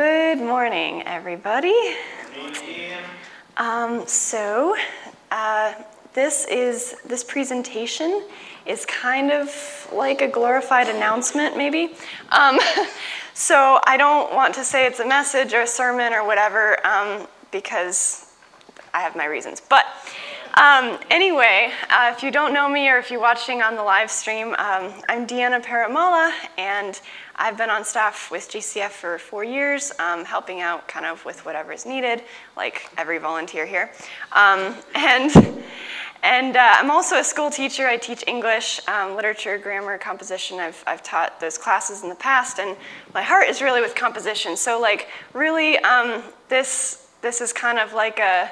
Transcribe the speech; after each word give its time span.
Good 0.00 0.38
morning, 0.38 1.02
everybody. 1.06 1.74
Um, 3.56 4.06
so, 4.06 4.76
uh, 5.32 5.74
this 6.14 6.46
is 6.46 6.94
this 7.04 7.24
presentation 7.24 8.22
is 8.64 8.86
kind 8.86 9.32
of 9.32 9.50
like 9.92 10.22
a 10.22 10.28
glorified 10.28 10.86
announcement, 10.88 11.56
maybe. 11.56 11.96
Um, 12.30 12.60
so 13.34 13.80
I 13.88 13.96
don't 13.96 14.32
want 14.32 14.54
to 14.54 14.62
say 14.62 14.86
it's 14.86 15.00
a 15.00 15.08
message 15.08 15.52
or 15.52 15.62
a 15.62 15.66
sermon 15.66 16.12
or 16.12 16.24
whatever 16.24 16.86
um, 16.86 17.26
because 17.50 18.30
I 18.94 19.00
have 19.00 19.16
my 19.16 19.24
reasons. 19.24 19.60
But 19.60 19.84
um, 20.58 20.98
anyway, 21.08 21.70
uh, 21.88 22.12
if 22.14 22.24
you 22.24 22.32
don't 22.32 22.52
know 22.52 22.68
me 22.68 22.88
or 22.88 22.98
if 22.98 23.12
you're 23.12 23.20
watching 23.20 23.62
on 23.62 23.76
the 23.76 23.82
live 23.82 24.10
stream, 24.10 24.48
um, 24.58 24.92
I'm 25.08 25.24
Deanna 25.24 25.62
Paramala, 25.64 26.32
and 26.58 27.00
I've 27.36 27.56
been 27.56 27.70
on 27.70 27.84
staff 27.84 28.28
with 28.32 28.50
GCF 28.50 28.90
for 28.90 29.18
four 29.18 29.44
years, 29.44 29.92
um, 30.00 30.24
helping 30.24 30.60
out 30.60 30.88
kind 30.88 31.06
of 31.06 31.24
with 31.24 31.44
whatever 31.46 31.70
is 31.72 31.86
needed, 31.86 32.24
like 32.56 32.90
every 32.98 33.18
volunteer 33.18 33.66
here. 33.66 33.92
Um, 34.32 34.74
and 34.96 35.62
and 36.24 36.56
uh, 36.56 36.74
I'm 36.74 36.90
also 36.90 37.18
a 37.18 37.24
school 37.24 37.50
teacher. 37.50 37.86
I 37.86 37.96
teach 37.96 38.24
English, 38.26 38.80
um, 38.88 39.14
literature, 39.14 39.56
grammar, 39.58 39.96
composition. 39.96 40.58
I've, 40.58 40.82
I've 40.88 41.04
taught 41.04 41.38
those 41.38 41.56
classes 41.56 42.02
in 42.02 42.08
the 42.08 42.16
past, 42.16 42.58
and 42.58 42.76
my 43.14 43.22
heart 43.22 43.48
is 43.48 43.62
really 43.62 43.80
with 43.80 43.94
composition. 43.94 44.56
So, 44.56 44.80
like, 44.80 45.06
really, 45.34 45.78
um, 45.78 46.24
this 46.48 47.06
this 47.20 47.40
is 47.40 47.52
kind 47.52 47.78
of 47.78 47.92
like 47.92 48.18
a 48.18 48.50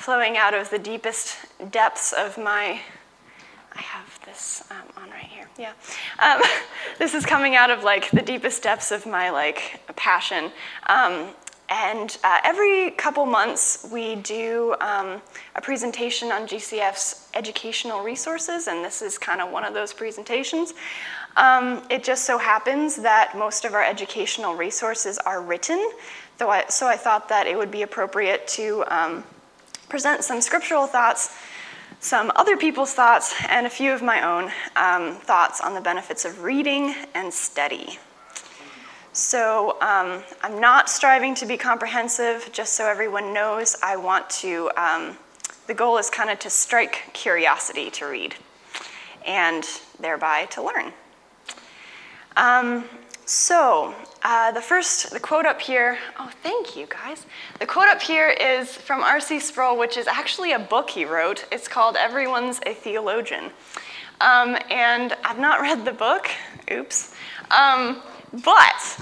flowing 0.00 0.38
out 0.38 0.54
of 0.54 0.70
the 0.70 0.78
deepest 0.78 1.36
depths 1.70 2.14
of 2.14 2.38
my. 2.38 2.80
I 3.72 3.82
have 3.82 4.18
this 4.24 4.64
um, 4.70 5.02
on 5.02 5.10
right 5.10 5.26
here. 5.26 5.46
Yeah, 5.58 5.72
um, 6.18 6.40
this 6.98 7.14
is 7.14 7.26
coming 7.26 7.54
out 7.54 7.70
of 7.70 7.84
like 7.84 8.10
the 8.10 8.22
deepest 8.22 8.62
depths 8.62 8.92
of 8.92 9.04
my 9.04 9.28
like 9.28 9.80
passion. 9.96 10.52
Um, 10.86 11.28
and 11.68 12.16
uh, 12.24 12.38
every 12.42 12.92
couple 12.92 13.26
months, 13.26 13.86
we 13.92 14.16
do 14.16 14.74
um, 14.80 15.20
a 15.54 15.60
presentation 15.60 16.32
on 16.32 16.48
GCF's 16.48 17.28
educational 17.34 18.02
resources, 18.02 18.66
and 18.66 18.82
this 18.84 19.02
is 19.02 19.18
kind 19.18 19.40
of 19.40 19.52
one 19.52 19.64
of 19.64 19.74
those 19.74 19.92
presentations. 19.92 20.72
Um, 21.36 21.84
it 21.90 22.02
just 22.02 22.24
so 22.24 22.38
happens 22.38 22.96
that 22.96 23.36
most 23.36 23.64
of 23.64 23.74
our 23.74 23.84
educational 23.84 24.56
resources 24.56 25.18
are 25.18 25.42
written, 25.42 25.92
I, 26.40 26.64
so 26.68 26.88
I 26.88 26.96
thought 26.96 27.28
that 27.28 27.46
it 27.46 27.56
would 27.56 27.70
be 27.70 27.82
appropriate 27.82 28.48
to 28.48 28.82
um, 28.88 29.22
present 29.90 30.24
some 30.24 30.40
scriptural 30.40 30.86
thoughts, 30.86 31.36
some 31.98 32.32
other 32.36 32.56
people's 32.56 32.94
thoughts, 32.94 33.34
and 33.48 33.66
a 33.66 33.70
few 33.70 33.92
of 33.92 34.00
my 34.00 34.22
own 34.22 34.50
um, 34.76 35.16
thoughts 35.16 35.60
on 35.60 35.74
the 35.74 35.80
benefits 35.80 36.24
of 36.24 36.42
reading 36.42 36.94
and 37.14 37.34
study. 37.34 37.98
So 39.12 39.76
um, 39.82 40.22
I'm 40.42 40.60
not 40.60 40.88
striving 40.88 41.34
to 41.34 41.46
be 41.46 41.56
comprehensive, 41.56 42.48
just 42.52 42.74
so 42.74 42.86
everyone 42.86 43.34
knows. 43.34 43.76
I 43.82 43.96
want 43.96 44.30
to, 44.30 44.70
um, 44.76 45.18
the 45.66 45.74
goal 45.74 45.98
is 45.98 46.08
kind 46.08 46.30
of 46.30 46.38
to 46.38 46.50
strike 46.50 47.10
curiosity 47.12 47.90
to 47.90 48.06
read 48.06 48.36
and 49.26 49.64
thereby 49.98 50.46
to 50.46 50.62
learn. 50.62 50.92
Um, 52.36 52.84
so, 53.30 53.94
uh, 54.22 54.50
the 54.50 54.60
first, 54.60 55.12
the 55.12 55.20
quote 55.20 55.46
up 55.46 55.60
here, 55.60 55.96
oh, 56.18 56.28
thank 56.42 56.76
you 56.76 56.86
guys. 56.86 57.26
The 57.60 57.66
quote 57.66 57.86
up 57.86 58.02
here 58.02 58.28
is 58.28 58.74
from 58.74 59.04
R.C. 59.04 59.38
Sproul, 59.38 59.78
which 59.78 59.96
is 59.96 60.08
actually 60.08 60.50
a 60.50 60.58
book 60.58 60.90
he 60.90 61.04
wrote. 61.04 61.44
It's 61.52 61.68
called 61.68 61.94
Everyone's 61.94 62.58
a 62.66 62.74
Theologian. 62.74 63.52
Um, 64.20 64.58
and 64.68 65.16
I've 65.22 65.38
not 65.38 65.60
read 65.60 65.84
the 65.84 65.92
book, 65.92 66.28
oops. 66.72 67.14
Um, 67.52 68.02
but 68.32 68.98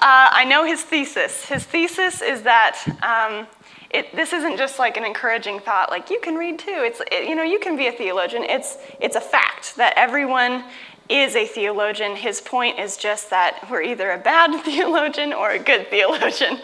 uh, 0.00 0.28
I 0.32 0.44
know 0.44 0.64
his 0.64 0.82
thesis. 0.82 1.44
His 1.44 1.62
thesis 1.62 2.20
is 2.20 2.42
that 2.42 2.80
um, 3.02 3.46
it, 3.90 4.14
this 4.14 4.32
isn't 4.32 4.58
just 4.58 4.78
like 4.78 4.96
an 4.96 5.04
encouraging 5.04 5.60
thought, 5.60 5.90
like 5.90 6.10
you 6.10 6.18
can 6.20 6.34
read 6.34 6.58
too. 6.58 6.66
It's, 6.78 7.00
it, 7.12 7.28
you 7.28 7.34
know, 7.34 7.44
you 7.44 7.58
can 7.58 7.76
be 7.76 7.86
a 7.86 7.92
theologian. 7.92 8.42
It's, 8.42 8.76
it's 9.00 9.14
a 9.14 9.20
fact 9.20 9.76
that 9.76 9.94
everyone 9.96 10.64
is 11.08 11.36
a 11.36 11.46
theologian. 11.46 12.16
His 12.16 12.40
point 12.40 12.78
is 12.78 12.96
just 12.96 13.30
that 13.30 13.66
we're 13.70 13.82
either 13.82 14.10
a 14.10 14.18
bad 14.18 14.60
theologian 14.64 15.32
or 15.32 15.50
a 15.50 15.58
good 15.58 15.88
theologian. 15.88 16.60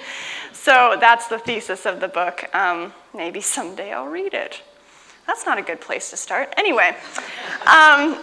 So 0.52 0.96
that's 0.98 1.28
the 1.28 1.38
thesis 1.38 1.86
of 1.86 2.00
the 2.00 2.08
book. 2.08 2.48
Um, 2.54 2.92
maybe 3.14 3.40
someday 3.40 3.92
I'll 3.92 4.06
read 4.06 4.34
it. 4.34 4.62
That's 5.26 5.46
not 5.46 5.58
a 5.58 5.62
good 5.62 5.80
place 5.80 6.10
to 6.10 6.16
start. 6.16 6.52
Anyway, 6.56 6.96
um, 7.66 8.18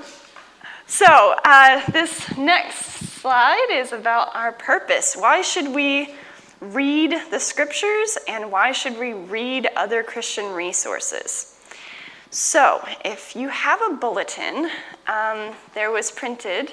so 0.88 1.36
uh, 1.46 1.90
this 1.92 2.36
next 2.38 2.86
slide 3.22 3.68
is 3.72 3.92
about 3.92 4.36
our 4.36 4.52
purpose. 4.52 5.16
Why 5.16 5.42
should 5.42 5.68
we 5.68 6.16
read 6.60 7.16
the 7.32 7.40
scriptures 7.40 8.18
and 8.28 8.52
why 8.52 8.72
should 8.72 9.00
we 9.00 9.14
read 9.14 9.68
other 9.76 10.04
Christian 10.04 10.54
resources? 10.54 11.51
So, 12.34 12.82
if 13.04 13.36
you 13.36 13.50
have 13.50 13.82
a 13.82 13.94
bulletin, 13.94 14.70
um, 15.06 15.54
there 15.74 15.92
was 15.92 16.10
printed, 16.10 16.72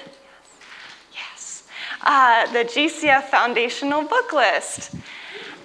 yes, 1.13 1.67
uh, 2.01 2.49
the 2.53 2.59
GCF 2.59 3.23
Foundational 3.23 4.03
Book 4.03 4.31
List. 4.31 4.95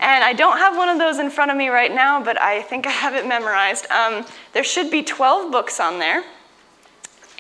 And 0.00 0.24
I 0.24 0.32
don't 0.32 0.58
have 0.58 0.76
one 0.76 0.88
of 0.88 0.98
those 0.98 1.20
in 1.20 1.30
front 1.30 1.52
of 1.52 1.56
me 1.56 1.68
right 1.68 1.94
now, 1.94 2.20
but 2.20 2.40
I 2.40 2.62
think 2.62 2.88
I 2.88 2.90
have 2.90 3.14
it 3.14 3.28
memorized. 3.28 3.88
Um, 3.92 4.26
there 4.52 4.64
should 4.64 4.90
be 4.90 5.04
12 5.04 5.52
books 5.52 5.78
on 5.78 6.00
there. 6.00 6.24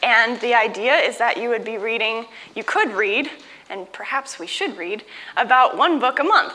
And 0.04 0.40
the 0.40 0.54
idea 0.54 0.94
is 0.94 1.18
that 1.18 1.36
you 1.36 1.48
would 1.48 1.64
be 1.64 1.76
reading, 1.76 2.24
you 2.54 2.62
could 2.62 2.92
read, 2.92 3.28
and 3.68 3.92
perhaps 3.92 4.38
we 4.38 4.46
should 4.46 4.76
read, 4.76 5.04
about 5.36 5.76
one 5.76 5.98
book 5.98 6.20
a 6.20 6.24
month. 6.24 6.54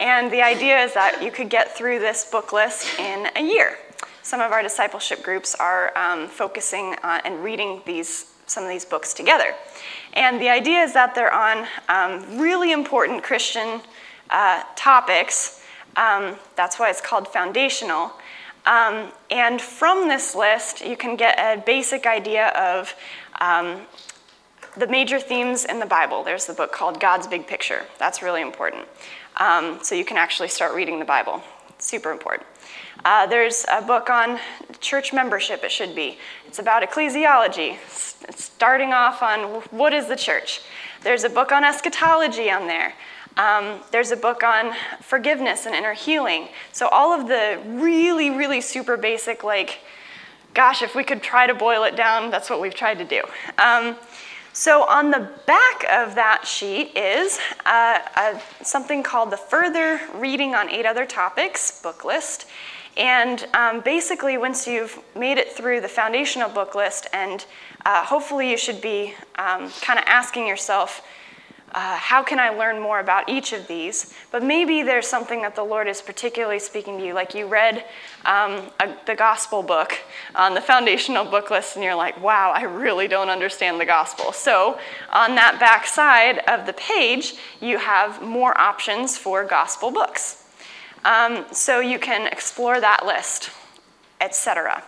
And 0.00 0.32
the 0.32 0.40
idea 0.40 0.82
is 0.82 0.94
that 0.94 1.22
you 1.22 1.30
could 1.30 1.50
get 1.50 1.76
through 1.76 1.98
this 1.98 2.30
book 2.30 2.54
list 2.54 2.98
in 2.98 3.28
a 3.36 3.42
year 3.42 3.76
some 4.24 4.40
of 4.40 4.52
our 4.52 4.62
discipleship 4.62 5.22
groups 5.22 5.54
are 5.54 5.96
um, 5.96 6.26
focusing 6.28 6.96
on 7.04 7.20
and 7.26 7.44
reading 7.44 7.82
these, 7.84 8.32
some 8.46 8.64
of 8.64 8.70
these 8.70 8.84
books 8.84 9.12
together. 9.12 9.54
And 10.14 10.40
the 10.40 10.48
idea 10.48 10.82
is 10.82 10.94
that 10.94 11.14
they're 11.14 11.32
on 11.32 11.66
um, 11.90 12.38
really 12.40 12.72
important 12.72 13.22
Christian 13.22 13.82
uh, 14.30 14.62
topics. 14.76 15.62
Um, 15.96 16.36
that's 16.56 16.78
why 16.78 16.88
it's 16.88 17.02
called 17.02 17.28
foundational. 17.28 18.12
Um, 18.64 19.12
and 19.30 19.60
from 19.60 20.08
this 20.08 20.34
list, 20.34 20.80
you 20.80 20.96
can 20.96 21.16
get 21.16 21.38
a 21.38 21.60
basic 21.60 22.06
idea 22.06 22.48
of 22.48 22.94
um, 23.42 23.82
the 24.78 24.86
major 24.86 25.20
themes 25.20 25.66
in 25.66 25.80
the 25.80 25.86
Bible. 25.86 26.24
There's 26.24 26.46
the 26.46 26.54
book 26.54 26.72
called 26.72 26.98
God's 26.98 27.26
Big 27.26 27.46
Picture. 27.46 27.82
That's 27.98 28.22
really 28.22 28.40
important. 28.40 28.88
Um, 29.36 29.80
so 29.82 29.94
you 29.94 30.04
can 30.06 30.16
actually 30.16 30.48
start 30.48 30.74
reading 30.74 30.98
the 30.98 31.04
Bible. 31.04 31.42
Super 31.78 32.10
important. 32.10 32.46
Uh, 33.04 33.26
there's 33.26 33.66
a 33.70 33.82
book 33.82 34.08
on 34.08 34.38
church 34.80 35.12
membership, 35.12 35.62
it 35.62 35.70
should 35.70 35.94
be. 35.94 36.16
It's 36.46 36.58
about 36.58 36.82
ecclesiology, 36.82 37.76
starting 38.34 38.94
off 38.94 39.22
on 39.22 39.60
what 39.70 39.92
is 39.92 40.06
the 40.06 40.16
church. 40.16 40.62
There's 41.02 41.22
a 41.22 41.28
book 41.28 41.52
on 41.52 41.64
eschatology 41.64 42.50
on 42.50 42.66
there. 42.66 42.94
Um, 43.36 43.80
there's 43.90 44.10
a 44.10 44.16
book 44.16 44.42
on 44.42 44.74
forgiveness 45.02 45.66
and 45.66 45.74
inner 45.74 45.92
healing. 45.92 46.48
So, 46.72 46.88
all 46.88 47.12
of 47.12 47.28
the 47.28 47.60
really, 47.66 48.30
really 48.30 48.62
super 48.62 48.96
basic, 48.96 49.44
like, 49.44 49.80
gosh, 50.54 50.80
if 50.80 50.94
we 50.94 51.04
could 51.04 51.22
try 51.22 51.46
to 51.46 51.54
boil 51.54 51.82
it 51.82 51.96
down, 51.96 52.30
that's 52.30 52.48
what 52.48 52.60
we've 52.60 52.74
tried 52.74 52.98
to 52.98 53.04
do. 53.04 53.22
Um, 53.58 53.96
so, 54.54 54.84
on 54.84 55.10
the 55.10 55.28
back 55.46 55.84
of 55.90 56.14
that 56.14 56.46
sheet 56.46 56.96
is 56.96 57.38
uh, 57.66 57.98
a, 58.16 58.64
something 58.64 59.02
called 59.02 59.30
the 59.30 59.36
Further 59.36 60.00
Reading 60.14 60.54
on 60.54 60.70
Eight 60.70 60.86
Other 60.86 61.04
Topics 61.04 61.82
book 61.82 62.04
list. 62.04 62.46
And 62.96 63.46
um, 63.54 63.80
basically, 63.80 64.38
once 64.38 64.66
you've 64.66 64.98
made 65.16 65.38
it 65.38 65.50
through 65.50 65.80
the 65.80 65.88
foundational 65.88 66.48
book 66.48 66.74
list, 66.74 67.08
and 67.12 67.44
uh, 67.84 68.04
hopefully 68.04 68.50
you 68.50 68.56
should 68.56 68.80
be 68.80 69.14
um, 69.36 69.70
kind 69.80 69.98
of 69.98 70.04
asking 70.06 70.46
yourself, 70.46 71.02
uh, 71.74 71.96
how 71.96 72.22
can 72.22 72.38
I 72.38 72.50
learn 72.50 72.80
more 72.80 73.00
about 73.00 73.28
each 73.28 73.52
of 73.52 73.66
these? 73.66 74.14
But 74.30 74.44
maybe 74.44 74.84
there's 74.84 75.08
something 75.08 75.42
that 75.42 75.56
the 75.56 75.64
Lord 75.64 75.88
is 75.88 76.00
particularly 76.00 76.60
speaking 76.60 76.98
to 76.98 77.04
you, 77.04 77.14
like 77.14 77.34
you 77.34 77.46
read 77.46 77.84
um, 78.24 78.70
a, 78.78 78.94
the 79.06 79.16
gospel 79.16 79.60
book 79.60 79.98
on 80.36 80.54
the 80.54 80.60
foundational 80.60 81.24
book 81.24 81.50
list, 81.50 81.74
and 81.74 81.84
you're 81.84 81.96
like, 81.96 82.22
wow, 82.22 82.52
I 82.54 82.62
really 82.62 83.08
don't 83.08 83.28
understand 83.28 83.80
the 83.80 83.84
gospel. 83.84 84.30
So, 84.30 84.78
on 85.12 85.34
that 85.34 85.58
back 85.58 85.86
side 85.88 86.38
of 86.46 86.66
the 86.66 86.74
page, 86.74 87.34
you 87.60 87.78
have 87.78 88.22
more 88.22 88.56
options 88.56 89.18
for 89.18 89.44
gospel 89.44 89.90
books. 89.90 90.43
Um, 91.04 91.44
so 91.52 91.80
you 91.80 91.98
can 91.98 92.26
explore 92.26 92.80
that 92.80 93.04
list, 93.04 93.50
etc. 94.20 94.82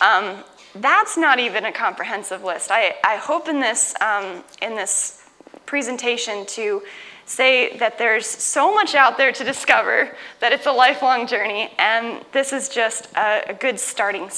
Um, 0.00 0.42
that's 0.74 1.16
not 1.16 1.38
even 1.38 1.66
a 1.66 1.72
comprehensive 1.72 2.42
list. 2.42 2.70
I, 2.70 2.96
I 3.04 3.16
hope 3.16 3.48
in 3.48 3.60
this, 3.60 3.94
um, 4.00 4.42
in 4.60 4.74
this 4.74 5.28
presentation 5.66 6.44
to 6.46 6.82
say 7.26 7.76
that 7.78 7.98
there's 7.98 8.26
so 8.26 8.74
much 8.74 8.94
out 8.94 9.16
there 9.16 9.32
to 9.32 9.44
discover 9.44 10.14
that 10.40 10.52
it's 10.52 10.66
a 10.66 10.72
lifelong 10.72 11.26
journey, 11.26 11.70
and 11.78 12.24
this 12.32 12.52
is 12.52 12.68
just 12.68 13.06
a, 13.16 13.50
a 13.50 13.54
good 13.54 13.78
starting 13.78 14.28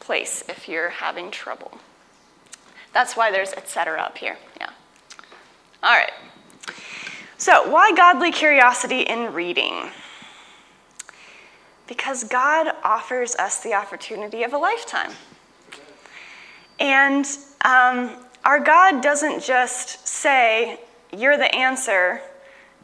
place 0.00 0.44
if 0.48 0.68
you're 0.68 0.88
having 0.88 1.30
trouble. 1.30 1.78
That's 2.92 3.16
why 3.16 3.30
there's 3.30 3.52
etc. 3.52 4.00
up 4.00 4.16
here. 4.16 4.38
Yeah. 4.58 4.70
All 5.82 5.94
right. 5.94 6.12
So, 7.36 7.68
why 7.70 7.92
godly 7.94 8.32
curiosity 8.32 9.00
in 9.00 9.32
reading? 9.32 9.90
Because 11.86 12.24
God 12.24 12.74
offers 12.82 13.34
us 13.36 13.62
the 13.62 13.74
opportunity 13.74 14.42
of 14.42 14.52
a 14.52 14.58
lifetime. 14.58 15.12
And 16.80 17.26
um, 17.64 18.16
our 18.44 18.60
God 18.60 19.02
doesn't 19.02 19.42
just 19.42 20.06
say, 20.06 20.80
You're 21.16 21.36
the 21.36 21.54
answer, 21.54 22.20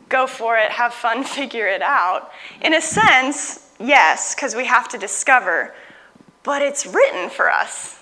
go 0.09 0.27
for 0.27 0.59
it, 0.59 0.71
have 0.71 0.93
fun, 0.93 1.25
figure 1.39 1.67
it 1.67 1.83
out. 1.83 2.31
In 2.61 2.75
a 2.75 2.81
sense, 2.81 3.73
yes, 3.79 4.35
because 4.35 4.55
we 4.55 4.67
have 4.67 4.89
to 4.89 4.99
discover, 4.99 5.75
but 6.43 6.63
it's 6.63 6.87
written 6.87 7.31
for 7.31 7.51
us. 7.51 7.99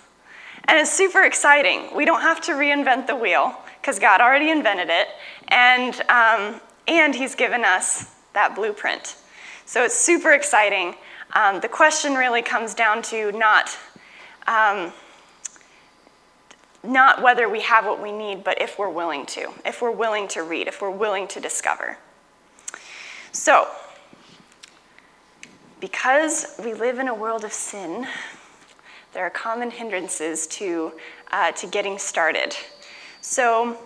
And 0.65 0.79
it's 0.79 0.93
super 0.93 1.23
exciting. 1.23 1.95
We 1.95 2.05
don't 2.05 2.21
have 2.21 2.41
to 2.43 2.53
reinvent 2.53 3.07
the 3.07 3.17
wheel 3.17 3.57
because 3.81 3.99
God 3.99 4.21
already 4.21 4.51
invented 4.51 4.89
it, 4.91 5.09
and, 5.49 5.95
um, 6.11 6.61
and 6.87 7.15
He's 7.15 7.35
given 7.35 7.65
us 7.65 8.15
that 8.35 8.55
blueprint. 8.55 9.17
So 9.69 9.85
it's 9.85 9.95
super 9.95 10.33
exciting. 10.33 10.95
Um, 11.35 11.61
the 11.61 11.69
question 11.69 12.15
really 12.15 12.41
comes 12.41 12.73
down 12.73 13.03
to 13.03 13.33
not, 13.33 13.77
um, 14.47 14.95
not 16.83 17.21
whether 17.21 17.51
we 17.51 17.61
have 17.61 17.85
what 17.85 18.03
we 18.03 18.11
need, 18.11 18.43
but 18.43 18.63
if 18.63 18.79
we're 18.79 18.89
willing 18.89 19.27
to, 19.27 19.51
if 19.67 19.83
we're 19.83 19.91
willing 19.91 20.27
to 20.29 20.43
read, 20.43 20.69
if 20.69 20.81
we're 20.81 20.89
willing 20.89 21.29
to 21.29 21.39
discover. 21.41 21.99
So, 23.33 23.69
because 25.81 26.59
we 26.65 26.73
live 26.73 26.99
in 26.99 27.09
a 27.09 27.15
world 27.15 27.45
of 27.45 27.53
sin, 27.53 28.07
there 29.13 29.25
are 29.25 29.31
common 29.31 29.71
hindrances 29.71 30.47
to, 30.47 30.95
uh, 31.31 31.53
to 31.53 31.67
getting 31.67 31.99
started. 31.99 32.57
So, 33.21 33.77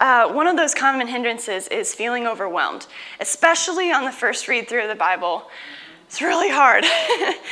uh, 0.00 0.30
one 0.32 0.46
of 0.46 0.56
those 0.56 0.74
common 0.74 1.06
hindrances 1.06 1.68
is 1.68 1.94
feeling 1.94 2.26
overwhelmed, 2.26 2.86
especially 3.20 3.90
on 3.90 4.04
the 4.04 4.12
first 4.12 4.46
read 4.48 4.68
through 4.68 4.82
of 4.82 4.88
the 4.88 4.94
Bible. 4.94 5.48
It's 6.06 6.22
really 6.22 6.50
hard. 6.50 6.84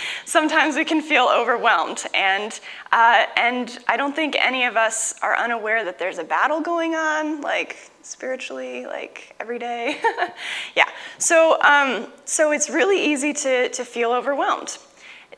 Sometimes 0.26 0.76
we 0.76 0.84
can 0.84 1.00
feel 1.00 1.24
overwhelmed, 1.24 2.04
and 2.14 2.58
uh, 2.92 3.26
and 3.36 3.78
I 3.88 3.96
don't 3.96 4.14
think 4.14 4.36
any 4.38 4.64
of 4.64 4.76
us 4.76 5.14
are 5.22 5.36
unaware 5.36 5.84
that 5.84 5.98
there's 5.98 6.18
a 6.18 6.24
battle 6.24 6.60
going 6.60 6.94
on, 6.94 7.40
like 7.40 7.90
spiritually, 8.02 8.86
like 8.86 9.34
every 9.40 9.58
day. 9.58 10.00
yeah. 10.76 10.88
So 11.18 11.60
um, 11.62 12.12
so 12.26 12.52
it's 12.52 12.70
really 12.70 13.12
easy 13.12 13.32
to 13.32 13.70
to 13.70 13.84
feel 13.84 14.12
overwhelmed. 14.12 14.78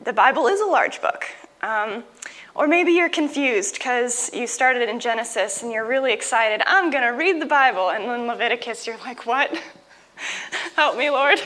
The 0.03 0.13
Bible 0.13 0.45
is 0.47 0.61
a 0.61 0.67
large 0.67 1.01
book. 1.01 1.25
Um, 1.63 2.03
or 2.57 2.67
maybe 2.67 2.91
you're 2.91 3.07
confused 3.07 3.75
because 3.75 4.33
you 4.33 4.47
started 4.47 4.89
in 4.89 4.99
Genesis 4.99 5.61
and 5.61 5.71
you're 5.71 5.85
really 5.85 6.11
excited. 6.11 6.63
I'm 6.65 6.89
going 6.89 7.03
to 7.03 7.09
read 7.11 7.39
the 7.39 7.45
Bible. 7.45 7.91
And 7.91 8.05
then 8.05 8.25
Leviticus, 8.25 8.87
you're 8.87 8.97
like, 8.97 9.27
what? 9.27 9.55
Help 10.75 10.97
me, 10.97 11.11
Lord. 11.11 11.39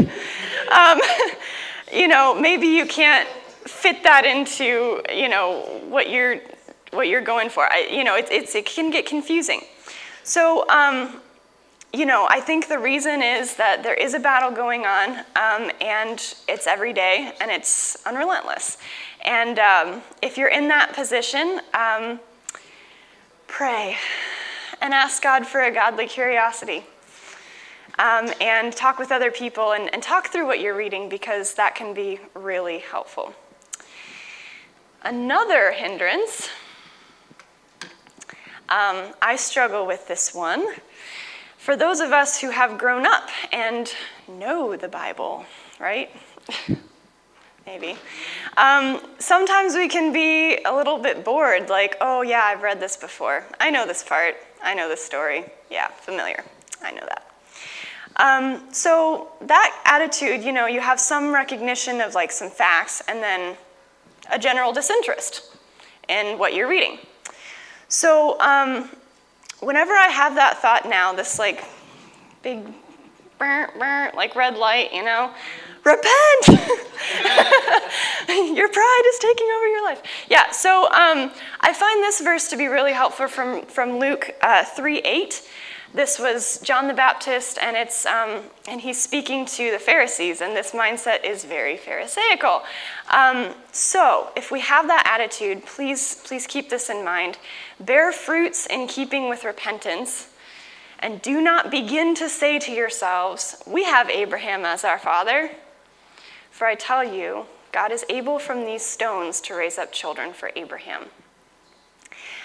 Um, 0.72 1.02
you 1.94 2.08
know, 2.08 2.34
maybe 2.34 2.68
you 2.68 2.86
can't 2.86 3.28
fit 3.68 4.04
that 4.04 4.24
into, 4.24 5.02
you 5.14 5.28
know, 5.28 5.82
what 5.90 6.10
you're, 6.10 6.40
what 6.92 7.10
you're 7.10 7.22
going 7.22 7.50
for. 7.50 7.70
I, 7.70 7.90
you 7.92 8.06
know, 8.06 8.16
it's, 8.16 8.32
it's, 8.32 8.56
it 8.56 8.66
can 8.66 8.90
get 8.90 9.06
confusing. 9.06 9.62
So, 10.24 10.68
um, 10.70 11.20
you 11.94 12.06
know, 12.06 12.26
I 12.30 12.40
think 12.40 12.70
the 12.70 12.80
reason 12.80 13.22
is 13.22 13.56
that 13.56 13.84
there 13.84 13.94
is 13.94 14.14
a 14.14 14.20
battle 14.20 14.52
going 14.52 14.86
on, 14.86 15.10
um, 15.36 15.72
and 15.82 16.36
it's 16.48 16.66
every 16.66 16.94
day, 16.94 17.34
and 17.42 17.52
it's 17.52 17.98
unrelentless. 18.06 18.78
And 19.26 19.60
um, 19.60 20.02
if 20.22 20.38
you're 20.38 20.50
in 20.50 20.70
that 20.70 20.94
position, 20.94 21.60
um, 21.74 22.20
pray 23.48 23.98
and 24.82 24.94
ask 24.94 25.22
God 25.22 25.46
for 25.46 25.62
a 25.62 25.72
godly 25.72 26.08
curiosity. 26.08 26.86
Um, 28.00 28.32
and 28.40 28.74
talk 28.74 28.98
with 28.98 29.12
other 29.12 29.30
people 29.30 29.74
and, 29.74 29.94
and 29.94 30.02
talk 30.02 30.30
through 30.30 30.48
what 30.48 30.62
you're 30.62 30.76
reading 30.76 31.10
because 31.10 31.56
that 31.56 31.76
can 31.76 31.94
be 31.94 32.20
really 32.34 32.80
helpful. 32.80 33.34
Another 35.04 35.74
hindrance, 35.74 36.50
um, 38.70 39.14
I 39.22 39.36
struggle 39.36 39.86
with 39.86 40.08
this 40.08 40.34
one. 40.34 40.66
For 41.62 41.78
those 41.78 42.00
of 42.00 42.12
us 42.12 42.42
who 42.42 42.50
have 42.50 42.80
grown 42.80 43.06
up 43.06 43.30
and 43.52 43.94
know 44.28 44.76
the 44.76 44.88
Bible, 44.88 45.46
right? 45.80 46.10
maybe. 47.68 48.00
Um, 48.58 49.00
sometimes 49.20 49.76
we 49.76 49.88
can 49.88 50.12
be 50.12 50.58
a 50.66 50.76
little 50.76 50.98
bit 50.98 51.24
bored, 51.24 51.70
like, 51.70 51.98
oh, 52.02 52.24
yeah, 52.24 52.42
I've 52.46 52.64
read 52.64 52.80
this 52.80 52.98
before. 52.98 53.46
I 53.60 53.70
know 53.70 53.86
this 53.86 54.02
part. 54.04 54.38
I 54.64 54.74
know 54.74 54.90
this 54.90 55.06
story. 55.06 55.46
Yeah, 55.70 55.90
familiar. 55.90 56.44
I 56.82 56.94
know 56.94 57.08
that. 57.08 57.32
Um, 58.16 58.74
so, 58.74 59.32
that 59.42 59.84
attitude, 59.86 60.44
you 60.44 60.54
know, 60.54 60.66
you 60.66 60.82
have 60.82 61.00
some 61.00 61.32
recognition 61.32 62.02
of 62.02 62.16
like 62.16 62.32
some 62.32 62.50
facts 62.50 63.04
and 63.08 63.22
then 63.22 63.56
a 64.32 64.40
general 64.40 64.74
disinterest 64.74 65.56
in 66.10 66.40
what 66.40 66.56
you're 66.56 66.68
reading. 66.68 66.98
So, 67.88 68.40
um, 68.40 68.90
whenever 69.62 69.94
I 69.94 70.08
have 70.08 70.36
that 70.36 70.62
thought 70.62 70.88
now, 70.90 71.14
this 71.14 71.40
like 71.40 71.64
big, 72.44 72.66
burr, 73.38 73.70
burr, 73.80 74.12
like 74.16 74.36
red 74.36 74.58
light, 74.58 74.94
you 74.94 75.04
know, 75.04 75.32
repent. 75.84 76.48
your 78.28 78.70
pride 78.70 79.04
is 79.08 79.20
taking 79.20 79.48
over 79.56 79.68
your 79.68 79.84
life. 79.84 80.02
Yeah, 80.30 80.52
so 80.52 80.86
um, 80.86 81.32
I 81.62 81.74
find 81.74 82.04
this 82.04 82.22
verse 82.22 82.50
to 82.50 82.58
be 82.58 82.68
really 82.68 82.94
helpful 82.94 83.28
from, 83.28 83.66
from 83.66 84.00
Luke 84.00 84.36
uh, 84.42 84.64
3 84.64 85.00
8. 85.00 85.50
This 85.94 86.20
was 86.20 86.58
John 86.64 86.88
the 86.88 86.94
Baptist, 86.94 87.58
and 87.62 87.76
it's 87.76 88.06
um, 88.06 88.44
and 88.66 88.80
he's 88.80 89.02
speaking 89.02 89.46
to 89.48 89.72
the 89.72 89.80
Pharisees, 89.80 90.40
and 90.40 90.56
this 90.56 90.72
mindset 90.72 91.26
is 91.26 91.44
very 91.44 91.76
Pharisaical. 91.76 92.64
Um, 93.10 93.54
so, 93.74 94.30
if 94.38 94.52
we 94.52 94.62
have 94.62 94.88
that 94.88 95.06
attitude, 95.06 95.66
please 95.66 96.22
please 96.24 96.48
keep 96.48 96.70
this 96.70 96.90
in 96.90 97.04
mind. 97.04 97.38
Bear 97.78 98.14
fruits 98.14 98.68
in 98.68 98.88
keeping 98.88 99.28
with 99.28 99.44
repentance, 99.44 100.30
and 101.00 101.22
do 101.22 101.42
not 101.42 101.70
begin 101.70 102.16
to 102.16 102.30
say 102.30 102.58
to 102.60 102.72
yourselves, 102.72 103.62
"We 103.68 103.84
have 103.84 104.10
Abraham 104.10 104.64
as 104.64 104.86
our 104.86 105.00
father." 105.00 105.52
For 106.52 106.68
I 106.68 106.76
tell 106.76 107.04
you, 107.04 107.48
God 107.74 107.92
is 107.92 108.06
able 108.08 108.40
from 108.40 108.66
these 108.66 108.86
stones 108.86 109.42
to 109.42 109.56
raise 109.56 109.78
up 109.78 109.92
children 109.92 110.32
for 110.32 110.52
Abraham. 110.56 111.10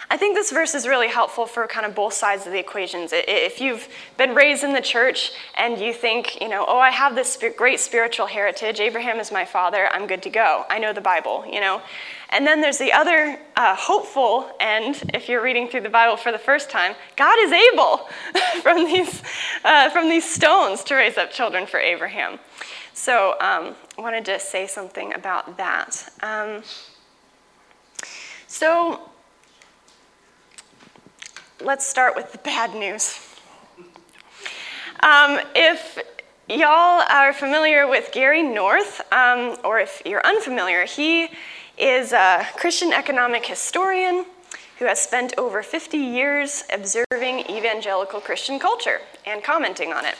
I 0.09 0.17
think 0.17 0.37
this 0.37 0.53
verse 0.53 0.75
is 0.75 0.87
really 0.87 1.09
helpful 1.09 1.47
for 1.47 1.67
kind 1.67 1.85
of 1.85 1.95
both 1.95 2.13
sides 2.13 2.47
of 2.47 2.53
the 2.53 2.61
equations. 2.61 3.11
If 3.13 3.61
you've 3.61 3.89
been 4.17 4.37
raised 4.37 4.63
in 4.63 4.73
the 4.73 4.81
church 4.81 5.33
and 5.57 5.81
you 5.81 5.93
think, 5.93 6.41
you 6.41 6.49
know, 6.49 6.65
oh, 6.67 6.79
I 6.79 6.91
have 6.91 7.17
this 7.17 7.43
great 7.57 7.81
spiritual 7.81 8.27
heritage, 8.27 8.79
Abraham 8.79 9.19
is 9.19 9.33
my 9.33 9.45
father, 9.45 9.89
I'm 9.91 10.07
good 10.07 10.23
to 10.23 10.31
go. 10.31 10.65
I 10.71 10.79
know 10.79 10.93
the 10.93 11.01
Bible, 11.01 11.45
you 11.51 11.61
know. 11.61 11.83
And 12.31 12.47
then 12.47 12.61
there's 12.61 12.79
the 12.79 12.93
other 12.93 13.39
uh, 13.57 13.75
hopeful 13.75 14.49
end, 14.61 15.11
if 15.13 15.29
you're 15.29 15.43
reading 15.43 15.69
through 15.69 15.83
the 15.83 15.89
Bible 15.89 16.17
for 16.17 16.31
the 16.31 16.39
first 16.39 16.71
time, 16.71 16.95
God 17.17 17.39
is 17.43 17.53
able 17.53 18.09
from, 18.63 18.85
these, 18.85 19.23
uh, 19.65 19.91
from 19.91 20.09
these 20.09 20.29
stones 20.29 20.85
to 20.85 20.95
raise 20.95 21.19
up 21.19 21.33
children 21.33 21.67
for 21.67 21.81
Abraham. 21.81 22.39
So 22.95 23.33
um, 23.41 23.75
I 23.99 24.01
wanted 24.01 24.25
to 24.27 24.39
say 24.39 24.67
something 24.67 25.15
about 25.15 25.57
that. 25.57 26.09
Um, 26.23 26.63
so 28.47 29.11
let's 31.61 31.87
start 31.87 32.15
with 32.15 32.33
the 32.33 32.39
bad 32.39 32.75
news. 32.75 33.19
Um, 35.03 35.41
if 35.55 35.99
y'all 36.49 37.03
are 37.11 37.33
familiar 37.33 37.87
with 37.87 38.13
Gary 38.13 38.43
North, 38.43 39.01
um, 39.13 39.57
or 39.65 39.79
if 39.79 40.03
you're 40.05 40.25
unfamiliar, 40.27 40.85
he 40.85 41.29
is 41.79 42.13
a 42.13 42.47
Christian 42.57 42.93
economic 42.93 43.47
historian 43.47 44.27
who 44.79 44.85
has 44.85 45.01
spent 45.01 45.35
over 45.39 45.63
50 45.63 45.97
years 45.97 46.65
observing 46.73 47.41
evangelical 47.51 48.21
Christian 48.21 48.59
culture 48.59 49.01
and 49.25 49.43
commenting 49.43 49.93
on 49.93 50.05
it. 50.05 50.17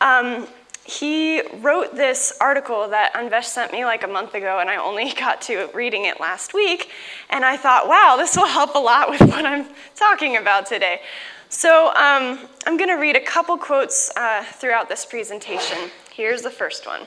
Um, 0.00 0.46
he 0.84 1.42
wrote 1.58 1.94
this 1.94 2.32
article 2.40 2.88
that 2.88 3.14
Anvesh 3.14 3.44
sent 3.44 3.72
me 3.72 3.84
like 3.84 4.02
a 4.02 4.08
month 4.08 4.34
ago, 4.34 4.58
and 4.60 4.68
I 4.68 4.76
only 4.76 5.12
got 5.18 5.40
to 5.42 5.68
reading 5.74 6.06
it 6.06 6.20
last 6.20 6.54
week. 6.54 6.90
And 7.28 7.44
I 7.44 7.56
thought, 7.56 7.88
wow, 7.88 8.16
this 8.16 8.36
will 8.36 8.46
help 8.46 8.74
a 8.74 8.78
lot 8.78 9.10
with 9.10 9.20
what 9.20 9.44
I'm 9.44 9.66
talking 9.94 10.36
about 10.36 10.66
today. 10.66 11.00
So 11.48 11.88
um, 11.88 12.38
I'm 12.66 12.76
going 12.76 12.90
to 12.90 12.94
read 12.94 13.16
a 13.16 13.20
couple 13.20 13.56
quotes 13.58 14.10
uh, 14.16 14.44
throughout 14.44 14.88
this 14.88 15.04
presentation. 15.04 15.90
Here's 16.12 16.42
the 16.42 16.50
first 16.50 16.86
one 16.86 17.06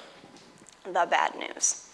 The 0.86 1.08
bad 1.10 1.36
news. 1.36 1.90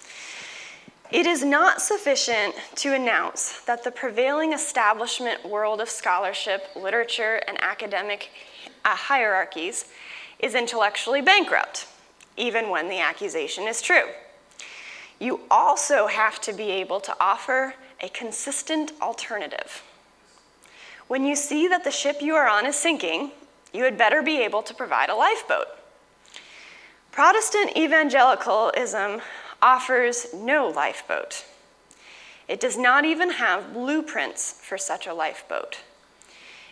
It 1.12 1.25
is 1.25 1.43
not 1.43 1.81
sufficient 1.81 2.53
to 2.75 2.93
announce 2.93 3.62
that 3.62 3.83
the 3.83 3.89
prevailing 3.89 4.53
establishment 4.53 5.43
world 5.43 5.81
of 5.81 5.89
scholarship, 5.89 6.67
literature, 6.75 7.41
and 7.48 7.57
academic 7.63 8.29
uh, 8.86 8.95
hierarchies 8.95 9.86
is 10.39 10.55
intellectually 10.55 11.22
bankrupt, 11.22 11.88
even 12.38 12.69
when 12.69 12.88
the 12.88 13.00
accusation 13.00 13.67
is 13.67 13.81
true. 13.81 14.10
You 15.19 15.41
also 15.51 16.08
have 16.08 16.39
to 16.41 16.53
be 16.53 16.72
able 16.72 17.01
to 17.01 17.15
offer 17.19 17.75
a 18.01 18.10
consistent 18.10 18.93
alternative. 19.01 19.84
When 21.08 21.25
you 21.25 21.36
see 21.36 21.67
that 21.67 21.84
the 21.84 21.91
ship 21.91 22.22
you 22.22 22.36
are 22.36 22.48
on 22.48 22.65
is 22.65 22.75
sinking, 22.75 23.31
you 23.74 23.84
had 23.84 23.98
better 23.98 24.22
be 24.22 24.41
able 24.41 24.63
to 24.63 24.74
provide 24.74 25.10
a 25.10 25.15
lifeboat. 25.15 25.67
Protestant 27.12 27.75
evangelicalism 27.75 29.22
offers 29.62 30.34
no 30.34 30.69
lifeboat. 30.69 31.43
It 32.48 32.60
does 32.60 32.77
not 32.77 33.05
even 33.05 33.31
have 33.31 33.74
blueprints 33.74 34.53
for 34.62 34.77
such 34.77 35.05
a 35.05 35.13
lifeboat. 35.13 35.79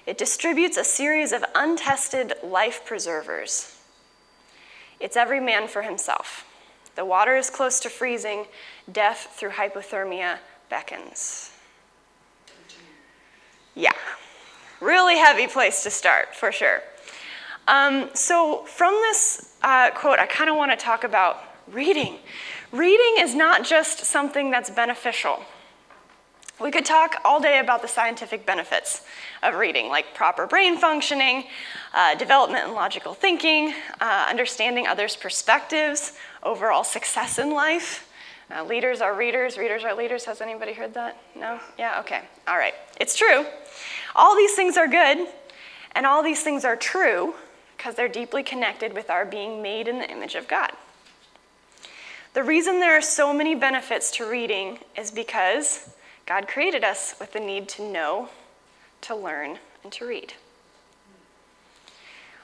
It 0.08 0.18
distributes 0.18 0.78
a 0.78 0.86
series 0.86 1.34
of 1.34 1.44
untested 1.54 2.34
life 2.42 2.86
preservers. 2.86 3.78
It's 5.02 5.18
every 5.18 5.42
man 5.42 5.68
for 5.68 5.82
himself. 5.82 6.46
The 6.96 7.04
water 7.04 7.36
is 7.36 7.50
close 7.50 7.82
to 7.82 7.90
freezing, 7.90 8.46
death 8.90 9.36
through 9.36 9.52
hypothermia 9.52 10.38
beckons. 10.70 11.52
Yeah, 13.76 13.92
really 14.80 15.18
heavy 15.18 15.46
place 15.46 15.84
to 15.84 15.92
start, 15.92 16.34
for 16.34 16.54
sure. 16.54 16.82
Um, 17.68 18.10
so, 18.14 18.64
from 18.64 18.94
this 18.94 19.56
uh, 19.62 19.92
quote, 19.92 20.20
I 20.20 20.26
kind 20.26 20.50
of 20.50 20.56
want 20.56 20.72
to 20.72 20.78
talk 20.78 21.04
about 21.04 21.44
reading. 21.70 22.16
Reading 22.72 23.16
is 23.20 23.36
not 23.36 23.66
just 23.66 24.06
something 24.06 24.52
that's 24.52 24.70
beneficial. 24.70 25.44
We 26.60 26.72
could 26.72 26.86
talk 26.86 27.18
all 27.24 27.40
day 27.40 27.60
about 27.60 27.84
the 27.84 27.88
scientific 27.88 28.44
benefits 28.44 29.04
of 29.44 29.56
reading, 29.56 29.90
like 29.90 30.16
proper 30.16 30.48
brain 30.48 30.76
functioning, 30.78 31.44
uh, 31.94 32.16
development 32.16 32.68
in 32.68 32.74
logical 32.74 33.14
thinking, 33.14 33.76
uh, 34.02 34.26
understanding 34.28 34.88
others' 34.88 35.16
perspectives, 35.16 36.14
overall 36.42 36.84
success 36.84 37.38
in 37.38 37.52
life. 37.52 38.10
Uh, 38.50 38.64
leaders 38.64 39.02
are 39.02 39.14
readers, 39.14 39.56
readers 39.56 39.84
are 39.84 39.94
leaders. 39.94 40.26
Has 40.26 40.42
anybody 40.42 40.74
heard 40.74 40.96
that? 40.96 41.18
No? 41.36 41.60
Yeah, 41.78 42.00
okay. 42.00 42.22
All 42.48 42.58
right. 42.58 42.74
It's 43.00 43.16
true. 43.16 43.46
All 44.16 44.36
these 44.36 44.56
things 44.56 44.78
are 44.78 44.88
good, 44.88 45.28
and 45.92 46.08
all 46.08 46.24
these 46.24 46.42
things 46.42 46.66
are 46.66 46.76
true 46.76 47.36
because 47.78 47.94
they're 47.94 48.08
deeply 48.08 48.42
connected 48.42 48.94
with 48.94 49.12
our 49.12 49.26
being 49.26 49.62
made 49.62 49.88
in 49.88 50.00
the 50.00 50.10
image 50.10 50.34
of 50.34 50.48
God. 50.48 50.72
The 52.34 52.44
reason 52.44 52.80
there 52.80 52.98
are 52.98 53.02
so 53.02 53.32
many 53.32 53.54
benefits 53.54 54.10
to 54.18 54.28
reading 54.28 54.80
is 54.98 55.12
because 55.12 55.90
God 56.28 56.48
created 56.48 56.84
us 56.84 57.16
with 57.20 57.32
the 57.32 57.40
need 57.40 57.70
to 57.70 57.82
know, 57.82 58.30
to 59.02 59.16
learn, 59.16 59.58
and 59.84 59.92
to 59.94 60.06
read. 60.06 60.34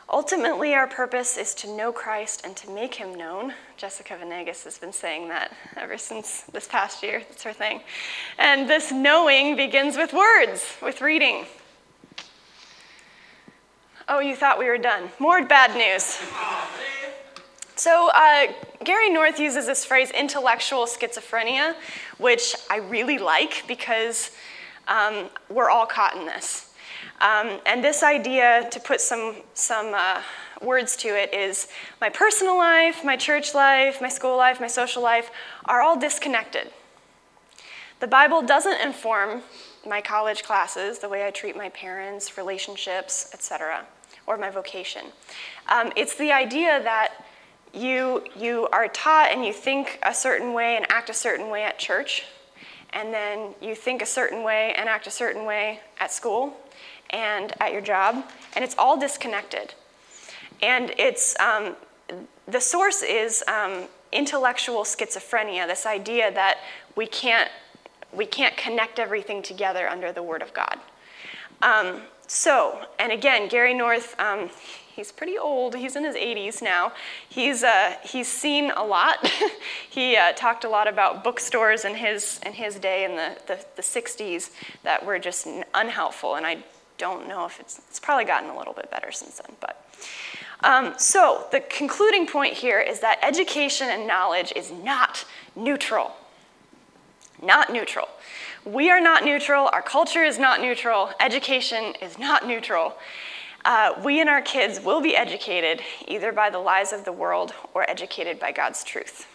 Ultimately, 0.10 0.74
our 0.74 0.88
purpose 0.88 1.38
is 1.38 1.54
to 1.56 1.76
know 1.76 1.92
Christ 1.92 2.44
and 2.46 2.56
to 2.58 2.70
make 2.70 2.96
him 2.96 3.14
known. 3.14 3.54
Jessica 3.78 4.16
Venegas 4.18 4.64
has 4.64 4.78
been 4.78 4.94
saying 4.94 5.28
that 5.30 5.54
ever 5.76 5.98
since 5.98 6.42
this 6.44 6.68
past 6.68 7.04
year. 7.04 7.24
That's 7.28 7.44
her 7.44 7.52
thing. 7.52 7.82
And 8.38 8.70
this 8.70 8.92
knowing 8.92 9.56
begins 9.56 9.98
with 9.98 10.14
words, 10.14 10.78
with 10.82 11.02
reading. 11.02 11.46
Oh, 14.08 14.20
you 14.20 14.36
thought 14.36 14.60
we 14.60 14.66
were 14.66 14.78
done. 14.78 15.10
More 15.20 15.44
bad 15.46 15.76
news. 15.76 16.20
So, 17.84 18.10
uh, 18.16 18.48
Gary 18.86 19.10
North 19.10 19.42
uses 19.42 19.66
this 19.66 19.84
phrase 19.84 20.10
intellectual 20.12 20.86
schizophrenia, 20.86 21.76
which 22.18 22.56
I 22.70 22.78
really 22.78 23.18
like 23.18 23.66
because 23.68 24.32
um, 24.88 25.30
we're 25.50 25.70
all 25.70 25.86
caught 25.86 26.16
in 26.16 26.26
this. 26.26 26.74
Um, 27.20 27.60
and 27.66 27.84
this 27.84 28.02
idea, 28.02 28.70
to 28.72 28.80
put 28.80 29.02
some, 29.02 29.36
some 29.54 29.92
uh, 29.94 30.22
words 30.62 30.96
to 30.96 31.10
it, 31.10 31.34
is 31.34 31.68
my 32.00 32.08
personal 32.08 32.58
life, 32.58 33.04
my 33.04 33.18
church 33.18 33.54
life, 33.54 34.00
my 34.00 34.08
school 34.08 34.38
life, 34.38 34.62
my 34.62 34.68
social 34.68 35.04
life 35.04 35.30
are 35.66 35.82
all 35.82 36.00
disconnected. 36.00 36.72
The 38.00 38.08
Bible 38.08 38.42
doesn't 38.42 38.80
inform 38.80 39.42
my 39.86 40.00
college 40.00 40.44
classes, 40.44 41.00
the 41.00 41.10
way 41.10 41.28
I 41.28 41.32
treat 41.32 41.58
my 41.58 41.68
parents, 41.68 42.38
relationships, 42.38 43.30
etc., 43.34 43.86
or 44.26 44.38
my 44.38 44.52
vocation. 44.52 45.08
Um, 45.70 45.92
it's 45.98 46.16
the 46.16 46.32
idea 46.32 46.82
that 46.82 47.26
you, 47.74 48.24
you 48.36 48.68
are 48.72 48.88
taught 48.88 49.32
and 49.32 49.46
you 49.46 49.54
think 49.54 50.00
a 50.04 50.14
certain 50.14 50.54
way 50.54 50.76
and 50.76 50.86
act 50.90 51.10
a 51.10 51.14
certain 51.14 51.50
way 51.50 51.64
at 51.64 51.80
church, 51.80 52.24
and 52.92 53.14
then 53.14 53.56
you 53.62 53.76
think 53.76 54.02
a 54.02 54.06
certain 54.06 54.44
way 54.44 54.74
and 54.76 54.88
act 54.88 55.08
a 55.08 55.12
certain 55.12 55.46
way 55.46 55.80
at 56.00 56.12
school 56.12 56.56
and 57.10 57.54
at 57.60 57.74
your 57.74 57.82
job, 57.82 58.24
and 58.56 58.64
it's 58.64 58.76
all 58.78 58.98
disconnected. 59.00 59.74
And 60.62 60.94
it's 60.98 61.38
um, 61.40 61.76
the 62.48 62.60
source 62.60 63.02
is 63.04 63.44
um, 63.48 63.86
intellectual 64.12 64.84
schizophrenia. 64.84 65.68
This 65.68 65.86
idea 65.86 66.32
that 66.34 66.60
we 66.96 67.06
can't 67.08 67.50
we 68.14 68.26
can't 68.28 68.56
connect 68.56 69.00
everything 69.00 69.42
together 69.42 69.88
under 69.88 70.12
the 70.12 70.22
Word 70.22 70.44
of 70.44 70.54
God. 70.54 70.80
Um, 71.64 72.02
so, 72.28 72.80
and 73.00 73.12
again, 73.12 73.48
Gary 73.48 73.74
North, 73.74 74.20
um, 74.20 74.50
He's 74.96 75.12
pretty 75.12 75.40
old. 75.40 75.76
He's 75.76 75.96
in 75.96 76.04
his 76.04 76.16
80s 76.16 76.62
now. 76.62 76.92
He's, 77.28 77.64
uh, 77.64 77.96
he's 78.04 78.28
seen 78.28 78.70
a 78.72 78.84
lot. 78.84 79.28
he 79.90 80.16
uh, 80.16 80.34
talked 80.34 80.66
a 80.66 80.70
lot 80.70 80.88
about 80.88 81.24
bookstores 81.24 81.84
in 81.84 81.96
his, 81.96 82.40
in 82.46 82.54
his 82.54 82.76
day 82.76 83.04
in 83.04 83.16
the, 83.16 83.36
the, 83.48 83.66
the 83.76 83.82
60s 83.82 84.52
that 84.84 85.04
were 85.04 85.18
just 85.18 85.48
unhelpful. 85.74 86.36
And 86.36 86.46
I 86.46 86.64
don't 87.00 87.28
know 87.28 87.46
if 87.46 87.60
it's, 87.60 87.80
it's 87.90 88.00
probably 88.00 88.26
gotten 88.26 88.52
a 88.52 88.58
little 88.58 88.74
bit 88.74 88.92
better 88.92 89.12
since 89.12 89.40
then. 89.40 89.56
But 89.60 89.84
um, 90.64 90.94
so 90.98 91.48
the 91.52 91.62
concluding 91.62 92.28
point 92.28 92.54
here 92.54 92.80
is 92.80 93.00
that 93.00 93.18
education 93.24 93.90
and 93.90 94.08
knowledge 94.08 94.54
is 94.56 94.72
not 94.72 95.26
neutral. 95.56 96.12
Not 97.42 97.74
neutral. 97.74 98.08
We 98.64 98.92
are 98.92 99.02
not 99.02 99.26
neutral. 99.26 99.70
Our 99.74 99.82
culture 99.82 100.24
is 100.24 100.38
not 100.38 100.62
neutral. 100.62 101.10
Education 101.20 101.96
is 102.00 102.20
not 102.20 102.48
neutral. 102.48 102.96
Uh, 103.66 103.94
we 104.04 104.20
and 104.20 104.30
our 104.30 104.42
kids 104.42 104.82
will 104.82 105.02
be 105.02 105.16
educated 105.16 105.82
either 106.08 106.32
by 106.32 106.50
the 106.50 106.60
lies 106.60 106.92
of 106.92 107.06
the 107.06 107.12
world 107.12 107.54
or 107.74 107.90
educated 107.90 108.40
by 108.40 108.52
God's 108.52 108.84
truth. 108.84 109.28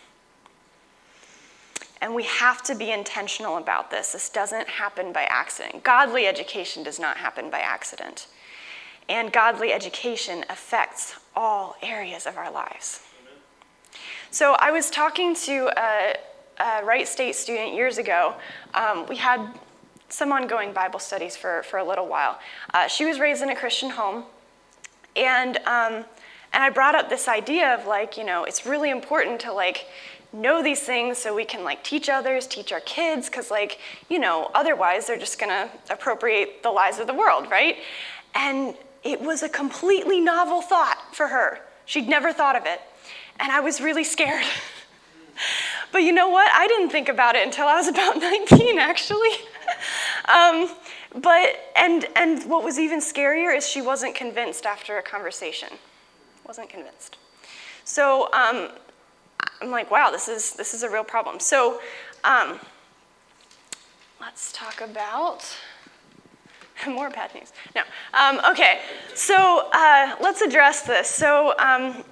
And 2.00 2.14
we 2.14 2.24
have 2.24 2.62
to 2.64 2.74
be 2.74 2.92
intentional 2.92 3.56
about 3.56 3.90
this. 3.90 4.12
This 4.12 4.28
doesn't 4.28 4.68
happen 4.68 5.12
by 5.12 5.24
accident. 5.24 5.82
Godly 5.82 6.26
education 6.26 6.82
does 6.82 7.00
not 7.00 7.16
happen 7.16 7.50
by 7.50 7.58
accident. 7.58 8.28
And 9.08 9.32
godly 9.32 9.72
education 9.72 10.44
affects 10.50 11.16
all 11.34 11.76
areas 11.82 12.26
of 12.26 12.36
our 12.36 12.52
lives. 12.52 13.00
So 14.30 14.54
I 14.58 14.70
was 14.70 14.90
talking 14.90 15.34
to 15.36 15.70
a, 15.76 16.14
a 16.60 16.84
Wright 16.84 17.08
State 17.08 17.34
student 17.34 17.74
years 17.74 17.96
ago. 17.96 18.34
Um, 18.74 19.06
we 19.06 19.16
had 19.16 19.58
some 20.08 20.32
ongoing 20.32 20.72
Bible 20.72 20.98
studies 20.98 21.36
for, 21.36 21.62
for 21.64 21.78
a 21.78 21.84
little 21.84 22.06
while. 22.06 22.38
Uh, 22.72 22.88
she 22.88 23.04
was 23.04 23.20
raised 23.20 23.42
in 23.42 23.50
a 23.50 23.56
Christian 23.56 23.90
home, 23.90 24.24
and 25.16 25.56
um, 25.58 26.04
and 26.52 26.62
I 26.62 26.70
brought 26.70 26.94
up 26.94 27.08
this 27.08 27.28
idea 27.28 27.74
of 27.74 27.86
like, 27.86 28.16
you 28.16 28.24
know, 28.24 28.44
it's 28.44 28.64
really 28.64 28.90
important 28.90 29.40
to 29.40 29.52
like 29.52 29.86
know 30.32 30.62
these 30.62 30.80
things 30.80 31.18
so 31.18 31.34
we 31.34 31.44
can 31.44 31.64
like 31.64 31.82
teach 31.84 32.08
others, 32.08 32.46
teach 32.46 32.72
our 32.72 32.80
kids, 32.80 33.28
because 33.28 33.50
like, 33.50 33.78
you 34.08 34.18
know, 34.18 34.50
otherwise 34.54 35.06
they're 35.06 35.18
just 35.18 35.38
gonna 35.38 35.70
appropriate 35.90 36.62
the 36.62 36.70
lies 36.70 36.98
of 36.98 37.06
the 37.06 37.14
world, 37.14 37.50
right? 37.50 37.76
And 38.34 38.74
it 39.04 39.20
was 39.20 39.42
a 39.42 39.48
completely 39.48 40.20
novel 40.20 40.62
thought 40.62 40.98
for 41.12 41.28
her. 41.28 41.60
She'd 41.84 42.08
never 42.08 42.32
thought 42.32 42.56
of 42.56 42.66
it. 42.66 42.80
And 43.40 43.52
I 43.52 43.60
was 43.60 43.80
really 43.80 44.04
scared. 44.04 44.44
but 45.92 45.98
you 45.98 46.12
know 46.12 46.28
what? 46.28 46.50
I 46.54 46.66
didn't 46.66 46.90
think 46.90 47.08
about 47.08 47.36
it 47.36 47.46
until 47.46 47.66
I 47.66 47.76
was 47.76 47.88
about 47.88 48.16
19, 48.20 48.78
actually. 48.78 49.30
um, 50.28 50.68
but, 51.20 51.72
and, 51.76 52.06
and 52.16 52.48
what 52.48 52.64
was 52.64 52.78
even 52.78 53.00
scarier 53.00 53.56
is 53.56 53.68
she 53.68 53.82
wasn't 53.82 54.14
convinced 54.14 54.66
after 54.66 54.98
a 54.98 55.02
conversation. 55.02 55.68
Wasn't 56.46 56.68
convinced. 56.68 57.16
So 57.84 58.32
um, 58.32 58.68
I'm 59.60 59.70
like, 59.70 59.90
wow, 59.90 60.10
this 60.10 60.28
is, 60.28 60.52
this 60.54 60.74
is 60.74 60.82
a 60.82 60.90
real 60.90 61.04
problem. 61.04 61.40
So 61.40 61.80
um, 62.24 62.58
let's 64.20 64.52
talk 64.52 64.80
about 64.80 65.44
more 66.86 67.10
bad 67.10 67.34
news. 67.34 67.52
No. 67.74 67.82
Um, 68.14 68.40
okay, 68.50 68.80
so 69.14 69.68
uh, 69.72 70.16
let's 70.20 70.42
address 70.42 70.82
this. 70.82 71.08
So 71.08 71.54
um, 71.58 72.04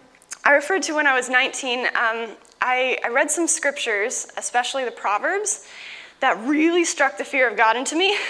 I 0.44 0.52
referred 0.52 0.82
to 0.84 0.94
when 0.94 1.06
I 1.06 1.14
was 1.14 1.28
19, 1.28 1.86
um, 1.86 2.36
I, 2.60 2.98
I 3.04 3.08
read 3.08 3.30
some 3.30 3.46
scriptures, 3.46 4.28
especially 4.36 4.84
the 4.84 4.90
Proverbs, 4.90 5.66
that 6.20 6.38
really 6.46 6.84
struck 6.84 7.18
the 7.18 7.24
fear 7.24 7.48
of 7.48 7.56
God 7.56 7.76
into 7.76 7.96
me. 7.96 8.16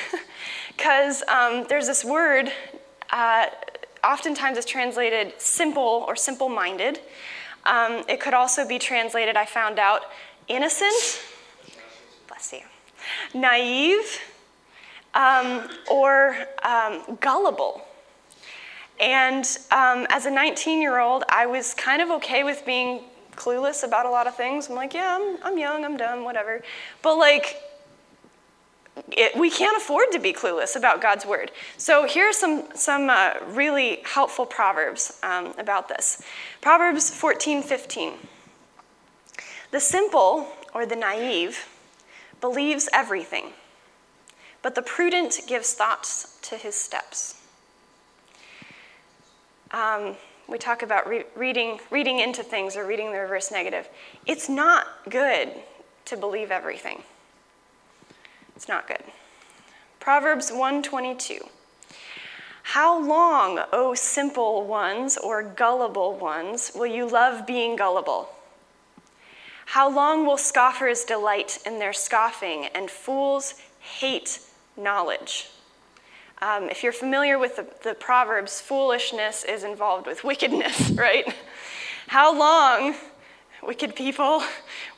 Because 0.76 1.22
um, 1.26 1.64
there's 1.70 1.86
this 1.86 2.04
word, 2.04 2.52
uh, 3.08 3.46
oftentimes 4.04 4.58
it's 4.58 4.66
translated 4.66 5.32
simple 5.38 6.04
or 6.06 6.14
simple 6.14 6.50
minded. 6.50 7.00
Um, 7.64 8.04
it 8.08 8.20
could 8.20 8.34
also 8.34 8.68
be 8.68 8.78
translated, 8.78 9.36
I 9.36 9.46
found 9.46 9.78
out, 9.78 10.02
innocent, 10.48 11.22
bless 12.28 12.52
you, 12.52 12.60
naive, 13.32 14.20
um, 15.14 15.66
or 15.90 16.36
um, 16.62 17.16
gullible. 17.20 17.82
And 19.00 19.44
um, 19.70 20.06
as 20.10 20.26
a 20.26 20.30
19 20.30 20.80
year 20.80 20.98
old, 21.00 21.24
I 21.28 21.46
was 21.46 21.74
kind 21.74 22.02
of 22.02 22.10
okay 22.12 22.44
with 22.44 22.64
being 22.66 23.00
clueless 23.34 23.82
about 23.82 24.06
a 24.06 24.10
lot 24.10 24.26
of 24.26 24.36
things. 24.36 24.68
I'm 24.68 24.76
like, 24.76 24.94
yeah, 24.94 25.18
I'm, 25.18 25.38
I'm 25.42 25.58
young, 25.58 25.84
I'm 25.84 25.96
dumb, 25.96 26.24
whatever. 26.24 26.62
But 27.02 27.16
like, 27.16 27.62
it, 29.12 29.38
we 29.38 29.50
can't 29.50 29.76
afford 29.76 30.06
to 30.12 30.18
be 30.18 30.32
clueless 30.32 30.76
about 30.76 31.00
God's 31.00 31.26
word. 31.26 31.50
So 31.76 32.06
here 32.06 32.28
are 32.28 32.32
some, 32.32 32.64
some 32.74 33.10
uh, 33.10 33.34
really 33.48 34.00
helpful 34.04 34.46
proverbs 34.46 35.18
um, 35.22 35.54
about 35.58 35.88
this. 35.88 36.22
Proverbs 36.60 37.10
14 37.10 37.62
15. 37.62 38.14
The 39.70 39.80
simple 39.80 40.48
or 40.72 40.86
the 40.86 40.96
naive 40.96 41.68
believes 42.40 42.88
everything, 42.92 43.52
but 44.62 44.74
the 44.74 44.82
prudent 44.82 45.40
gives 45.46 45.74
thoughts 45.74 46.38
to 46.42 46.56
his 46.56 46.74
steps. 46.74 47.40
Um, 49.72 50.16
we 50.48 50.58
talk 50.58 50.82
about 50.82 51.08
re- 51.08 51.24
reading, 51.34 51.80
reading 51.90 52.20
into 52.20 52.42
things 52.42 52.76
or 52.76 52.86
reading 52.86 53.10
the 53.12 53.18
reverse 53.18 53.50
negative. 53.50 53.88
It's 54.26 54.48
not 54.48 54.86
good 55.10 55.50
to 56.04 56.16
believe 56.16 56.50
everything. 56.50 57.02
It's 58.56 58.68
not 58.68 58.88
good. 58.88 59.02
Proverbs 60.00 60.50
122. 60.50 61.40
How 62.62 62.98
long, 62.98 63.62
O 63.72 63.94
simple 63.94 64.66
ones 64.66 65.16
or 65.16 65.42
gullible 65.42 66.16
ones, 66.16 66.72
will 66.74 66.86
you 66.86 67.06
love 67.06 67.46
being 67.46 67.76
gullible? 67.76 68.30
How 69.66 69.90
long 69.90 70.26
will 70.26 70.38
scoffers 70.38 71.04
delight 71.04 71.58
in 71.66 71.78
their 71.78 71.92
scoffing 71.92 72.66
and 72.74 72.90
fools 72.90 73.54
hate 73.78 74.40
knowledge? 74.76 75.50
Um, 76.40 76.70
if 76.70 76.82
you're 76.82 76.92
familiar 76.92 77.38
with 77.38 77.56
the, 77.56 77.66
the 77.82 77.94
Proverbs, 77.94 78.60
foolishness 78.60 79.44
is 79.44 79.64
involved 79.64 80.06
with 80.06 80.24
wickedness, 80.24 80.90
right? 80.94 81.34
How 82.08 82.36
long, 82.36 82.94
wicked 83.62 83.94
people, 83.94 84.42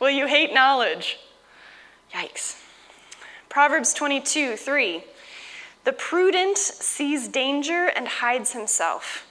will 0.01 0.11
you 0.11 0.27
hate 0.27 0.55
knowledge? 0.55 1.19
Yikes. 2.15 2.68
Proverbs 3.49 3.95
22 3.95 4.57
3. 4.57 5.05
The 5.85 5.93
prudent 5.93 6.59
sees 6.59 7.29
danger 7.29 7.87
and 7.87 8.07
hides 8.07 8.53
himself, 8.53 9.27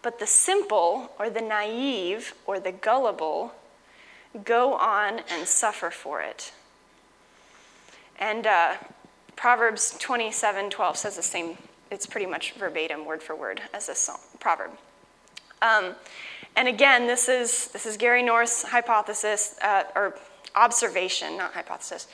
but 0.00 0.18
the 0.18 0.26
simple, 0.26 1.12
or 1.18 1.28
the 1.28 1.42
naive, 1.42 2.34
or 2.46 2.58
the 2.58 2.72
gullible, 2.72 3.52
go 4.44 4.74
on 4.74 5.20
and 5.30 5.46
suffer 5.46 5.90
for 5.90 6.22
it. 6.22 6.52
And 8.18 8.46
uh, 8.46 8.76
Proverbs 9.36 9.96
27 9.98 10.70
12 10.70 10.96
says 10.96 11.16
the 11.16 11.22
same, 11.22 11.58
it's 11.90 12.06
pretty 12.06 12.26
much 12.26 12.52
verbatim, 12.52 13.04
word 13.04 13.22
for 13.22 13.36
word, 13.36 13.60
as 13.74 13.86
this 13.86 14.08
proverb. 14.40 14.70
Um, 15.60 15.94
and 16.56 16.68
again, 16.68 17.06
this 17.06 17.28
is, 17.28 17.68
this 17.68 17.84
is 17.84 17.98
Gary 17.98 18.22
North's 18.22 18.62
hypothesis, 18.62 19.56
uh, 19.62 19.84
or 19.94 20.16
observation, 20.54 21.36
not 21.36 21.52
hypothesis 21.52 22.06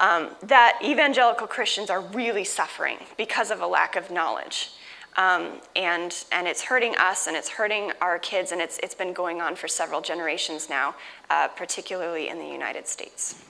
um, 0.00 0.30
that 0.42 0.80
evangelical 0.82 1.46
Christians 1.46 1.90
are 1.90 2.00
really 2.00 2.44
suffering 2.44 2.96
because 3.16 3.50
of 3.50 3.60
a 3.60 3.66
lack 3.66 3.94
of 3.96 4.10
knowledge. 4.10 4.72
Um, 5.16 5.60
and, 5.76 6.24
and 6.32 6.48
it's 6.48 6.62
hurting 6.62 6.96
us 6.96 7.26
and 7.26 7.36
it's 7.36 7.48
hurting 7.48 7.92
our 8.00 8.18
kids, 8.18 8.52
and 8.52 8.60
it's, 8.60 8.78
it's 8.82 8.94
been 8.94 9.12
going 9.12 9.40
on 9.40 9.54
for 9.54 9.68
several 9.68 10.00
generations 10.00 10.70
now, 10.70 10.94
uh, 11.28 11.48
particularly 11.48 12.28
in 12.28 12.38
the 12.38 12.46
United 12.46 12.86
States. 12.86 13.44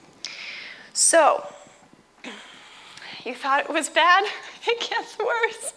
So, 0.92 1.46
you 3.24 3.34
thought 3.34 3.60
it 3.60 3.70
was 3.70 3.88
bad? 3.88 4.24
It 4.66 4.90
gets 4.90 5.16
worse. 5.18 5.72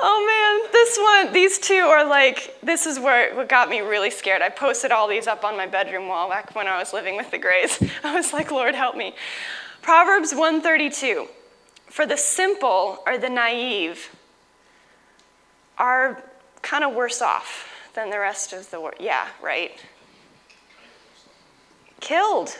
Oh 0.00 0.62
man, 0.62 0.72
this 0.72 0.98
one, 0.98 1.32
these 1.32 1.58
two 1.58 1.74
are 1.74 2.06
like, 2.06 2.56
this 2.62 2.86
is 2.86 2.98
where 2.98 3.34
what 3.34 3.48
got 3.48 3.68
me 3.68 3.80
really 3.80 4.10
scared. 4.10 4.42
I 4.42 4.48
posted 4.48 4.90
all 4.90 5.08
these 5.08 5.26
up 5.26 5.44
on 5.44 5.56
my 5.56 5.66
bedroom 5.66 6.08
wall 6.08 6.28
back 6.28 6.54
when 6.54 6.66
I 6.66 6.78
was 6.78 6.92
living 6.92 7.16
with 7.16 7.30
the 7.30 7.38
Grays. 7.38 7.82
I 8.04 8.14
was 8.14 8.32
like, 8.32 8.50
Lord, 8.50 8.74
help 8.74 8.96
me. 8.96 9.14
Proverbs 9.82 10.32
132 10.32 11.28
For 11.86 12.06
the 12.06 12.16
simple 12.16 12.98
or 13.06 13.18
the 13.18 13.28
naive 13.28 14.14
are 15.76 16.22
kind 16.62 16.84
of 16.84 16.94
worse 16.94 17.22
off 17.22 17.90
than 17.94 18.10
the 18.10 18.18
rest 18.18 18.52
of 18.52 18.70
the 18.70 18.80
world. 18.80 18.96
Yeah, 19.00 19.28
right? 19.42 19.72
Killed. 22.00 22.56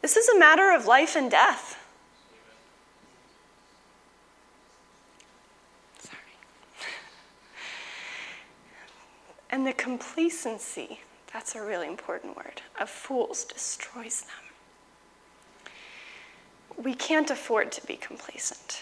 This 0.00 0.16
is 0.16 0.28
a 0.28 0.38
matter 0.38 0.72
of 0.72 0.86
life 0.86 1.16
and 1.16 1.30
death. 1.30 1.81
And 9.52 9.66
the 9.66 9.74
complacency, 9.74 11.00
that's 11.30 11.54
a 11.54 11.62
really 11.62 11.86
important 11.86 12.36
word, 12.36 12.62
of 12.80 12.88
fools 12.88 13.44
destroys 13.44 14.22
them. 14.22 14.30
We 16.82 16.94
can't 16.94 17.30
afford 17.30 17.70
to 17.72 17.86
be 17.86 17.96
complacent. 17.96 18.80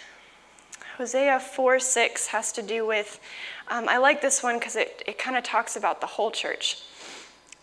Hosea 0.97 1.41
4 1.41 1.81
6 1.81 2.29
has 2.29 2.53
to 2.53 2.63
do 2.63 2.87
with, 2.87 3.19
um, 3.69 3.89
I 3.89 3.97
like 3.99 4.23
this 4.23 4.45
one 4.45 4.61
because 4.61 4.77
it, 4.77 5.03
it 5.07 5.19
kind 5.19 5.37
of 5.37 5.43
talks 5.43 5.75
about 5.75 6.01
the 6.01 6.07
whole 6.07 6.31
church. 6.31 6.83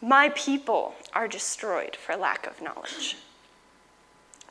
My 0.01 0.29
people 0.35 0.95
are 1.13 1.29
destroyed 1.29 1.95
for 1.95 2.15
lack 2.17 2.45
of 2.45 2.61
knowledge. 2.61 3.15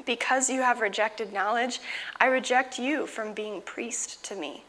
Because 0.04 0.48
you 0.48 0.62
have 0.62 0.80
rejected 0.80 1.32
knowledge, 1.32 1.80
I 2.18 2.26
reject 2.26 2.78
you 2.78 3.06
from 3.06 3.34
being 3.34 3.60
priest 3.60 4.24
to 4.26 4.34
me. 4.34 4.64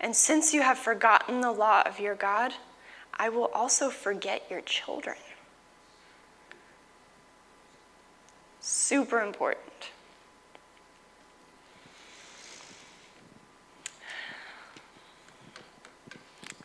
And 0.00 0.14
since 0.14 0.52
you 0.52 0.62
have 0.62 0.78
forgotten 0.78 1.40
the 1.40 1.52
law 1.52 1.82
of 1.86 1.98
your 2.00 2.14
God, 2.14 2.52
I 3.14 3.28
will 3.28 3.50
also 3.54 3.90
forget 3.90 4.42
your 4.50 4.60
children. 4.60 5.16
Super 8.60 9.20
important. 9.20 9.90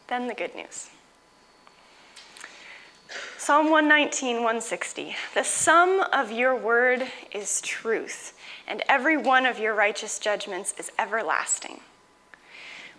Then 0.08 0.28
the 0.28 0.34
good 0.34 0.56
news. 0.56 0.90
Psalm 3.38 3.70
119, 3.70 4.38
160. 4.38 5.16
The 5.34 5.44
sum 5.44 6.04
of 6.14 6.32
your 6.32 6.56
word 6.56 7.04
is 7.32 7.62
truth, 7.62 8.34
and 8.68 8.84
every 8.90 9.18
one 9.18 9.46
of 9.46 9.60
your 9.60 9.76
righteous 9.76 10.20
judgments 10.20 10.74
is 10.78 10.92
everlasting. 10.98 11.80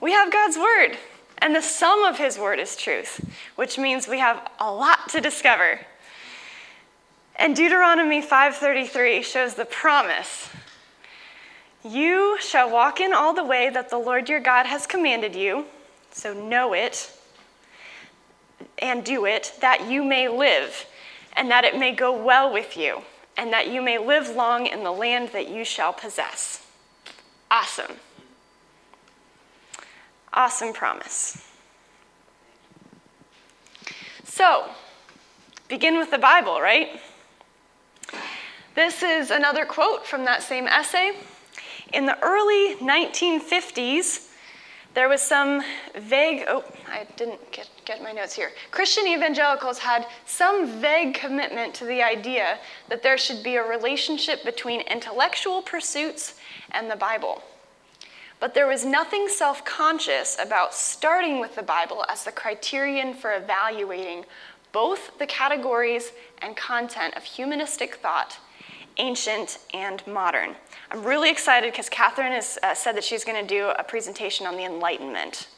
We 0.01 0.13
have 0.13 0.33
God's 0.33 0.57
word, 0.57 0.97
and 1.39 1.55
the 1.55 1.61
sum 1.61 2.05
of 2.05 2.17
his 2.17 2.39
word 2.39 2.59
is 2.59 2.75
truth, 2.75 3.21
which 3.57 3.77
means 3.77 4.09
we 4.09 4.19
have 4.19 4.51
a 4.59 4.73
lot 4.73 5.11
to 5.11 5.21
discover. 5.21 5.81
And 7.37 7.55
Deuteronomy 7.55 8.23
5:33 8.23 9.23
shows 9.23 9.55
the 9.55 9.65
promise. 9.65 10.49
You 11.83 12.39
shall 12.41 12.69
walk 12.69 13.01
in 13.01 13.13
all 13.13 13.33
the 13.33 13.45
way 13.45 13.71
that 13.71 13.89
the 13.91 13.99
Lord 13.99 14.29
your 14.29 14.41
God 14.41 14.67
has 14.67 14.87
commanded 14.87 15.35
you, 15.35 15.67
so 16.13 16.33
know 16.33 16.73
it 16.73 17.11
and 18.79 19.05
do 19.05 19.27
it, 19.27 19.53
that 19.61 19.83
you 19.83 20.03
may 20.03 20.29
live, 20.29 20.87
and 21.35 21.51
that 21.51 21.65
it 21.65 21.77
may 21.77 21.93
go 21.93 22.13
well 22.13 22.53
with 22.53 22.77
you, 22.77 23.03
and 23.37 23.53
that 23.53 23.69
you 23.69 23.81
may 23.81 23.99
live 23.99 24.31
long 24.31 24.67
in 24.67 24.83
the 24.85 24.93
land 24.93 25.31
that 25.31 25.49
you 25.49 25.65
shall 25.65 25.93
possess. 25.93 26.63
Awesome. 27.51 27.99
Awesome 30.33 30.73
promise. 30.73 31.45
So, 34.25 34.67
begin 35.69 35.99
with 35.99 36.11
the 36.11 36.19
Bible, 36.19 36.61
right? 36.61 37.01
This 38.77 39.03
is 39.03 39.31
another 39.31 39.65
quote 39.65 40.07
from 40.07 40.25
that 40.25 40.43
same 40.43 40.69
essay. 40.69 41.13
In 41.93 42.07
the 42.07 42.17
early 42.23 42.77
1950s, 42.77 44.29
there 44.95 45.09
was 45.09 45.21
some 45.21 45.63
vague, 45.97 46.45
oh, 46.49 46.65
I 46.89 47.07
didn't 47.17 47.53
get, 47.53 47.69
get 47.85 48.03
my 48.03 48.13
notes 48.13 48.35
here. 48.35 48.51
Christian 48.71 49.07
evangelicals 49.07 49.79
had 49.79 50.07
some 50.27 50.81
vague 50.81 51.15
commitment 51.15 51.75
to 51.75 51.85
the 51.85 52.03
idea 52.03 52.59
that 52.89 53.03
there 53.03 53.19
should 53.19 53.43
be 53.43 53.57
a 53.57 53.63
relationship 53.63 54.45
between 54.45 54.81
intellectual 54.83 55.63
pursuits 55.63 56.35
and 56.71 56.91
the 56.91 56.97
Bible. 56.97 57.43
But 58.41 58.55
there 58.55 58.67
was 58.67 58.85
nothing 58.85 59.29
self 59.29 59.65
conscious 59.65 60.37
about 60.41 60.75
starting 60.75 61.41
with 61.41 61.55
the 61.55 61.63
Bible 61.63 62.05
as 62.09 62.25
the 62.25 62.33
criterion 62.33 63.13
for 63.13 63.35
evaluating 63.35 64.25
both 64.73 65.19
the 65.19 65.27
categories 65.27 66.13
and 66.41 66.57
content 66.57 67.17
of 67.17 67.23
humanistic 67.23 67.97
thought, 67.97 68.39
ancient 68.97 69.59
and 69.75 70.05
modern. 70.07 70.57
I'm 70.91 71.03
really 71.03 71.31
excited 71.31 71.73
because 71.73 71.89
Catherine 71.89 72.33
has 72.33 72.59
uh, 72.63 72.75
said 72.75 72.97
that 72.97 73.05
she's 73.05 73.25
going 73.25 73.41
to 73.41 73.47
do 73.47 73.69
a 73.79 73.85
presentation 73.85 74.47
on 74.47 74.57
the 74.57 74.65
Enlightenment. 74.65 75.49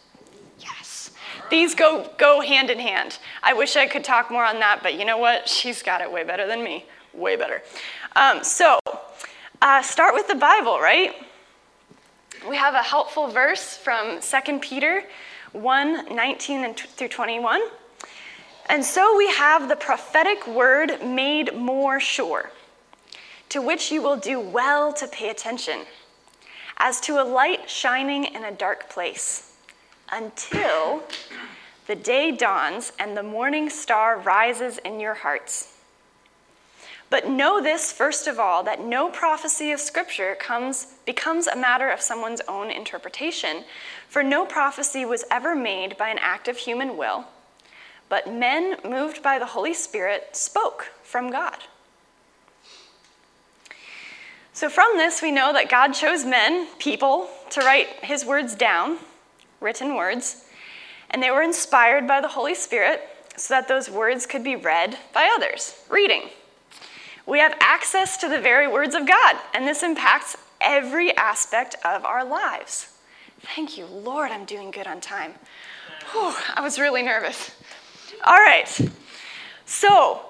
Yes. 0.58 1.12
These 1.50 1.74
go, 1.74 2.10
go 2.18 2.40
hand 2.40 2.68
in 2.68 2.78
hand. 2.78 3.18
I 3.42 3.52
wish 3.52 3.76
I 3.76 3.86
could 3.86 4.02
talk 4.02 4.30
more 4.30 4.44
on 4.44 4.58
that, 4.60 4.80
but 4.82 4.98
you 4.98 5.04
know 5.04 5.18
what? 5.18 5.48
She's 5.48 5.82
got 5.82 6.00
it 6.00 6.10
way 6.10 6.24
better 6.24 6.46
than 6.46 6.64
me. 6.64 6.86
Way 7.14 7.36
better. 7.36 7.62
Um, 8.16 8.42
so, 8.42 8.78
uh, 9.60 9.82
start 9.82 10.14
with 10.14 10.26
the 10.26 10.34
Bible, 10.34 10.80
right? 10.80 11.14
We 12.48 12.56
have 12.56 12.74
a 12.74 12.82
helpful 12.82 13.28
verse 13.28 13.76
from 13.76 14.20
2 14.20 14.58
Peter 14.58 15.04
1 15.52 16.14
19 16.14 16.74
through 16.74 17.08
21. 17.08 17.62
And 18.68 18.84
so 18.84 19.16
we 19.16 19.28
have 19.28 19.68
the 19.68 19.76
prophetic 19.76 20.46
word 20.46 21.04
made 21.04 21.54
more 21.54 22.00
sure. 22.00 22.50
to 23.48 23.60
which 23.60 23.92
you 23.92 24.00
will 24.00 24.16
do 24.16 24.40
well 24.40 24.94
to 24.94 25.06
pay 25.06 25.28
attention, 25.28 25.80
as 26.78 27.00
to 27.02 27.20
a 27.20 27.24
light 27.24 27.68
shining 27.68 28.24
in 28.24 28.44
a 28.44 28.50
dark 28.50 28.88
place, 28.88 29.52
until 30.10 31.02
the 31.86 31.94
day 31.94 32.30
dawns 32.30 32.92
and 32.98 33.14
the 33.14 33.22
morning 33.22 33.68
star 33.68 34.18
rises 34.18 34.78
in 34.78 34.98
your 35.00 35.14
hearts. 35.14 35.71
But 37.12 37.28
know 37.28 37.60
this 37.60 37.92
first 37.92 38.26
of 38.26 38.38
all 38.38 38.62
that 38.62 38.82
no 38.82 39.10
prophecy 39.10 39.70
of 39.70 39.80
Scripture 39.80 40.34
comes, 40.34 40.94
becomes 41.04 41.46
a 41.46 41.54
matter 41.54 41.90
of 41.90 42.00
someone's 42.00 42.40
own 42.48 42.70
interpretation, 42.70 43.64
for 44.08 44.22
no 44.22 44.46
prophecy 44.46 45.04
was 45.04 45.22
ever 45.30 45.54
made 45.54 45.98
by 45.98 46.08
an 46.08 46.16
act 46.18 46.48
of 46.48 46.56
human 46.56 46.96
will, 46.96 47.26
but 48.08 48.32
men 48.32 48.78
moved 48.82 49.22
by 49.22 49.38
the 49.38 49.44
Holy 49.44 49.74
Spirit 49.74 50.34
spoke 50.34 50.90
from 51.02 51.30
God. 51.30 51.58
So, 54.54 54.70
from 54.70 54.96
this, 54.96 55.20
we 55.20 55.32
know 55.32 55.52
that 55.52 55.68
God 55.68 55.92
chose 55.92 56.24
men, 56.24 56.66
people, 56.78 57.28
to 57.50 57.60
write 57.60 57.88
his 58.00 58.24
words 58.24 58.54
down, 58.54 58.96
written 59.60 59.96
words, 59.96 60.46
and 61.10 61.22
they 61.22 61.30
were 61.30 61.42
inspired 61.42 62.08
by 62.08 62.22
the 62.22 62.28
Holy 62.28 62.54
Spirit 62.54 63.02
so 63.36 63.52
that 63.52 63.68
those 63.68 63.90
words 63.90 64.24
could 64.24 64.42
be 64.42 64.56
read 64.56 64.96
by 65.12 65.30
others, 65.36 65.78
reading. 65.90 66.30
We 67.26 67.38
have 67.38 67.54
access 67.60 68.16
to 68.18 68.28
the 68.28 68.40
very 68.40 68.66
words 68.66 68.94
of 68.94 69.06
God, 69.06 69.36
and 69.54 69.66
this 69.66 69.82
impacts 69.82 70.36
every 70.60 71.16
aspect 71.16 71.76
of 71.84 72.04
our 72.04 72.24
lives. 72.24 72.92
Thank 73.54 73.76
you, 73.76 73.86
Lord, 73.86 74.30
I'm 74.30 74.44
doing 74.44 74.70
good 74.70 74.86
on 74.86 75.00
time. 75.00 75.34
Whew, 76.12 76.34
I 76.54 76.60
was 76.60 76.78
really 76.78 77.02
nervous. 77.02 77.52
All 78.24 78.38
right, 78.38 78.68
so 79.66 80.22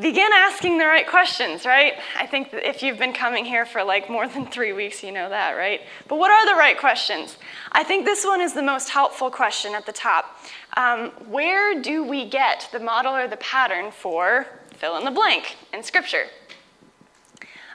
begin 0.00 0.28
asking 0.32 0.78
the 0.78 0.86
right 0.86 1.06
questions, 1.06 1.64
right? 1.64 1.94
I 2.18 2.26
think 2.26 2.50
if 2.52 2.82
you've 2.82 2.98
been 2.98 3.12
coming 3.12 3.44
here 3.44 3.64
for 3.64 3.84
like 3.84 4.10
more 4.10 4.26
than 4.26 4.46
three 4.46 4.72
weeks, 4.72 5.02
you 5.02 5.12
know 5.12 5.28
that, 5.28 5.52
right? 5.52 5.80
But 6.08 6.18
what 6.18 6.30
are 6.30 6.46
the 6.46 6.58
right 6.58 6.78
questions? 6.78 7.36
I 7.70 7.84
think 7.84 8.04
this 8.04 8.24
one 8.24 8.40
is 8.40 8.52
the 8.52 8.62
most 8.62 8.88
helpful 8.88 9.30
question 9.30 9.74
at 9.74 9.86
the 9.86 9.92
top. 9.92 10.40
Um, 10.76 11.10
where 11.28 11.80
do 11.80 12.02
we 12.02 12.28
get 12.28 12.68
the 12.72 12.80
model 12.80 13.14
or 13.14 13.28
the 13.28 13.36
pattern 13.36 13.90
for 13.92 14.46
fill 14.82 14.96
in 14.96 15.04
the 15.04 15.12
blank 15.12 15.56
in 15.72 15.80
Scripture? 15.80 16.24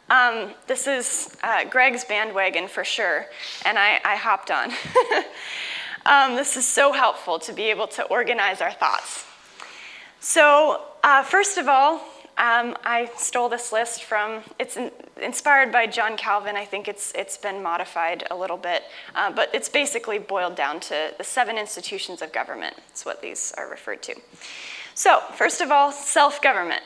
Um, 0.10 0.54
this 0.68 0.88
is 0.88 1.38
uh, 1.42 1.64
Greg's 1.64 2.04
bandwagon 2.04 2.68
for 2.68 2.84
sure, 2.84 3.28
and 3.64 3.80
I, 3.80 4.02
I 4.04 4.18
hopped 4.18 4.52
on. 4.52 4.72
um, 6.06 6.36
this 6.36 6.58
is 6.58 6.68
so 6.68 6.92
helpful 6.92 7.40
to 7.40 7.54
be 7.54 7.70
able 7.70 7.88
to 7.88 8.04
organize 8.08 8.60
our 8.60 8.74
thoughts. 8.74 9.26
So, 10.20 10.82
uh, 11.02 11.24
first 11.24 11.58
of 11.58 11.70
all, 11.70 12.02
um, 12.38 12.76
I 12.84 13.10
stole 13.16 13.48
this 13.48 13.72
list 13.72 14.04
from, 14.04 14.42
it's 14.60 14.76
in, 14.76 14.92
inspired 15.22 15.72
by 15.72 15.88
John 15.88 16.18
Calvin. 16.18 16.58
I 16.58 16.66
think 16.66 16.90
it's, 16.90 17.14
it's 17.16 17.38
been 17.38 17.64
modified 17.64 18.26
a 18.30 18.36
little 18.36 18.58
bit, 18.58 18.84
uh, 19.16 19.32
but 19.32 19.50
it's 19.56 19.70
basically 19.70 20.20
boiled 20.20 20.56
down 20.56 20.82
to 20.82 21.14
the 21.18 21.24
seven 21.24 21.58
institutions 21.58 22.22
of 22.22 22.34
government. 22.34 22.76
That's 22.90 23.06
what 23.06 23.22
these 23.22 23.54
are 23.58 23.70
referred 23.70 24.04
to. 24.04 24.16
So, 24.94 25.22
first 25.36 25.62
of 25.62 25.72
all, 25.72 25.94
self 25.94 26.42
government. 26.42 26.84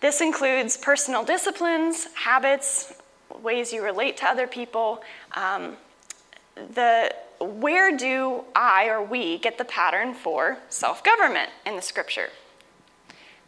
This 0.00 0.20
includes 0.20 0.76
personal 0.76 1.24
disciplines, 1.24 2.08
habits, 2.14 2.94
ways 3.42 3.72
you 3.72 3.82
relate 3.82 4.16
to 4.18 4.26
other 4.26 4.46
people. 4.46 5.02
Um, 5.34 5.76
the, 6.74 7.14
where 7.40 7.96
do 7.96 8.44
I 8.54 8.86
or 8.86 9.02
we 9.02 9.38
get 9.38 9.58
the 9.58 9.64
pattern 9.64 10.14
for 10.14 10.58
self 10.68 11.02
government 11.02 11.50
in 11.64 11.76
the 11.76 11.82
scripture? 11.82 12.28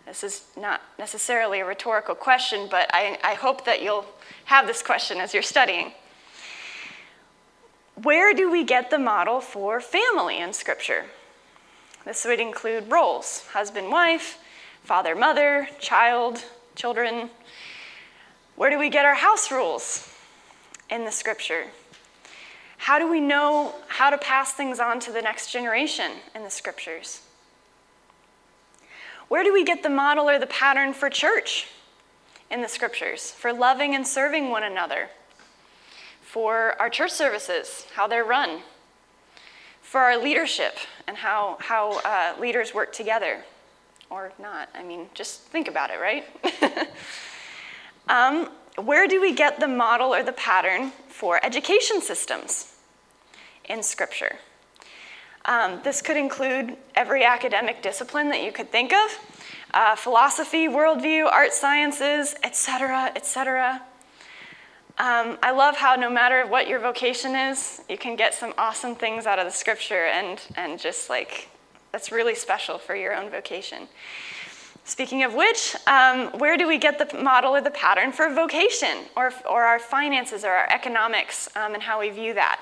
This 0.06 0.24
is 0.24 0.44
not 0.56 0.80
necessarily 0.98 1.60
a 1.60 1.66
rhetorical 1.66 2.14
question, 2.14 2.66
but 2.70 2.88
I, 2.94 3.18
I 3.22 3.34
hope 3.34 3.66
that 3.66 3.82
you'll 3.82 4.06
have 4.46 4.66
this 4.66 4.82
question 4.82 5.18
as 5.18 5.34
you're 5.34 5.42
studying. 5.42 5.92
Where 8.02 8.32
do 8.32 8.50
we 8.50 8.64
get 8.64 8.90
the 8.90 8.98
model 8.98 9.40
for 9.40 9.80
family 9.80 10.38
in 10.38 10.52
Scripture? 10.52 11.04
This 12.06 12.24
would 12.24 12.40
include 12.40 12.90
roles 12.90 13.44
husband, 13.52 13.90
wife, 13.90 14.38
father, 14.88 15.14
mother, 15.14 15.68
child, 15.78 16.42
children. 16.74 17.28
Where 18.56 18.70
do 18.70 18.78
we 18.78 18.88
get 18.88 19.04
our 19.04 19.16
house 19.16 19.50
rules 19.50 20.10
in 20.88 21.04
the 21.04 21.12
Scripture? 21.12 21.64
How 22.78 22.98
do 22.98 23.06
we 23.06 23.20
know 23.20 23.74
how 23.88 24.08
to 24.08 24.16
pass 24.16 24.54
things 24.54 24.80
on 24.80 24.98
to 25.00 25.12
the 25.12 25.20
next 25.20 25.52
generation 25.52 26.12
in 26.34 26.42
the 26.42 26.48
Scriptures? 26.48 27.20
Where 29.28 29.44
do 29.44 29.52
we 29.52 29.62
get 29.62 29.82
the 29.82 29.90
model 29.90 30.26
or 30.26 30.38
the 30.38 30.46
pattern 30.46 30.94
for 30.94 31.10
church 31.10 31.66
in 32.50 32.62
the 32.62 32.68
scriptures, 32.68 33.30
for 33.30 33.52
loving 33.52 33.94
and 33.94 34.06
serving 34.06 34.48
one 34.48 34.62
another, 34.62 35.10
for 36.22 36.80
our 36.80 36.88
church 36.88 37.12
services, 37.12 37.86
how 37.94 38.06
they're 38.06 38.24
run, 38.24 38.60
for 39.82 40.00
our 40.00 40.16
leadership 40.16 40.78
and 41.06 41.18
how, 41.18 41.58
how 41.60 42.00
uh, 42.06 42.40
leaders 42.40 42.72
work 42.72 42.90
together, 42.90 43.44
or 44.10 44.32
not? 44.38 44.68
I 44.74 44.82
mean, 44.82 45.06
just 45.14 45.42
think 45.42 45.68
about 45.68 45.90
it, 45.90 46.00
right? 46.00 46.24
um, 48.08 48.50
where 48.76 49.06
do 49.06 49.20
we 49.20 49.34
get 49.34 49.60
the 49.60 49.68
model 49.68 50.14
or 50.14 50.22
the 50.22 50.32
pattern 50.32 50.92
for 51.08 51.44
education 51.44 52.00
systems 52.00 52.76
in 53.64 53.82
Scripture? 53.82 54.36
Um, 55.44 55.80
this 55.82 56.02
could 56.02 56.16
include 56.16 56.76
every 56.94 57.24
academic 57.24 57.82
discipline 57.82 58.28
that 58.30 58.42
you 58.42 58.52
could 58.52 58.70
think 58.70 58.92
of 58.92 59.18
uh, 59.72 59.96
philosophy, 59.96 60.68
worldview, 60.68 61.24
art 61.24 61.52
sciences, 61.52 62.34
etc., 62.42 63.12
etc. 63.14 63.82
Um, 64.98 65.38
I 65.42 65.52
love 65.52 65.76
how 65.76 65.94
no 65.94 66.10
matter 66.10 66.46
what 66.46 66.68
your 66.68 66.80
vocation 66.80 67.36
is, 67.36 67.82
you 67.88 67.96
can 67.96 68.16
get 68.16 68.34
some 68.34 68.52
awesome 68.58 68.94
things 68.94 69.26
out 69.26 69.38
of 69.38 69.44
the 69.44 69.52
scripture 69.52 70.06
and, 70.06 70.40
and 70.56 70.78
just 70.78 71.08
like, 71.08 71.48
that's 71.92 72.12
really 72.12 72.34
special 72.34 72.78
for 72.78 72.94
your 72.94 73.14
own 73.14 73.30
vocation. 73.30 73.88
Speaking 74.84 75.22
of 75.22 75.34
which, 75.34 75.76
um, 75.86 76.28
where 76.38 76.56
do 76.56 76.66
we 76.66 76.78
get 76.78 76.98
the 76.98 77.18
model 77.18 77.54
or 77.54 77.60
the 77.60 77.70
pattern 77.70 78.10
for 78.10 78.32
vocation 78.32 79.04
or, 79.16 79.32
or 79.48 79.64
our 79.64 79.78
finances 79.78 80.44
or 80.44 80.50
our 80.50 80.66
economics 80.70 81.48
um, 81.56 81.74
and 81.74 81.82
how 81.82 82.00
we 82.00 82.08
view 82.08 82.32
that? 82.34 82.60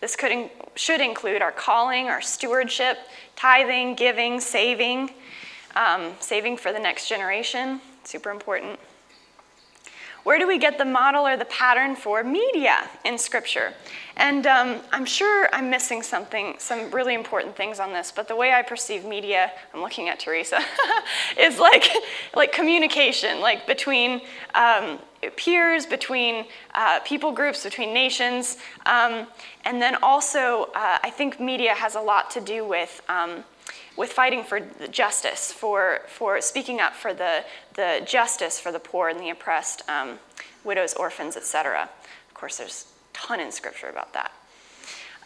This 0.00 0.16
could 0.16 0.32
in, 0.32 0.48
should 0.76 1.00
include 1.00 1.42
our 1.42 1.52
calling, 1.52 2.08
our 2.08 2.22
stewardship, 2.22 2.98
tithing, 3.36 3.96
giving, 3.96 4.40
saving, 4.40 5.10
um, 5.76 6.12
saving 6.20 6.56
for 6.56 6.72
the 6.72 6.78
next 6.78 7.08
generation, 7.08 7.80
super 8.04 8.30
important. 8.30 8.78
Where 10.24 10.38
do 10.38 10.46
we 10.46 10.58
get 10.58 10.78
the 10.78 10.84
model 10.84 11.26
or 11.26 11.36
the 11.36 11.44
pattern 11.46 11.96
for 11.96 12.22
media 12.22 12.88
in 13.04 13.18
Scripture? 13.18 13.72
And 14.16 14.46
um, 14.46 14.80
I'm 14.92 15.04
sure 15.04 15.48
I'm 15.52 15.70
missing 15.70 16.02
something, 16.02 16.56
some 16.58 16.90
really 16.90 17.14
important 17.14 17.56
things 17.56 17.78
on 17.78 17.92
this, 17.92 18.12
but 18.14 18.26
the 18.26 18.34
way 18.34 18.52
I 18.52 18.62
perceive 18.62 19.04
media, 19.04 19.52
I'm 19.72 19.80
looking 19.80 20.08
at 20.08 20.18
Teresa, 20.18 20.60
is 21.38 21.58
like, 21.58 21.88
like 22.34 22.52
communication, 22.52 23.40
like 23.40 23.66
between 23.66 24.20
um, 24.54 24.98
peers, 25.36 25.86
between 25.86 26.46
uh, 26.74 27.00
people 27.00 27.32
groups, 27.32 27.62
between 27.62 27.94
nations. 27.94 28.58
Um, 28.86 29.28
and 29.64 29.80
then 29.80 29.96
also, 30.02 30.64
uh, 30.74 30.98
I 31.02 31.10
think 31.10 31.38
media 31.40 31.74
has 31.74 31.94
a 31.94 32.00
lot 32.00 32.30
to 32.32 32.40
do 32.40 32.66
with 32.66 33.00
um, 33.08 33.44
with 33.96 34.12
fighting 34.12 34.44
for 34.44 34.60
justice, 34.90 35.52
for, 35.52 36.00
for 36.06 36.40
speaking 36.40 36.80
up 36.80 36.94
for 36.94 37.12
the, 37.12 37.44
the 37.74 38.02
justice 38.06 38.60
for 38.60 38.70
the 38.70 38.78
poor 38.78 39.08
and 39.08 39.18
the 39.18 39.30
oppressed, 39.30 39.82
um, 39.88 40.18
widows, 40.64 40.94
orphans, 40.94 41.36
etc. 41.36 41.88
Of 42.28 42.34
course, 42.34 42.58
there's 42.58 42.86
a 43.12 43.16
ton 43.16 43.40
in 43.40 43.50
scripture 43.50 43.88
about 43.88 44.12
that. 44.14 44.32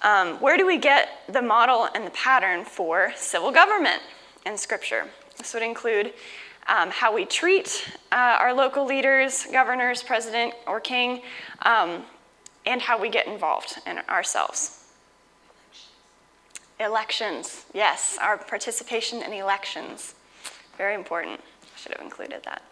Um, 0.03 0.41
where 0.41 0.57
do 0.57 0.67
we 0.67 0.79
get 0.79 1.09
the 1.29 1.43
model 1.43 1.89
and 1.95 2.07
the 2.07 2.11
pattern 2.11 2.65
for 2.65 3.13
civil 3.15 3.53
government 3.53 4.03
in 4.45 4.57
scripture? 4.57 5.07
This 5.39 5.55
would 5.55 5.63
include 5.63 6.13
um, 6.67 6.91
how 6.91 7.15
we 7.15 7.25
treat 7.25 7.89
uh, 8.11 8.37
our 8.41 8.53
local 8.53 8.85
leaders, 8.85 9.47
governors, 9.53 10.03
president, 10.03 10.55
or 10.67 10.81
king, 10.81 11.23
um, 11.63 12.03
and 12.67 12.81
how 12.81 13.01
we 13.01 13.09
get 13.09 13.27
involved 13.27 13.79
in 13.87 13.99
ourselves. 14.09 14.82
Elections, 16.83 17.65
yes, 17.73 18.19
our 18.21 18.37
participation 18.37 19.23
in 19.23 19.33
elections. 19.33 20.15
Very 20.77 20.95
important. 20.95 21.41
I 21.41 21.79
should 21.79 21.93
have 21.93 22.03
included 22.03 22.43
that. 22.45 22.63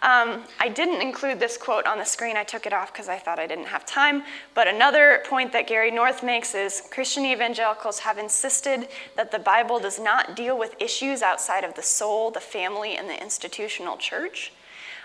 Um, 0.00 0.42
I 0.58 0.68
didn't 0.68 1.00
include 1.00 1.38
this 1.38 1.56
quote 1.56 1.86
on 1.86 1.98
the 1.98 2.04
screen. 2.04 2.36
I 2.36 2.42
took 2.42 2.66
it 2.66 2.72
off 2.72 2.92
because 2.92 3.08
I 3.08 3.16
thought 3.16 3.38
I 3.38 3.46
didn't 3.46 3.66
have 3.66 3.86
time. 3.86 4.24
But 4.54 4.66
another 4.66 5.22
point 5.26 5.52
that 5.52 5.68
Gary 5.68 5.92
North 5.92 6.22
makes 6.24 6.54
is 6.54 6.82
Christian 6.90 7.24
evangelicals 7.24 8.00
have 8.00 8.18
insisted 8.18 8.88
that 9.16 9.30
the 9.30 9.38
Bible 9.38 9.78
does 9.78 10.00
not 10.00 10.34
deal 10.34 10.58
with 10.58 10.74
issues 10.80 11.22
outside 11.22 11.62
of 11.62 11.74
the 11.74 11.82
soul, 11.82 12.32
the 12.32 12.40
family, 12.40 12.96
and 12.96 13.08
the 13.08 13.20
institutional 13.20 13.96
church. 13.96 14.52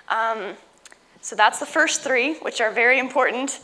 Um, 0.09 0.55
so 1.21 1.35
that's 1.35 1.59
the 1.59 1.67
first 1.67 2.01
three, 2.01 2.35
which 2.39 2.61
are 2.61 2.71
very 2.71 2.97
important. 2.97 3.59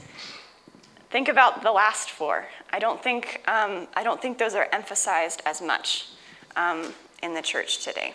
Think 1.10 1.28
about 1.28 1.64
the 1.64 1.72
last 1.72 2.12
four. 2.12 2.46
I 2.72 2.80
don't 2.80 3.02
think, 3.02 3.42
um, 3.48 3.88
I 3.96 4.04
don't 4.04 4.22
think 4.22 4.38
those 4.38 4.56
are 4.56 4.68
emphasized 4.72 5.42
as 5.46 5.62
much 5.62 6.10
um, 6.56 6.94
in 7.24 7.34
the 7.34 7.42
church 7.42 7.84
today. 7.84 8.14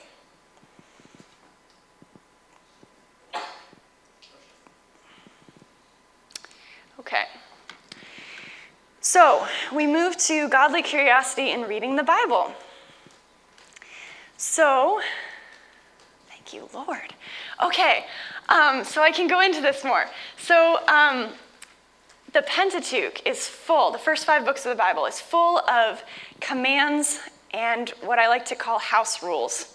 Okay. 6.98 7.24
So 9.00 9.46
we 9.72 9.86
move 9.86 10.16
to 10.18 10.48
godly 10.48 10.82
curiosity 10.82 11.50
in 11.50 11.62
reading 11.62 11.96
the 11.96 12.02
Bible. 12.02 12.52
So, 14.36 15.00
thank 16.28 16.52
you, 16.52 16.68
Lord. 16.72 17.14
Okay, 17.62 18.06
um, 18.48 18.82
so 18.84 19.02
I 19.02 19.10
can 19.10 19.28
go 19.28 19.40
into 19.40 19.60
this 19.60 19.84
more. 19.84 20.06
So, 20.38 20.78
um, 20.88 21.30
the 22.34 22.42
Pentateuch 22.42 23.24
is 23.24 23.46
full, 23.46 23.92
the 23.92 23.98
first 23.98 24.26
five 24.26 24.44
books 24.44 24.66
of 24.66 24.70
the 24.70 24.76
Bible 24.76 25.06
is 25.06 25.20
full 25.20 25.60
of 25.60 26.02
commands 26.40 27.20
and 27.52 27.90
what 28.02 28.18
I 28.18 28.26
like 28.26 28.44
to 28.46 28.56
call 28.56 28.80
house 28.80 29.22
rules. 29.22 29.72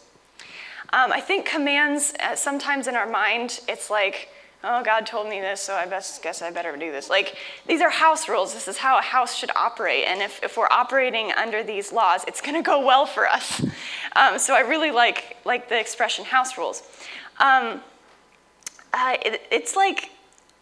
Um, 0.92 1.14
I 1.14 1.22
think 1.22 1.46
commands, 1.46 2.14
uh, 2.20 2.36
sometimes 2.36 2.88
in 2.88 2.96
our 2.96 3.10
mind, 3.10 3.62
it's 3.70 3.90
like, 3.90 4.30
oh, 4.66 4.84
God 4.84 5.06
told 5.06 5.30
me 5.30 5.40
this, 5.40 5.62
so 5.62 5.74
I 5.74 5.86
best, 5.86 6.22
guess 6.22 6.42
I 6.42 6.52
better 6.52 6.76
do 6.76 6.92
this. 6.92 7.10
Like, 7.10 7.38
these 7.66 7.80
are 7.80 7.90
house 7.90 8.28
rules. 8.28 8.54
This 8.54 8.68
is 8.68 8.78
how 8.78 8.98
a 8.98 9.02
house 9.02 9.36
should 9.36 9.52
operate. 9.56 10.04
And 10.06 10.22
if, 10.22 10.44
if 10.44 10.58
we're 10.58 10.68
operating 10.70 11.32
under 11.32 11.64
these 11.64 11.94
laws, 11.94 12.26
it's 12.28 12.42
going 12.42 12.56
to 12.56 12.62
go 12.62 12.86
well 12.86 13.06
for 13.06 13.28
us. 13.28 13.66
Um, 14.16 14.40
so 14.40 14.56
I 14.56 14.62
really 14.62 14.90
like, 14.90 15.38
like 15.46 15.70
the 15.70 15.80
expression 15.80 16.26
house 16.26 16.58
rules. 16.58 16.82
Um, 17.38 17.80
uh, 18.92 19.18
it, 19.24 19.44
it's 19.52 19.76
like 19.76 20.10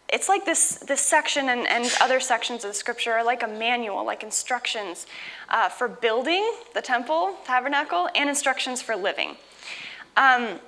it's 0.08 0.28
like 0.28 0.44
this, 0.44 0.76
this 0.76 1.00
section 1.00 1.50
and, 1.50 1.66
and 1.68 1.90
other 2.00 2.18
sections 2.18 2.64
of 2.64 2.74
scripture 2.74 3.12
are 3.12 3.24
like 3.24 3.42
a 3.42 3.48
manual, 3.48 4.04
like 4.04 4.22
instructions 4.22 5.06
uh, 5.50 5.68
for 5.68 5.86
building 5.86 6.50
the 6.74 6.80
temple, 6.80 7.36
tabernacle, 7.44 8.08
and 8.14 8.28
instructions 8.28 8.80
for 8.80 8.96
living. 8.96 9.36
Um, 10.16 10.60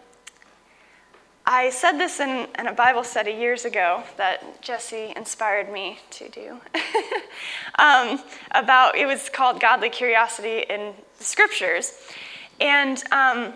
I 1.46 1.70
said 1.70 1.92
this 1.92 2.20
in, 2.20 2.46
in, 2.58 2.66
a 2.66 2.72
Bible 2.72 3.02
study 3.02 3.32
years 3.32 3.64
ago 3.64 4.02
that 4.18 4.62
Jesse 4.62 5.12
inspired 5.16 5.72
me 5.72 5.98
to 6.10 6.28
do. 6.28 6.60
um, 7.78 8.20
about 8.50 8.94
it 8.94 9.06
was 9.06 9.30
called 9.30 9.58
Godly 9.58 9.88
Curiosity 9.88 10.66
in 10.68 10.92
the 11.18 11.24
Scriptures, 11.24 11.98
and 12.60 13.02
um, 13.10 13.54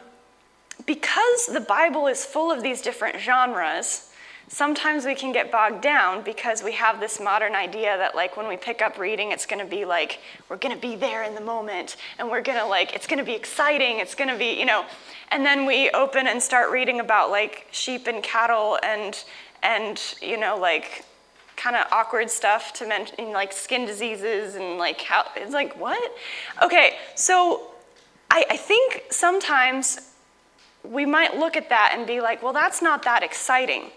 because 0.87 1.47
the 1.47 1.61
Bible 1.61 2.07
is 2.07 2.25
full 2.25 2.51
of 2.51 2.63
these 2.63 2.81
different 2.81 3.21
genres, 3.21 4.11
sometimes 4.55 5.05
we 5.05 5.17
can 5.17 5.33
get 5.33 5.51
bogged 5.51 5.81
down 5.81 6.23
because 6.23 6.63
we 6.63 6.71
have 6.71 7.01
this 7.01 7.19
modern 7.19 7.57
idea 7.57 7.97
that 7.99 8.15
like 8.15 8.37
when 8.37 8.47
we 8.47 8.57
pick 8.57 8.81
up 8.81 8.99
reading 8.99 9.33
it's 9.33 9.47
going 9.47 9.59
to 9.59 9.69
be 9.69 9.85
like 9.85 10.21
we're 10.49 10.57
going 10.57 10.73
to 10.73 10.81
be 10.81 10.95
there 10.95 11.25
in 11.25 11.35
the 11.35 11.41
moment 11.41 11.97
and 12.21 12.31
we're 12.31 12.41
going 12.41 12.57
to 12.57 12.65
like 12.65 12.95
it's 12.95 13.07
going 13.07 13.19
to 13.19 13.25
be 13.25 13.33
exciting 13.33 13.99
it's 13.99 14.15
going 14.15 14.31
to 14.31 14.37
be 14.37 14.57
you 14.59 14.65
know. 14.65 14.85
And 15.31 15.45
then 15.45 15.67
we 15.67 15.91
open 15.91 16.29
and 16.29 16.41
start 16.41 16.71
reading 16.71 17.01
about 17.01 17.31
like 17.31 17.67
sheep 17.73 18.07
and 18.07 18.23
cattle 18.23 18.79
and 18.85 19.25
and 19.65 20.01
you 20.23 20.39
know 20.39 20.57
like 20.57 21.05
kind 21.57 21.75
of 21.75 21.87
awkward 21.91 22.31
stuff 22.31 22.73
to 22.75 22.87
mention 22.87 23.33
like 23.33 23.53
skin 23.53 23.85
diseases 23.87 24.55
and 24.55 24.79
like 24.79 25.01
how 25.01 25.25
it's 25.35 25.53
like 25.53 25.77
what? 25.81 26.13
Okay 26.63 26.99
so 27.17 27.73
I, 28.31 28.47
I 28.51 28.57
think 28.57 29.03
sometimes 29.11 30.13
we 30.85 31.07
might 31.07 31.37
look 31.37 31.57
at 31.57 31.71
that 31.71 31.93
and 31.93 32.07
be 32.07 32.21
like 32.21 32.41
well 32.41 32.53
that's 32.53 32.81
not 32.81 33.03
that 33.03 33.25
exciting 33.25 33.91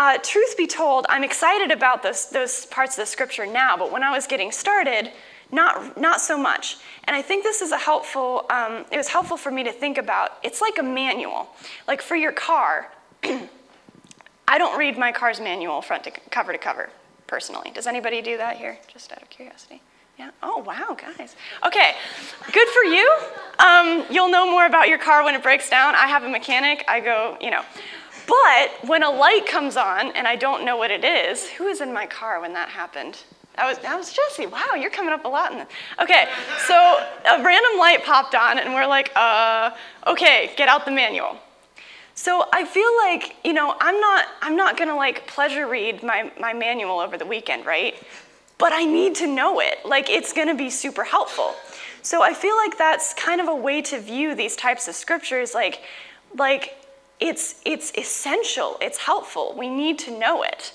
uh, 0.00 0.16
truth 0.22 0.56
be 0.56 0.66
told, 0.66 1.04
I'm 1.10 1.22
excited 1.22 1.70
about 1.70 2.02
those, 2.02 2.30
those 2.30 2.64
parts 2.66 2.96
of 2.96 3.02
the 3.02 3.06
scripture 3.06 3.44
now, 3.44 3.76
but 3.76 3.92
when 3.92 4.02
I 4.02 4.10
was 4.10 4.26
getting 4.26 4.50
started, 4.50 5.12
not, 5.52 6.00
not 6.00 6.22
so 6.22 6.38
much. 6.38 6.78
And 7.04 7.14
I 7.14 7.20
think 7.20 7.44
this 7.44 7.60
is 7.60 7.70
a 7.70 7.76
helpful, 7.76 8.46
um, 8.48 8.86
it 8.90 8.96
was 8.96 9.08
helpful 9.08 9.36
for 9.36 9.50
me 9.50 9.62
to 9.62 9.70
think 9.70 9.98
about. 9.98 10.38
It's 10.42 10.62
like 10.62 10.78
a 10.78 10.82
manual. 10.82 11.48
Like 11.86 12.00
for 12.00 12.16
your 12.16 12.32
car, 12.32 12.90
I 14.48 14.56
don't 14.56 14.78
read 14.78 14.96
my 14.96 15.12
car's 15.12 15.38
manual 15.38 15.82
front 15.82 16.04
to 16.04 16.12
cover 16.30 16.52
to 16.52 16.58
cover, 16.58 16.88
personally. 17.26 17.70
Does 17.70 17.86
anybody 17.86 18.22
do 18.22 18.38
that 18.38 18.56
here, 18.56 18.78
just 18.90 19.12
out 19.12 19.20
of 19.20 19.28
curiosity? 19.28 19.82
Yeah. 20.18 20.30
Oh, 20.42 20.64
wow, 20.66 20.96
guys. 20.98 21.36
Okay, 21.66 21.94
good 22.52 22.68
for 22.68 22.84
you. 22.84 23.18
Um, 23.58 24.06
you'll 24.10 24.30
know 24.30 24.50
more 24.50 24.64
about 24.64 24.88
your 24.88 24.98
car 24.98 25.24
when 25.24 25.34
it 25.34 25.42
breaks 25.42 25.68
down. 25.68 25.94
I 25.94 26.06
have 26.06 26.24
a 26.24 26.28
mechanic. 26.28 26.86
I 26.88 27.00
go, 27.00 27.36
you 27.38 27.50
know. 27.50 27.62
But 28.30 28.88
when 28.88 29.02
a 29.02 29.10
light 29.10 29.44
comes 29.46 29.76
on 29.76 30.12
and 30.12 30.28
I 30.28 30.36
don't 30.36 30.64
know 30.64 30.76
what 30.76 30.92
it 30.92 31.04
is, 31.04 31.48
who 31.48 31.64
was 31.64 31.80
in 31.80 31.92
my 31.92 32.06
car 32.06 32.40
when 32.40 32.52
that 32.52 32.68
happened? 32.68 33.18
That 33.56 33.68
was, 33.68 33.78
that 33.78 33.98
was 33.98 34.12
Jesse. 34.12 34.46
Wow, 34.46 34.74
you're 34.78 34.90
coming 34.90 35.12
up 35.12 35.24
a 35.24 35.28
lot. 35.28 35.52
In 35.52 35.66
okay, 36.00 36.28
so 36.68 36.74
a 36.74 37.42
random 37.42 37.78
light 37.78 38.04
popped 38.04 38.36
on, 38.36 38.58
and 38.60 38.72
we're 38.72 38.86
like, 38.86 39.10
uh, 39.16 39.72
okay, 40.06 40.52
get 40.56 40.68
out 40.68 40.84
the 40.84 40.92
manual. 40.92 41.36
So 42.14 42.46
I 42.52 42.64
feel 42.64 42.90
like, 43.04 43.34
you 43.44 43.52
know, 43.52 43.74
I'm 43.80 43.98
not, 44.00 44.26
I'm 44.42 44.54
not 44.54 44.76
gonna 44.78 44.94
like 44.96 45.26
pleasure 45.26 45.66
read 45.66 46.04
my, 46.04 46.30
my 46.38 46.52
manual 46.52 47.00
over 47.00 47.18
the 47.18 47.26
weekend, 47.26 47.66
right? 47.66 47.94
But 48.58 48.72
I 48.72 48.84
need 48.84 49.16
to 49.16 49.26
know 49.26 49.58
it. 49.58 49.78
Like, 49.84 50.08
it's 50.08 50.32
gonna 50.32 50.54
be 50.54 50.70
super 50.70 51.02
helpful. 51.02 51.54
So 52.02 52.22
I 52.22 52.32
feel 52.32 52.56
like 52.56 52.78
that's 52.78 53.12
kind 53.14 53.40
of 53.40 53.48
a 53.48 53.54
way 53.54 53.82
to 53.82 53.98
view 53.98 54.36
these 54.36 54.54
types 54.54 54.86
of 54.86 54.94
scriptures, 54.94 55.52
like, 55.52 55.80
like 56.36 56.76
it's, 57.20 57.60
it's 57.64 57.92
essential, 57.96 58.76
it's 58.80 58.98
helpful. 58.98 59.54
We 59.56 59.68
need 59.68 59.98
to 60.00 60.18
know 60.18 60.42
it. 60.42 60.72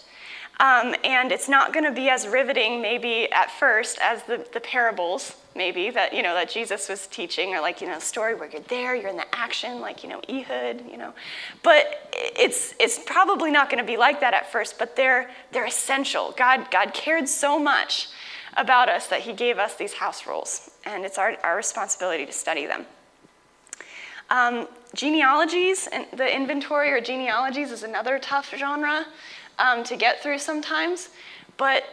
Um, 0.60 0.96
and 1.04 1.32
it's 1.32 1.50
not 1.50 1.74
going 1.74 1.84
to 1.84 1.92
be 1.92 2.10
as 2.10 2.28
riveting, 2.28 2.82
maybe 2.82 3.30
at 3.32 3.52
first, 3.52 3.98
as 4.02 4.24
the, 4.24 4.46
the 4.54 4.62
parables, 4.62 5.36
maybe 5.54 5.90
that 5.90 6.14
you 6.14 6.24
know 6.24 6.34
that 6.34 6.50
Jesus 6.50 6.88
was 6.88 7.08
teaching, 7.08 7.54
or 7.54 7.60
like 7.60 7.82
you 7.82 7.88
know, 7.88 8.00
story 8.00 8.36
where 8.36 8.50
you're 8.50 8.62
there, 8.62 8.96
you're 8.96 9.10
in 9.10 9.18
the 9.18 9.36
action, 9.36 9.82
like 9.82 10.02
you 10.02 10.10
know, 10.10 10.22
Ehud, 10.30 10.90
you 10.90 10.98
know. 10.98 11.14
But 11.62 12.10
it's 12.14 12.74
it's 12.80 13.00
probably 13.06 13.52
not 13.52 13.70
going 13.70 13.84
to 13.84 13.88
be 13.88 13.98
like 13.98 14.22
that 14.22 14.34
at 14.34 14.50
first. 14.50 14.80
But 14.80 14.96
they're 14.96 15.30
they're 15.52 15.66
essential. 15.66 16.34
God 16.38 16.72
God 16.72 16.94
cared 16.94 17.28
so 17.28 17.60
much 17.60 18.08
about 18.56 18.88
us 18.88 19.08
that 19.08 19.22
He 19.22 19.34
gave 19.34 19.58
us 19.58 19.76
these 19.76 19.94
house 19.94 20.26
rules, 20.26 20.72
and 20.86 21.04
it's 21.04 21.18
our 21.18 21.36
our 21.44 21.58
responsibility 21.58 22.26
to 22.26 22.32
study 22.32 22.66
them. 22.66 22.86
Um, 24.30 24.68
genealogies, 24.94 25.88
and 25.92 26.06
the 26.14 26.34
inventory 26.34 26.92
or 26.92 27.00
genealogies 27.00 27.72
is 27.72 27.84
another 27.84 28.18
tough 28.18 28.54
genre 28.58 29.06
um, 29.60 29.84
to 29.84 29.96
get 29.96 30.22
through 30.24 30.40
sometimes. 30.40 31.10
But 31.58 31.84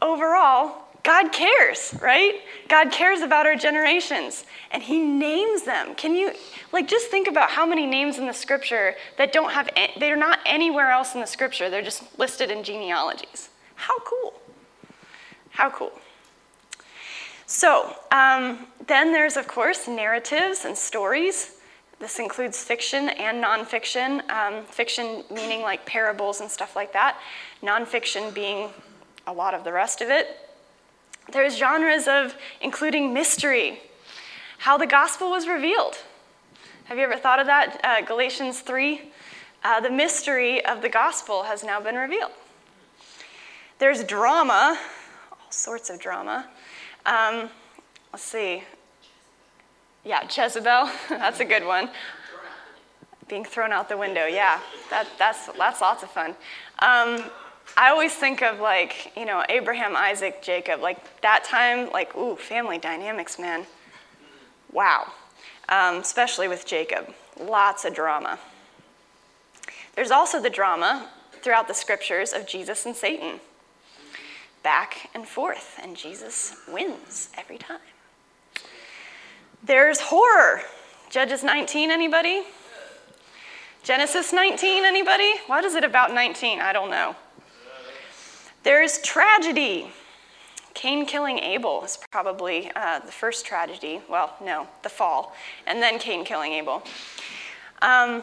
overall, 0.00 0.84
God 1.04 1.32
cares, 1.32 1.94
right? 2.00 2.40
God 2.68 2.90
cares 2.90 3.20
about 3.20 3.44
our 3.44 3.56
generations 3.56 4.46
and 4.70 4.82
He 4.82 4.98
names 4.98 5.62
them. 5.64 5.94
Can 5.94 6.14
you, 6.14 6.32
like, 6.72 6.88
just 6.88 7.08
think 7.08 7.28
about 7.28 7.50
how 7.50 7.66
many 7.66 7.86
names 7.86 8.18
in 8.18 8.26
the 8.26 8.32
scripture 8.32 8.94
that 9.18 9.32
don't 9.32 9.52
have, 9.52 9.68
they're 10.00 10.16
not 10.16 10.38
anywhere 10.46 10.90
else 10.90 11.14
in 11.14 11.20
the 11.20 11.26
scripture, 11.26 11.68
they're 11.68 11.82
just 11.82 12.18
listed 12.18 12.50
in 12.50 12.64
genealogies. 12.64 13.50
How 13.74 13.98
cool! 14.00 14.40
How 15.50 15.68
cool. 15.68 15.92
So, 17.46 17.94
um, 18.10 18.66
then 18.86 19.12
there's, 19.12 19.36
of 19.36 19.46
course, 19.46 19.86
narratives 19.86 20.64
and 20.64 20.76
stories. 20.76 21.53
This 22.04 22.18
includes 22.18 22.62
fiction 22.62 23.08
and 23.08 23.42
nonfiction. 23.42 24.28
Um, 24.28 24.66
fiction 24.66 25.24
meaning 25.30 25.62
like 25.62 25.86
parables 25.86 26.42
and 26.42 26.50
stuff 26.50 26.76
like 26.76 26.92
that, 26.92 27.18
nonfiction 27.62 28.34
being 28.34 28.68
a 29.26 29.32
lot 29.32 29.54
of 29.54 29.64
the 29.64 29.72
rest 29.72 30.02
of 30.02 30.10
it. 30.10 30.50
There's 31.32 31.56
genres 31.56 32.06
of 32.06 32.36
including 32.60 33.14
mystery, 33.14 33.80
how 34.58 34.76
the 34.76 34.86
gospel 34.86 35.30
was 35.30 35.48
revealed. 35.48 35.96
Have 36.84 36.98
you 36.98 37.04
ever 37.04 37.16
thought 37.16 37.40
of 37.40 37.46
that? 37.46 37.80
Uh, 37.82 38.02
Galatians 38.04 38.60
3 38.60 39.00
uh, 39.64 39.80
the 39.80 39.88
mystery 39.88 40.62
of 40.62 40.82
the 40.82 40.90
gospel 40.90 41.44
has 41.44 41.64
now 41.64 41.80
been 41.80 41.94
revealed. 41.94 42.32
There's 43.78 44.04
drama, 44.04 44.78
all 45.32 45.50
sorts 45.50 45.88
of 45.88 46.00
drama. 46.00 46.50
Um, 47.06 47.48
let's 48.12 48.24
see, 48.24 48.62
yeah, 50.04 50.24
Jezebel, 50.24 50.90
that's 51.08 51.40
a 51.40 51.44
good 51.44 51.64
one. 51.64 51.90
Being 53.28 53.44
thrown 53.44 53.72
out 53.72 53.88
the 53.88 53.96
window, 53.96 54.26
yeah, 54.26 54.60
that, 54.90 55.08
that's, 55.18 55.46
that's 55.46 55.80
lots 55.80 56.02
of 56.02 56.10
fun. 56.10 56.30
Um, 56.80 57.30
I 57.76 57.88
always 57.90 58.14
think 58.14 58.42
of 58.42 58.60
like, 58.60 59.12
you 59.16 59.24
know, 59.24 59.42
Abraham, 59.48 59.96
Isaac, 59.96 60.42
Jacob, 60.42 60.80
like 60.80 61.20
that 61.22 61.44
time, 61.44 61.90
like, 61.90 62.14
ooh, 62.16 62.36
family 62.36 62.78
dynamics, 62.78 63.38
man. 63.38 63.66
Wow. 64.70 65.12
Um, 65.68 65.96
especially 65.96 66.48
with 66.48 66.66
Jacob, 66.66 67.12
lots 67.40 67.84
of 67.84 67.94
drama. 67.94 68.38
There's 69.94 70.10
also 70.10 70.40
the 70.40 70.50
drama 70.50 71.08
throughout 71.40 71.68
the 71.68 71.74
scriptures 71.74 72.32
of 72.32 72.46
Jesus 72.46 72.84
and 72.84 72.94
Satan. 72.94 73.40
Back 74.62 75.10
and 75.14 75.26
forth, 75.26 75.78
and 75.82 75.96
Jesus 75.96 76.56
wins 76.68 77.30
every 77.36 77.58
time. 77.58 77.80
There's 79.64 79.98
horror. 79.98 80.60
Judges 81.08 81.42
19, 81.42 81.90
anybody? 81.90 82.42
Genesis 83.82 84.30
19, 84.30 84.84
anybody? 84.84 85.32
What 85.46 85.64
is 85.64 85.74
it 85.74 85.84
about 85.84 86.12
19? 86.12 86.60
I 86.60 86.74
don't 86.74 86.90
know. 86.90 87.16
There's 88.62 88.98
tragedy. 88.98 89.90
Cain 90.74 91.06
killing 91.06 91.38
Abel 91.38 91.82
is 91.82 91.98
probably 92.10 92.70
uh, 92.76 92.98
the 92.98 93.12
first 93.12 93.46
tragedy. 93.46 94.02
Well, 94.08 94.34
no, 94.42 94.66
the 94.82 94.90
fall, 94.90 95.34
and 95.66 95.80
then 95.80 95.98
Cain 95.98 96.26
killing 96.26 96.52
Abel. 96.52 96.82
Um, 97.80 98.22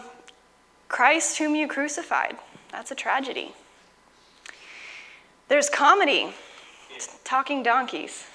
Christ, 0.90 1.40
whom 1.40 1.56
you 1.56 1.68
crucified. 1.68 2.38
That's 2.72 2.92
a 2.92 2.96
tragedy. 2.96 3.54
There's 5.48 5.70
comedy. 5.70 6.34
talking 7.24 7.64
donkeys. 7.64 8.26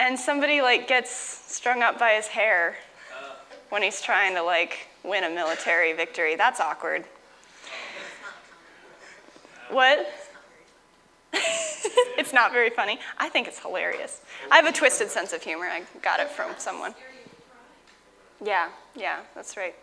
And 0.00 0.18
somebody 0.18 0.62
like 0.62 0.88
gets 0.88 1.10
strung 1.10 1.82
up 1.82 1.98
by 1.98 2.12
his 2.12 2.26
hair 2.26 2.76
when 3.68 3.82
he's 3.82 4.00
trying 4.00 4.34
to 4.34 4.42
like 4.42 4.88
win 5.04 5.24
a 5.24 5.30
military 5.30 5.92
victory. 5.92 6.34
That's 6.34 6.58
awkward. 6.58 7.04
What? 9.68 10.12
it's 11.32 12.32
not 12.32 12.52
very 12.52 12.70
funny. 12.70 12.98
I 13.18 13.28
think 13.28 13.46
it's 13.46 13.60
hilarious. 13.60 14.22
I 14.50 14.56
have 14.56 14.66
a 14.66 14.72
twisted 14.72 15.10
sense 15.10 15.32
of 15.32 15.42
humor. 15.42 15.66
I 15.66 15.82
got 16.02 16.18
it 16.18 16.28
from 16.30 16.52
someone. 16.58 16.94
Yeah, 18.42 18.70
yeah, 18.96 19.20
that's 19.34 19.56
right. 19.56 19.74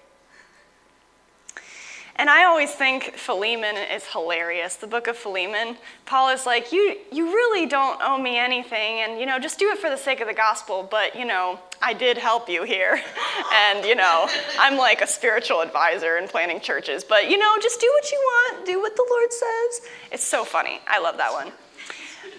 And 2.20 2.32
I 2.32 2.46
always 2.46 2.72
think 2.72 3.14
Philemon 3.16 3.76
is 3.76 4.04
hilarious. 4.06 4.76
The 4.76 4.88
book 4.88 5.06
of 5.06 5.16
Philemon, 5.16 5.78
Paul 6.08 6.30
is 6.30 6.48
like, 6.48 6.72
you, 6.72 6.98
you 7.12 7.28
really 7.28 7.68
don't 7.68 8.00
owe 8.02 8.18
me 8.18 8.40
anything, 8.40 9.02
and 9.02 9.20
you 9.20 9.28
know, 9.28 9.38
just 9.38 9.60
do 9.60 9.70
it 9.70 9.78
for 9.78 9.92
the 9.92 9.98
sake 9.98 10.20
of 10.20 10.28
the 10.28 10.34
gospel. 10.34 10.88
But 10.90 11.16
you 11.16 11.26
know, 11.26 11.60
I 11.80 11.94
did 11.94 12.18
help 12.18 12.50
you 12.50 12.64
here, 12.64 13.00
and 13.54 13.86
you 13.86 13.94
know, 13.94 14.28
I'm 14.58 14.78
like 14.78 15.02
a 15.02 15.08
spiritual 15.08 15.62
advisor 15.62 16.18
in 16.18 16.28
planning 16.28 16.60
churches. 16.60 17.04
But 17.04 17.30
you 17.30 17.38
know, 17.38 17.56
just 17.62 17.80
do 17.80 17.92
what 17.94 18.12
you 18.12 18.18
want, 18.18 18.66
do 18.66 18.80
what 18.80 18.96
the 18.96 19.06
Lord 19.08 19.32
says. 19.32 19.90
It's 20.12 20.26
so 20.26 20.44
funny. 20.44 20.80
I 20.88 21.00
love 21.00 21.18
that 21.18 21.32
one. 21.32 21.52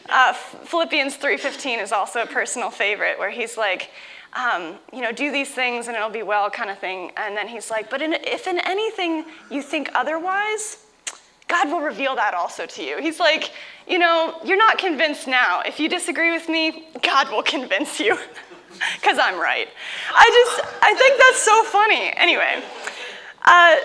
Uh, 0.08 0.32
Philippians 0.32 1.18
3:15 1.18 1.80
is 1.80 1.92
also 1.92 2.22
a 2.22 2.26
personal 2.26 2.70
favorite, 2.70 3.16
where 3.18 3.30
he's 3.30 3.56
like, 3.56 3.90
um, 4.34 4.76
you 4.92 5.00
know, 5.00 5.12
do 5.12 5.30
these 5.30 5.50
things 5.50 5.88
and 5.88 5.96
it'll 5.96 6.10
be 6.10 6.22
well, 6.22 6.50
kind 6.50 6.70
of 6.70 6.78
thing. 6.78 7.12
And 7.16 7.36
then 7.36 7.48
he's 7.48 7.70
like, 7.70 7.90
but 7.90 8.02
in, 8.02 8.14
if 8.14 8.46
in 8.46 8.58
anything 8.60 9.24
you 9.50 9.62
think 9.62 9.90
otherwise, 9.94 10.78
God 11.48 11.70
will 11.70 11.80
reveal 11.80 12.14
that 12.16 12.34
also 12.34 12.66
to 12.66 12.82
you. 12.82 13.00
He's 13.00 13.18
like, 13.18 13.52
you 13.86 13.98
know, 13.98 14.38
you're 14.44 14.58
not 14.58 14.76
convinced 14.76 15.26
now. 15.26 15.62
If 15.64 15.80
you 15.80 15.88
disagree 15.88 16.30
with 16.30 16.48
me, 16.48 16.88
God 17.02 17.30
will 17.30 17.42
convince 17.56 17.98
you, 17.98 18.16
because 18.96 19.18
I'm 19.18 19.40
right. 19.40 19.68
I 20.14 20.46
just, 20.46 20.74
I 20.82 20.94
think 20.94 21.18
that's 21.18 21.42
so 21.42 21.64
funny. 21.64 22.12
Anyway, 22.16 22.62
uh, 23.44 23.76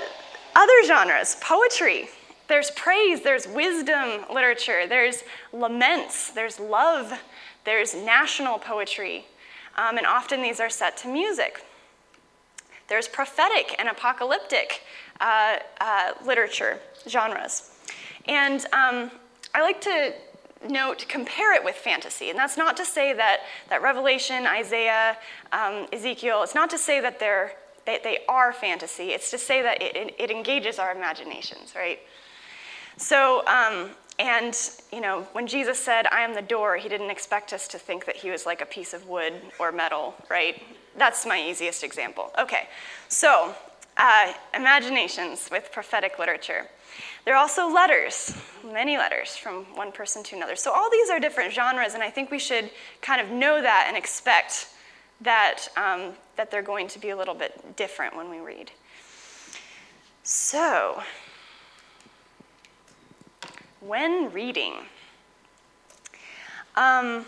other 0.56 0.84
genres, 0.86 1.38
poetry. 1.42 2.10
There's 2.50 2.72
praise, 2.72 3.22
there's 3.22 3.48
wisdom 3.48 4.26
literature, 4.32 4.86
there's 4.86 5.24
laments, 5.54 6.32
there's 6.32 6.60
love, 6.60 7.14
there's 7.64 7.96
national 7.96 8.60
poetry, 8.60 9.26
um, 9.76 9.98
and 9.98 10.06
often 10.06 10.42
these 10.42 10.60
are 10.60 10.70
set 10.70 10.98
to 10.98 11.08
music. 11.08 11.66
There's 12.88 13.08
prophetic 13.08 13.76
and 13.80 13.90
apocalyptic 13.90 14.82
uh, 15.20 15.58
uh, 15.80 16.14
literature 16.26 16.80
genres. 17.08 17.72
And 18.28 18.66
um, 18.74 19.12
I 19.54 19.62
like 19.62 19.82
to 19.82 20.14
note, 20.68 21.06
compare 21.08 21.54
it 21.54 21.64
with 21.64 21.76
fantasy. 21.76 22.30
And 22.30 22.38
that's 22.38 22.58
not 22.58 22.78
to 22.78 22.86
say 22.86 23.14
that, 23.14 23.42
that 23.70 23.82
Revelation, 23.82 24.46
Isaiah, 24.46 25.18
um, 25.52 25.88
Ezekiel, 25.92 26.44
it's 26.44 26.56
not 26.56 26.70
to 26.70 26.78
say 26.78 27.02
that 27.02 27.20
they're, 27.20 27.54
they, 27.86 28.00
they 28.04 28.20
are 28.30 28.54
fantasy. 28.54 29.10
It's 29.10 29.30
to 29.32 29.38
say 29.38 29.62
that 29.62 29.82
it, 29.82 30.16
it 30.18 30.32
engages 30.32 30.80
our 30.80 30.96
imaginations, 30.96 31.74
right? 31.76 32.00
So, 32.98 33.46
um, 33.48 33.90
and, 34.20 34.58
you 34.92 35.02
know, 35.02 35.28
when 35.32 35.48
Jesus 35.48 35.80
said, 35.80 36.06
I 36.08 36.22
am 36.22 36.34
the 36.34 36.42
door, 36.42 36.78
he 36.78 36.88
didn't 36.88 37.10
expect 37.10 37.52
us 37.52 37.68
to 37.70 37.80
think 37.80 38.06
that 38.06 38.16
he 38.16 38.30
was 38.30 38.46
like 38.46 38.62
a 38.62 38.66
piece 38.66 38.94
of 38.94 39.08
wood 39.08 39.34
or 39.60 39.72
metal, 39.72 40.14
right? 40.30 40.62
That's 40.98 41.26
my 41.26 41.42
easiest 41.42 41.84
example. 41.84 42.32
Okay, 42.38 42.68
so 43.08 43.56
uh, 43.98 44.34
imaginations 44.54 45.50
with 45.52 45.72
prophetic 45.72 46.20
literature. 46.20 46.68
There 47.26 47.34
are 47.34 47.38
also 47.38 47.68
letters, 47.68 48.36
many 48.64 48.98
letters 48.98 49.36
from 49.36 49.64
one 49.76 49.92
person 49.92 50.24
to 50.24 50.36
another. 50.36 50.56
So 50.56 50.72
all 50.72 50.92
these 50.92 51.10
are 51.10 51.20
different 51.20 51.54
genres, 51.54 51.94
and 51.96 52.04
I 52.04 52.10
think 52.10 52.30
we 52.30 52.40
should 52.40 52.70
kind 53.02 53.20
of 53.20 53.30
know 53.30 53.62
that 53.62 53.86
and 53.88 53.98
expect 53.98 54.68
that, 55.22 55.68
um, 55.78 56.14
that 56.36 56.52
they're 56.52 56.62
going 56.62 56.88
to 56.90 57.00
be 57.00 57.10
a 57.10 57.18
little 57.18 57.34
bit 57.34 57.76
different 57.76 58.16
when 58.16 58.30
we 58.30 58.40
read. 58.40 58.72
So, 60.24 61.02
when 63.86 64.32
reading. 64.32 64.74
Um, 66.76 67.26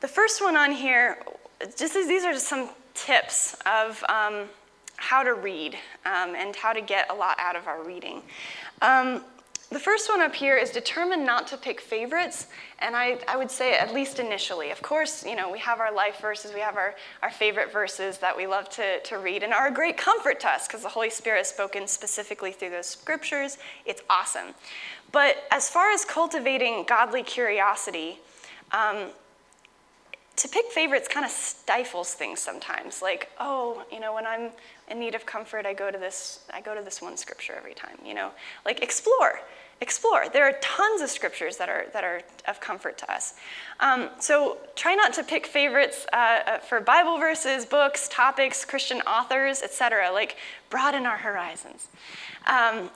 the 0.00 0.08
first 0.08 0.42
one 0.42 0.56
on 0.56 0.72
here, 0.72 1.18
just 1.76 1.96
as 1.96 2.06
these 2.06 2.24
are 2.24 2.32
just 2.32 2.48
some 2.48 2.70
tips 2.94 3.56
of 3.66 4.02
um, 4.08 4.48
how 4.96 5.22
to 5.22 5.34
read 5.34 5.74
um, 6.04 6.34
and 6.36 6.54
how 6.56 6.72
to 6.72 6.80
get 6.80 7.10
a 7.10 7.14
lot 7.14 7.36
out 7.38 7.56
of 7.56 7.66
our 7.66 7.84
reading. 7.84 8.22
The 9.70 9.78
first 9.78 10.08
one 10.08 10.22
up 10.22 10.34
here 10.34 10.56
is 10.56 10.70
determined 10.70 11.26
not 11.26 11.46
to 11.48 11.58
pick 11.58 11.78
favorites, 11.78 12.46
and 12.78 12.96
I, 12.96 13.18
I 13.28 13.36
would 13.36 13.50
say 13.50 13.74
at 13.74 13.92
least 13.92 14.18
initially. 14.18 14.70
Of 14.70 14.80
course, 14.80 15.26
you 15.26 15.36
know, 15.36 15.52
we 15.52 15.58
have 15.58 15.78
our 15.78 15.92
life 15.94 16.20
verses, 16.22 16.54
we 16.54 16.60
have 16.60 16.78
our, 16.78 16.94
our 17.22 17.30
favorite 17.30 17.70
verses 17.70 18.16
that 18.18 18.34
we 18.34 18.46
love 18.46 18.70
to, 18.70 19.00
to 19.00 19.18
read 19.18 19.42
and 19.42 19.52
are 19.52 19.68
a 19.68 19.70
great 19.70 19.98
comfort 19.98 20.40
to 20.40 20.48
us 20.48 20.66
because 20.66 20.82
the 20.82 20.88
Holy 20.88 21.10
Spirit 21.10 21.38
has 21.38 21.48
spoken 21.48 21.86
specifically 21.86 22.50
through 22.50 22.70
those 22.70 22.86
scriptures. 22.86 23.58
It's 23.84 24.00
awesome. 24.08 24.54
But 25.12 25.44
as 25.50 25.68
far 25.68 25.90
as 25.90 26.02
cultivating 26.02 26.84
godly 26.88 27.22
curiosity, 27.22 28.20
um, 28.72 29.08
to 30.38 30.48
pick 30.48 30.66
favorites 30.66 31.08
kind 31.08 31.26
of 31.26 31.32
stifles 31.32 32.14
things 32.14 32.38
sometimes. 32.38 33.02
Like, 33.02 33.28
oh, 33.40 33.84
you 33.92 33.98
know, 33.98 34.14
when 34.14 34.24
I'm 34.24 34.52
in 34.88 35.00
need 35.00 35.16
of 35.16 35.26
comfort, 35.26 35.66
I 35.66 35.74
go 35.74 35.90
to 35.90 35.98
this, 35.98 36.40
I 36.54 36.60
go 36.60 36.76
to 36.76 36.80
this 36.80 37.02
one 37.02 37.16
scripture 37.16 37.54
every 37.56 37.74
time, 37.74 37.98
you 38.04 38.14
know. 38.14 38.30
Like 38.64 38.80
explore, 38.80 39.40
explore. 39.80 40.28
There 40.28 40.44
are 40.44 40.54
tons 40.60 41.00
of 41.00 41.10
scriptures 41.10 41.56
that 41.56 41.68
are 41.68 41.86
that 41.92 42.04
are 42.04 42.22
of 42.46 42.60
comfort 42.60 42.98
to 42.98 43.12
us. 43.12 43.34
Um, 43.80 44.10
so 44.18 44.58
try 44.74 44.94
not 44.94 45.12
to 45.14 45.24
pick 45.24 45.46
favorites 45.46 46.06
uh, 46.12 46.16
uh 46.16 46.58
for 46.58 46.80
Bible 46.80 47.18
verses, 47.18 47.64
books, 47.64 48.08
topics, 48.08 48.64
Christian 48.64 49.00
authors, 49.02 49.62
etc. 49.62 50.10
Like 50.12 50.36
broaden 50.70 51.06
our 51.06 51.18
horizons. 51.18 51.88
Um, 52.46 52.90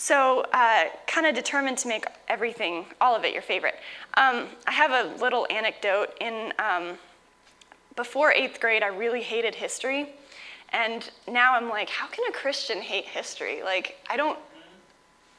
so, 0.00 0.46
uh, 0.54 0.84
kind 1.06 1.26
of 1.26 1.34
determined 1.34 1.76
to 1.76 1.88
make 1.88 2.06
everything, 2.26 2.86
all 3.02 3.14
of 3.14 3.22
it, 3.26 3.34
your 3.34 3.42
favorite. 3.42 3.74
Um, 4.14 4.46
I 4.66 4.72
have 4.72 4.92
a 4.92 5.14
little 5.20 5.46
anecdote. 5.50 6.16
In 6.22 6.54
um, 6.58 6.96
before 7.96 8.32
eighth 8.32 8.62
grade, 8.62 8.82
I 8.82 8.86
really 8.86 9.20
hated 9.20 9.54
history, 9.54 10.14
and 10.70 11.10
now 11.28 11.54
I'm 11.54 11.68
like, 11.68 11.90
how 11.90 12.06
can 12.06 12.24
a 12.30 12.32
Christian 12.32 12.78
hate 12.78 13.04
history? 13.04 13.62
Like, 13.62 13.98
I 14.08 14.16
don't, 14.16 14.38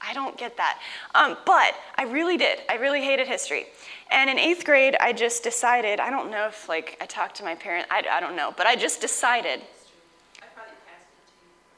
I 0.04 0.14
don't 0.14 0.38
get 0.38 0.58
that. 0.58 0.80
Um, 1.14 1.38
but 1.46 1.76
I 1.96 2.04
really 2.04 2.38
did. 2.38 2.60
I 2.70 2.76
really 2.76 3.02
hated 3.02 3.28
history. 3.28 3.68
And 4.10 4.30
in 4.30 4.40
eighth 4.40 4.66
grade, 4.66 4.96
I 5.00 5.14
just 5.14 5.44
decided. 5.44 6.00
I 6.00 6.10
don't 6.10 6.32
know 6.32 6.48
if 6.48 6.68
like 6.68 6.98
I 7.00 7.06
talked 7.06 7.36
to 7.36 7.44
my 7.44 7.56
parent. 7.56 7.88
I, 7.92 8.04
I 8.12 8.20
don't 8.20 8.36
know, 8.36 8.54
but 8.58 8.66
I 8.68 8.76
just 8.76 9.02
decided. 9.02 9.62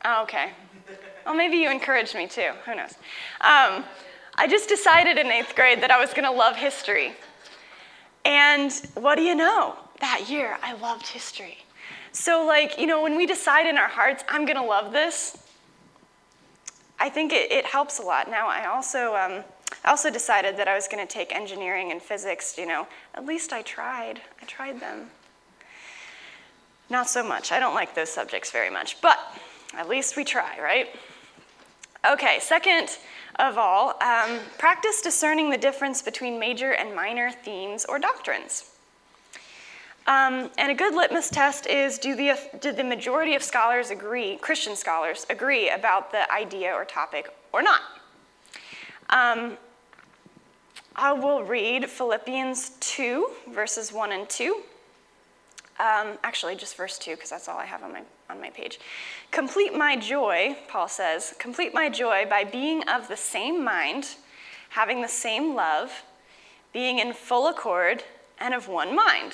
Oh, 0.06 0.24
okay. 0.24 0.52
Well, 1.26 1.36
maybe 1.36 1.58
you 1.58 1.72
encouraged 1.72 2.16
me 2.16 2.28
too. 2.28 2.52
Who 2.66 2.76
knows? 2.76 2.96
Um, 3.42 3.86
I 4.36 4.48
just 4.50 4.68
decided 4.68 5.18
in 5.18 5.28
eighth 5.28 5.56
grade 5.56 5.82
that 5.82 5.92
I 5.92 6.00
was 6.00 6.14
going 6.14 6.26
to 6.26 6.32
love 6.32 6.56
history. 6.56 7.14
And 8.26 8.72
what 8.96 9.16
do 9.16 9.22
you 9.22 9.36
know? 9.36 9.78
That 10.00 10.30
year, 10.30 10.58
I 10.62 10.74
loved 10.74 11.08
history. 11.08 11.58
So, 12.12 12.46
like, 12.46 12.80
you 12.80 12.88
know, 12.88 13.02
when 13.02 13.16
we 13.16 13.26
decide 13.26 13.68
in 13.68 13.78
our 13.78 13.88
hearts, 13.88 14.24
I'm 14.28 14.46
going 14.46 14.58
to 14.58 14.64
love 14.64 14.92
this, 14.92 15.38
I 16.99 17.10
think 17.10 17.34
it, 17.34 17.51
it, 17.51 17.65
helps 17.65 17.99
a 17.99 18.01
lot. 18.03 18.29
Now, 18.29 18.47
I 18.47 18.65
also, 18.65 19.15
um, 19.15 19.43
I 19.84 19.89
also 19.89 20.10
decided 20.10 20.58
that 20.58 20.67
I 20.67 20.75
was 20.75 20.88
going 20.88 21.06
to 21.06 21.12
take 21.12 21.36
engineering 21.36 21.91
and 21.91 22.01
physics, 22.01 22.58
you 22.58 22.65
know, 22.65 22.88
at 23.15 23.25
least 23.25 23.51
I 23.51 23.62
tried. 23.62 24.21
I 24.41 24.45
tried 24.45 24.79
them. 24.79 25.10
Not 26.89 27.10
so 27.10 27.23
much. 27.23 27.51
I 27.51 27.60
don't 27.60 27.73
like 27.73 27.95
those 27.95 28.10
subjects 28.10 28.51
very 28.51 28.69
much, 28.69 29.01
but 29.01 29.19
at 29.73 29.89
least 29.89 30.15
we 30.15 30.23
try, 30.23 30.60
right? 30.62 30.87
Okay, 32.10 32.39
second 32.41 32.98
of 33.39 33.58
all, 33.58 33.96
um, 34.02 34.39
practice 34.58 35.02
discerning 35.02 35.50
the 35.50 35.58
difference 35.58 36.02
between 36.02 36.37
major 36.37 36.73
and 36.73 36.96
minor 36.96 37.31
themes 37.31 37.85
or 37.87 37.98
doctrines. 37.98 38.73
Um, 40.06 40.49
and 40.58 40.69
a 40.69 40.75
good 40.75 40.93
litmus 40.93 41.29
test 41.29 41.65
is 41.65 41.97
do 41.97 42.15
the, 42.15 42.37
did 42.60 42.75
the 42.75 42.83
majority 42.83 43.35
of 43.35 43.43
scholars 43.43 43.89
agree, 43.89 44.35
Christian 44.37 44.75
scholars, 44.75 45.25
agree 45.29 45.69
about 45.69 46.12
the 46.12 46.29
idea 46.31 46.73
or 46.73 46.83
topic 46.83 47.33
or 47.54 47.62
not? 47.62 47.81
Um, 49.10 49.58
I 50.95 51.13
will 51.13 51.43
read 51.43 51.89
Philippians 51.89 52.71
2, 52.81 53.29
verses 53.51 53.93
1 53.93 54.12
and 54.12 54.29
2. 54.29 54.62
Um, 55.79 56.19
actually, 56.23 56.56
just 56.56 56.75
verse 56.75 56.99
2, 56.99 57.15
because 57.15 57.29
that's 57.29 57.47
all 57.47 57.58
I 57.58 57.65
have 57.65 57.81
on 57.81 57.93
my, 57.93 58.01
on 58.29 58.39
my 58.39 58.49
page. 58.49 58.79
Complete 59.31 59.73
my 59.73 59.95
joy, 59.95 60.56
Paul 60.67 60.87
says, 60.87 61.33
complete 61.39 61.73
my 61.73 61.89
joy 61.89 62.25
by 62.29 62.43
being 62.43 62.87
of 62.87 63.08
the 63.08 63.17
same 63.17 63.63
mind, 63.63 64.15
having 64.69 65.01
the 65.01 65.08
same 65.08 65.56
love, 65.56 66.04
being 66.73 66.99
in 66.99 67.13
full 67.13 67.47
accord, 67.47 68.04
and 68.37 68.54
of 68.54 68.67
one 68.67 68.95
mind. 68.95 69.33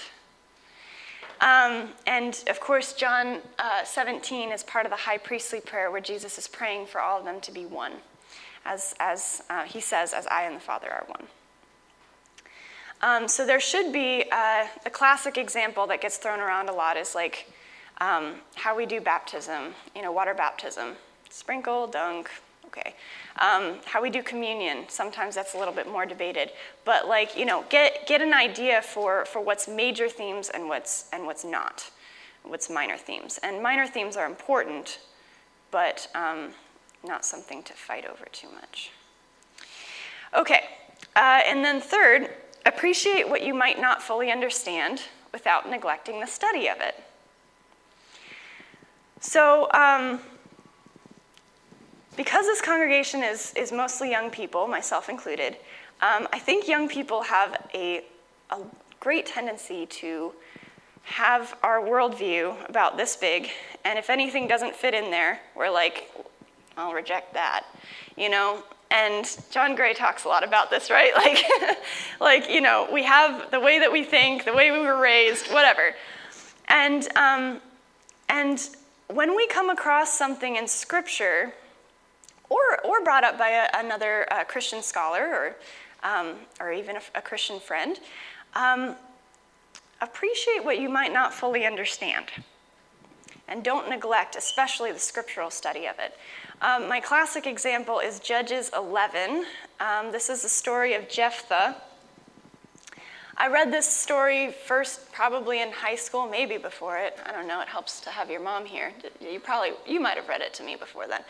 Um, 1.41 1.89
and 2.05 2.43
of 2.49 2.59
course, 2.59 2.93
John 2.93 3.39
uh, 3.57 3.83
17 3.83 4.51
is 4.51 4.63
part 4.63 4.85
of 4.85 4.91
the 4.91 4.97
high 4.97 5.17
priestly 5.17 5.61
prayer 5.61 5.89
where 5.89 6.01
Jesus 6.01 6.37
is 6.37 6.47
praying 6.47 6.87
for 6.87 6.99
all 6.99 7.19
of 7.19 7.25
them 7.25 7.39
to 7.41 7.51
be 7.51 7.65
one, 7.65 7.93
as, 8.65 8.93
as 8.99 9.41
uh, 9.49 9.63
he 9.63 9.79
says, 9.79 10.13
as 10.13 10.27
I 10.27 10.43
and 10.43 10.55
the 10.55 10.59
Father 10.59 10.91
are 10.91 11.05
one. 11.07 11.27
Um, 13.01 13.27
so 13.29 13.45
there 13.45 13.61
should 13.61 13.93
be 13.93 14.25
uh, 14.31 14.67
a 14.85 14.89
classic 14.89 15.37
example 15.37 15.87
that 15.87 16.01
gets 16.01 16.17
thrown 16.17 16.41
around 16.41 16.67
a 16.67 16.73
lot 16.73 16.97
is 16.97 17.15
like 17.15 17.49
um, 18.01 18.35
how 18.55 18.75
we 18.75 18.85
do 18.85 18.99
baptism, 18.99 19.73
you 19.95 20.01
know, 20.01 20.11
water 20.11 20.33
baptism, 20.33 20.95
sprinkle, 21.29 21.87
dunk, 21.87 22.29
okay. 22.69 22.95
Um, 23.39 23.77
how 23.85 24.01
we 24.01 24.09
do 24.09 24.23
communion, 24.23 24.85
sometimes 24.87 25.35
that's 25.35 25.53
a 25.53 25.57
little 25.57 25.73
bit 25.73 25.87
more 25.87 26.05
debated. 26.05 26.51
But 26.85 27.07
like, 27.07 27.37
you 27.37 27.45
know, 27.45 27.65
get, 27.69 28.07
get 28.07 28.21
an 28.21 28.33
idea 28.33 28.81
for, 28.81 29.25
for 29.25 29.41
what's 29.41 29.67
major 29.67 30.07
themes 30.07 30.49
and 30.49 30.67
what's, 30.67 31.09
and 31.11 31.25
what's 31.25 31.43
not, 31.43 31.89
what's 32.43 32.69
minor 32.69 32.97
themes. 32.97 33.39
And 33.43 33.61
minor 33.61 33.87
themes 33.87 34.15
are 34.17 34.25
important, 34.25 34.99
but 35.71 36.07
um, 36.15 36.49
not 37.03 37.25
something 37.25 37.63
to 37.63 37.73
fight 37.73 38.05
over 38.05 38.25
too 38.31 38.49
much. 38.51 38.91
Okay, 40.35 40.61
uh, 41.15 41.41
and 41.47 41.65
then 41.65 41.81
third, 41.81 42.29
appreciate 42.65 43.27
what 43.27 43.41
you 43.41 43.53
might 43.53 43.79
not 43.81 44.01
fully 44.01 44.31
understand 44.31 45.01
without 45.31 45.69
neglecting 45.69 46.19
the 46.19 46.27
study 46.27 46.67
of 46.67 46.79
it. 46.81 47.03
So, 49.21 49.69
um, 49.73 50.19
because 52.19 52.45
this 52.45 52.59
congregation 52.59 53.23
is, 53.23 53.53
is 53.53 53.71
mostly 53.71 54.11
young 54.11 54.29
people, 54.29 54.67
myself 54.67 55.07
included, 55.07 55.55
um, 56.01 56.27
I 56.33 56.37
think 56.37 56.67
young 56.67 56.89
people 56.89 57.21
have 57.21 57.65
a, 57.73 58.03
a 58.49 58.57
great 58.99 59.25
tendency 59.25 59.85
to 59.85 60.33
have 61.03 61.57
our 61.63 61.79
worldview 61.79 62.57
about 62.67 62.97
this 62.97 63.15
big, 63.15 63.49
and 63.85 63.97
if 63.97 64.09
anything 64.09 64.49
doesn't 64.49 64.75
fit 64.75 64.93
in 64.93 65.09
there, 65.11 65.39
we're 65.55 65.69
like, 65.69 66.11
I'll 66.75 66.91
reject 66.91 67.35
that, 67.35 67.65
you 68.17 68.29
know? 68.29 68.63
And 68.91 69.37
John 69.49 69.73
Gray 69.75 69.93
talks 69.93 70.25
a 70.25 70.27
lot 70.27 70.43
about 70.43 70.69
this, 70.69 70.89
right? 70.89 71.13
Like, 71.15 71.77
like 72.19 72.49
you 72.49 72.59
know, 72.59 72.89
we 72.91 73.03
have 73.03 73.49
the 73.49 73.61
way 73.61 73.79
that 73.79 73.93
we 73.93 74.03
think, 74.03 74.43
the 74.43 74.53
way 74.53 74.71
we 74.71 74.79
were 74.79 74.99
raised, 74.99 75.47
whatever. 75.53 75.95
And, 76.67 77.07
um, 77.15 77.61
and 78.27 78.59
when 79.07 79.37
we 79.37 79.47
come 79.47 79.69
across 79.69 80.17
something 80.17 80.57
in 80.57 80.67
Scripture 80.67 81.53
or, 82.49 82.79
or 82.83 83.03
brought 83.03 83.23
up 83.23 83.37
by 83.37 83.49
a, 83.49 83.67
another 83.75 84.31
uh, 84.31 84.43
Christian 84.43 84.81
scholar 84.81 85.23
or, 85.23 85.55
um, 86.03 86.35
or 86.59 86.71
even 86.71 86.97
a, 86.97 87.01
a 87.15 87.21
Christian 87.21 87.59
friend, 87.59 87.99
um, 88.55 88.95
appreciate 90.01 90.63
what 90.63 90.79
you 90.79 90.89
might 90.89 91.13
not 91.13 91.33
fully 91.33 91.65
understand. 91.65 92.25
And 93.47 93.63
don't 93.63 93.89
neglect, 93.89 94.35
especially 94.35 94.91
the 94.91 94.99
scriptural 94.99 95.49
study 95.49 95.87
of 95.87 95.97
it. 95.99 96.15
Um, 96.61 96.87
my 96.87 96.99
classic 96.99 97.47
example 97.47 97.99
is 97.99 98.19
Judges 98.19 98.69
11. 98.75 99.45
Um, 99.79 100.11
this 100.11 100.29
is 100.29 100.41
the 100.41 100.49
story 100.49 100.93
of 100.93 101.09
Jephthah. 101.09 101.75
I 103.41 103.47
read 103.47 103.71
this 103.71 103.89
story 103.89 104.51
first 104.51 105.13
probably 105.13 105.61
in 105.61 105.71
high 105.71 105.95
school, 105.95 106.27
maybe 106.27 106.57
before 106.57 106.97
it. 106.97 107.17
I 107.25 107.31
don't 107.31 107.47
know, 107.47 107.61
it 107.61 107.69
helps 107.69 108.01
to 108.01 108.09
have 108.09 108.29
your 108.29 108.41
mom 108.41 108.65
here. 108.65 108.91
You 109.21 109.39
probably, 109.39 109.71
you 109.87 110.01
might 110.01 110.17
have 110.17 110.27
read 110.27 110.41
it 110.41 110.53
to 110.55 110.63
me 110.63 110.75
before 110.75 111.07
then. 111.07 111.21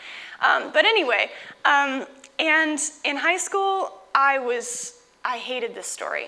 Um, 0.44 0.72
but 0.72 0.84
anyway, 0.84 1.30
um, 1.64 2.06
and 2.40 2.80
in 3.04 3.16
high 3.16 3.36
school, 3.36 3.92
I 4.12 4.40
was, 4.40 5.02
I 5.24 5.38
hated 5.38 5.72
this 5.72 5.86
story. 5.86 6.26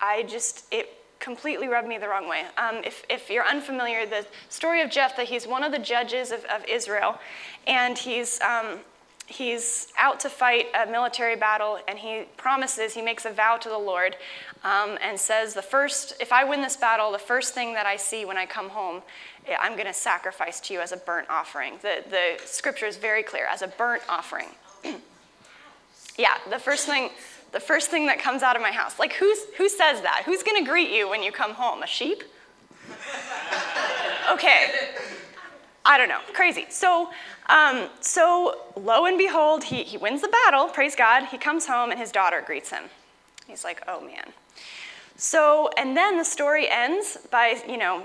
I 0.00 0.22
just, 0.22 0.66
it 0.70 0.94
completely 1.18 1.66
rubbed 1.66 1.88
me 1.88 1.98
the 1.98 2.08
wrong 2.08 2.28
way. 2.28 2.44
Um, 2.56 2.82
if, 2.84 3.02
if 3.10 3.28
you're 3.28 3.44
unfamiliar, 3.44 4.06
the 4.06 4.24
story 4.48 4.82
of 4.82 4.90
Jephthah, 4.90 5.24
he's 5.24 5.48
one 5.48 5.64
of 5.64 5.72
the 5.72 5.80
judges 5.80 6.30
of, 6.30 6.44
of 6.44 6.64
Israel, 6.68 7.18
and 7.66 7.98
he's, 7.98 8.40
um, 8.40 8.78
he's 9.28 9.88
out 9.98 10.18
to 10.20 10.30
fight 10.30 10.66
a 10.74 10.90
military 10.90 11.36
battle 11.36 11.78
and 11.86 11.98
he 11.98 12.24
promises, 12.36 12.94
he 12.94 13.02
makes 13.02 13.26
a 13.26 13.30
vow 13.30 13.58
to 13.58 13.68
the 13.68 13.78
Lord 13.78 14.16
um, 14.64 14.98
and 15.02 15.20
says, 15.20 15.54
The 15.54 15.62
first, 15.62 16.14
if 16.20 16.32
I 16.32 16.44
win 16.44 16.62
this 16.62 16.76
battle, 16.76 17.12
the 17.12 17.18
first 17.18 17.54
thing 17.54 17.74
that 17.74 17.86
I 17.86 17.96
see 17.96 18.24
when 18.24 18.38
I 18.38 18.46
come 18.46 18.70
home, 18.70 19.02
eh, 19.46 19.54
I'm 19.60 19.74
going 19.74 19.86
to 19.86 19.92
sacrifice 19.92 20.60
to 20.60 20.74
you 20.74 20.80
as 20.80 20.92
a 20.92 20.96
burnt 20.96 21.28
offering. 21.28 21.74
The, 21.82 22.04
the 22.08 22.44
scripture 22.46 22.86
is 22.86 22.96
very 22.96 23.22
clear 23.22 23.46
as 23.46 23.60
a 23.60 23.68
burnt 23.68 24.02
offering. 24.08 24.48
yeah, 26.18 26.34
the 26.50 26.58
first 26.58 26.86
thing. 26.86 27.10
The 27.50 27.60
first 27.60 27.88
thing 27.90 28.04
that 28.08 28.18
comes 28.18 28.42
out 28.42 28.56
of 28.56 28.62
my 28.62 28.72
house. 28.72 28.98
Like, 28.98 29.14
who's, 29.14 29.38
who 29.56 29.70
says 29.70 30.02
that? 30.02 30.24
Who's 30.26 30.42
going 30.42 30.62
to 30.62 30.70
greet 30.70 30.90
you 30.90 31.08
when 31.08 31.22
you 31.22 31.32
come 31.32 31.52
home? 31.54 31.82
A 31.82 31.86
sheep? 31.86 32.22
okay. 34.30 34.90
I 35.88 35.96
don't 35.96 36.10
know, 36.10 36.20
crazy. 36.34 36.66
So, 36.68 37.10
um, 37.48 37.88
so 38.00 38.60
lo 38.76 39.06
and 39.06 39.16
behold, 39.16 39.64
he, 39.64 39.84
he 39.84 39.96
wins 39.96 40.20
the 40.20 40.28
battle, 40.28 40.68
praise 40.68 40.94
God. 40.94 41.24
He 41.24 41.38
comes 41.38 41.66
home 41.66 41.90
and 41.90 41.98
his 41.98 42.12
daughter 42.12 42.42
greets 42.44 42.70
him. 42.70 42.84
He's 43.46 43.64
like, 43.64 43.82
oh 43.88 44.02
man. 44.02 44.34
So, 45.16 45.70
and 45.78 45.96
then 45.96 46.18
the 46.18 46.24
story 46.24 46.68
ends 46.68 47.16
by, 47.30 47.62
you 47.66 47.78
know, 47.78 48.04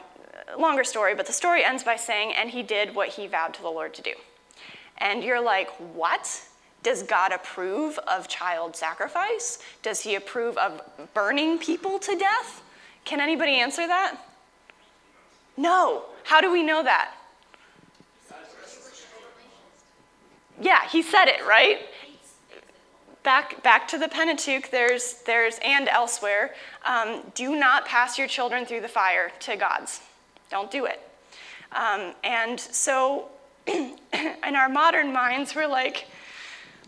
longer 0.58 0.86
story, 0.86 1.14
but 1.14 1.26
the 1.28 1.34
story 1.34 1.64
ends 1.66 1.84
by 1.84 1.98
saying, 1.98 2.34
and 2.34 2.50
he 2.50 2.64
did 2.64 2.96
what 2.96 3.10
he 3.10 3.28
vowed 3.28 3.54
to 3.56 3.62
the 3.62 3.70
Lord 3.70 3.94
to 3.96 4.02
do. 4.02 4.14
And 5.00 5.22
you're 5.22 5.44
like, 5.44 5.70
what? 5.94 6.42
Does 6.84 7.04
God 7.04 7.34
approve 7.34 8.00
of 8.00 8.30
child 8.30 8.78
sacrifice? 8.78 9.60
Does 9.82 10.00
he 10.00 10.16
approve 10.16 10.58
of 10.58 10.82
burning 11.14 11.58
people 11.58 12.00
to 12.00 12.18
death? 12.18 12.62
Can 13.04 13.20
anybody 13.20 13.56
answer 13.56 13.86
that? 13.88 14.18
No. 15.58 16.04
How 16.24 16.40
do 16.40 16.50
we 16.50 16.64
know 16.64 16.82
that? 16.82 17.14
Yeah, 20.62 20.88
he 20.90 21.02
said 21.02 21.26
it, 21.26 21.46
right? 21.46 21.80
Back, 23.24 23.64
back 23.64 23.88
to 23.90 23.98
the 23.98 24.10
Pentateuch, 24.10 24.70
there's, 24.70 25.22
there's 25.26 25.58
and 25.64 25.88
elsewhere, 25.88 26.54
um, 26.86 27.22
do 27.36 27.56
not 27.56 27.86
pass 27.86 28.18
your 28.18 28.28
children 28.28 28.66
through 28.66 28.82
the 28.82 28.90
fire 28.90 29.32
to 29.42 29.56
gods. 29.56 30.02
Don't 30.50 30.70
do 30.70 30.86
it. 30.86 31.00
Um, 31.72 32.14
and 32.24 32.60
so, 32.60 33.30
in 33.68 33.98
our 34.14 34.70
modern 34.70 35.14
minds, 35.14 35.56
we're 35.56 35.68
like, 35.68 36.08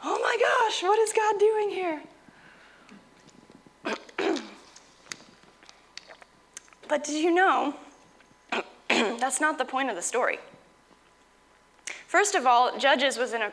oh 0.03 0.19
my 0.19 0.37
gosh, 0.39 0.83
what 0.83 0.99
is 0.99 1.13
God 1.13 1.39
doing 1.39 1.69
here? 1.69 2.01
but 6.87 7.03
did 7.03 7.23
you 7.23 7.31
know 7.31 7.75
that's 8.89 9.39
not 9.41 9.57
the 9.57 9.65
point 9.65 9.89
of 9.89 9.95
the 9.95 10.01
story? 10.01 10.37
First 12.15 12.35
of 12.35 12.47
all, 12.47 12.77
Judges 12.77 13.17
was 13.17 13.33
in 13.33 13.41
a, 13.41 13.51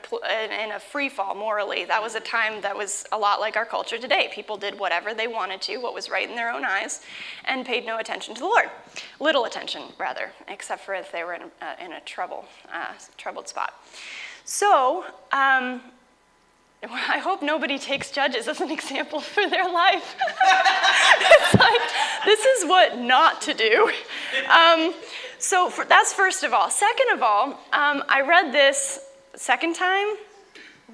in 0.63 0.71
a 0.71 0.79
free 0.79 1.09
fall 1.09 1.35
morally. 1.35 1.85
That 1.85 2.01
was 2.01 2.15
a 2.15 2.21
time 2.21 2.61
that 2.61 2.77
was 2.77 3.05
a 3.11 3.19
lot 3.19 3.41
like 3.41 3.57
our 3.57 3.67
culture 3.67 3.99
today. 3.99 4.31
People 4.33 4.57
did 4.57 4.79
whatever 4.79 5.15
they 5.15 5.27
wanted 5.27 5.61
to, 5.63 5.79
what 5.79 5.95
was 5.95 6.09
right 6.09 6.31
in 6.31 6.37
their 6.37 6.49
own 6.49 6.65
eyes, 6.65 7.01
and 7.45 7.67
paid 7.67 7.85
no 7.85 7.99
attention 7.99 8.37
to 8.37 8.41
the 8.41 8.47
Lord. 8.47 8.71
Little 9.19 9.47
attention, 9.47 9.83
rather, 9.99 10.31
except 10.47 10.85
for 10.85 10.95
if 10.95 11.11
they 11.11 11.25
were 11.25 11.35
in 11.35 11.43
a, 11.43 11.47
uh, 11.61 11.85
in 11.85 11.93
a 11.95 12.01
trouble, 12.03 12.45
uh, 12.73 12.93
troubled 13.17 13.49
spot. 13.49 13.75
So, 14.45 15.07
um, 15.33 15.81
I 16.91 17.19
hope 17.19 17.43
nobody 17.43 17.79
takes 17.79 18.11
judges 18.11 18.49
as 18.49 18.61
an 18.61 18.71
example 18.71 19.21
for 19.35 19.49
their 19.49 19.71
life. 19.71 20.17
it's 21.21 21.55
like, 21.55 21.81
this 22.25 22.45
is 22.45 22.65
what 22.69 22.99
not 22.99 23.41
to 23.43 23.55
do. 23.55 23.91
Um, 24.51 24.93
so 25.39 25.71
for, 25.71 25.85
that's 25.85 26.13
first 26.13 26.43
of 26.43 26.53
all. 26.53 26.71
Second 26.71 27.13
of 27.15 27.23
all, 27.23 27.51
um, 27.73 28.03
I 28.09 28.23
read 28.27 28.53
this 28.53 29.01
second 29.37 29.75
time, 29.75 30.07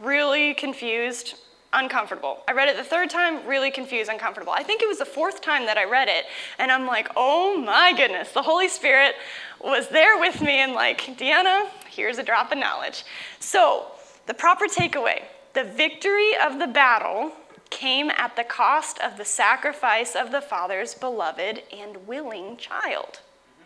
really 0.01 0.55
confused, 0.55 1.36
uncomfortable. 1.72 2.43
I 2.47 2.53
read 2.53 2.68
it 2.68 2.76
the 2.76 2.84
third 2.84 3.09
time, 3.09 3.47
really 3.47 3.70
confused, 3.70 4.11
uncomfortable. 4.11 4.53
I 4.53 4.62
think 4.62 4.82
it 4.82 4.89
was 4.89 4.99
the 4.99 5.07
fourth 5.07 5.41
time 5.41 5.66
that 5.66 5.78
I 5.78 5.84
read 5.84 6.09
it, 6.09 6.26
and 6.59 6.70
I'm 6.70 6.86
like, 6.86 7.09
oh 7.16 7.57
my 7.57 7.95
goodness, 7.97 8.32
the 8.32 8.43
Holy 8.43 8.68
Spirit 8.68 9.14
was 9.62 9.89
there 9.89 10.18
with 10.18 10.41
me 10.41 10.61
and 10.61 10.72
like, 10.72 11.01
Deanna, 11.18 11.66
here's 11.91 12.18
a 12.18 12.22
drop 12.22 12.53
of 12.53 12.59
knowledge. 12.59 13.05
So, 13.41 13.86
the 14.26 14.34
proper 14.34 14.66
takeaway 14.66 15.22
the 15.59 15.64
victory 15.64 16.36
of 16.40 16.61
the 16.61 16.68
battle 16.68 17.32
came 17.68 18.12
at 18.16 18.36
the 18.36 18.44
cost 18.44 19.00
of 19.00 19.16
the 19.16 19.24
sacrifice 19.24 20.14
of 20.14 20.30
the 20.30 20.40
Father's 20.40 20.94
beloved 20.94 21.64
and 21.76 22.06
willing 22.06 22.56
child, 22.56 23.18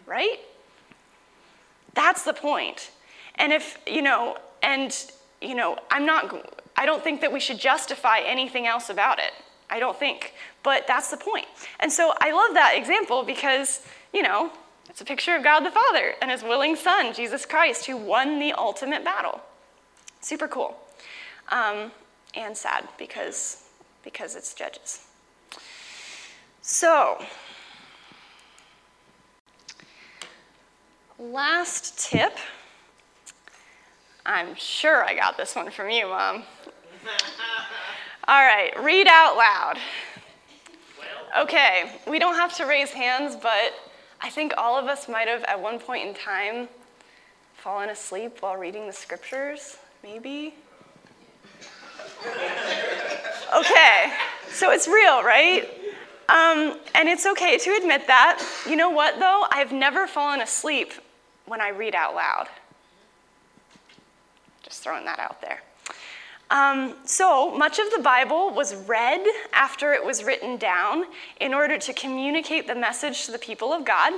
right? 0.06 0.38
That's 1.92 2.22
the 2.22 2.32
point. 2.32 2.92
And 3.34 3.52
if, 3.52 3.78
you 3.86 4.00
know, 4.00 4.38
and, 4.62 4.96
you 5.42 5.54
know, 5.54 5.76
I'm 5.90 6.06
not, 6.06 6.34
I 6.78 6.86
don't 6.86 7.04
think 7.04 7.20
that 7.20 7.30
we 7.30 7.40
should 7.40 7.58
justify 7.58 8.20
anything 8.20 8.66
else 8.66 8.88
about 8.88 9.18
it. 9.18 9.32
I 9.68 9.78
don't 9.78 9.98
think. 9.98 10.32
But 10.62 10.86
that's 10.86 11.10
the 11.10 11.18
point. 11.18 11.46
And 11.78 11.92
so 11.92 12.14
I 12.22 12.32
love 12.32 12.54
that 12.54 12.72
example 12.74 13.22
because, 13.22 13.82
you 14.14 14.22
know, 14.22 14.50
it's 14.88 15.02
a 15.02 15.04
picture 15.04 15.36
of 15.36 15.44
God 15.44 15.60
the 15.60 15.70
Father 15.70 16.14
and 16.22 16.30
his 16.30 16.42
willing 16.42 16.74
Son, 16.74 17.12
Jesus 17.12 17.44
Christ, 17.44 17.84
who 17.84 17.98
won 17.98 18.38
the 18.38 18.54
ultimate 18.54 19.04
battle. 19.04 19.42
Super 20.22 20.48
cool. 20.48 20.78
Um, 21.50 21.90
and 22.34 22.56
sad 22.56 22.88
because, 22.98 23.64
because 24.04 24.36
it's 24.36 24.54
judges. 24.54 25.06
So, 26.62 27.22
last 31.18 31.98
tip. 31.98 32.36
I'm 34.24 34.54
sure 34.54 35.04
I 35.04 35.14
got 35.14 35.36
this 35.36 35.56
one 35.56 35.70
from 35.70 35.90
you, 35.90 36.06
Mom. 36.06 36.44
All 38.28 38.42
right, 38.42 38.72
read 38.82 39.08
out 39.08 39.36
loud. 39.36 39.78
Okay, 41.38 41.90
we 42.06 42.18
don't 42.18 42.36
have 42.36 42.54
to 42.58 42.66
raise 42.66 42.90
hands, 42.90 43.34
but 43.34 43.74
I 44.20 44.30
think 44.30 44.52
all 44.56 44.78
of 44.78 44.86
us 44.86 45.08
might 45.08 45.26
have 45.26 45.42
at 45.44 45.60
one 45.60 45.80
point 45.80 46.06
in 46.06 46.14
time 46.14 46.68
fallen 47.54 47.88
asleep 47.88 48.36
while 48.40 48.56
reading 48.56 48.86
the 48.86 48.92
scriptures, 48.92 49.78
maybe. 50.04 50.54
Okay, 53.54 54.12
so 54.50 54.70
it's 54.70 54.88
real, 54.88 55.22
right? 55.22 55.68
Um, 56.28 56.78
and 56.94 57.08
it's 57.08 57.26
okay 57.26 57.58
to 57.58 57.70
admit 57.76 58.06
that. 58.06 58.42
You 58.66 58.76
know 58.76 58.88
what, 58.88 59.18
though? 59.18 59.44
I've 59.50 59.72
never 59.72 60.06
fallen 60.06 60.40
asleep 60.40 60.92
when 61.46 61.60
I 61.60 61.68
read 61.68 61.94
out 61.94 62.14
loud. 62.14 62.48
Just 64.62 64.82
throwing 64.82 65.04
that 65.04 65.18
out 65.18 65.42
there. 65.42 65.60
Um, 66.50 66.96
so 67.04 67.56
much 67.56 67.78
of 67.78 67.90
the 67.90 68.02
Bible 68.02 68.50
was 68.50 68.74
read 68.86 69.26
after 69.52 69.92
it 69.92 70.04
was 70.04 70.22
written 70.22 70.56
down 70.56 71.04
in 71.40 71.54
order 71.54 71.78
to 71.78 71.92
communicate 71.92 72.66
the 72.66 72.74
message 72.74 73.26
to 73.26 73.32
the 73.32 73.38
people 73.38 73.72
of 73.72 73.84
God. 73.84 74.12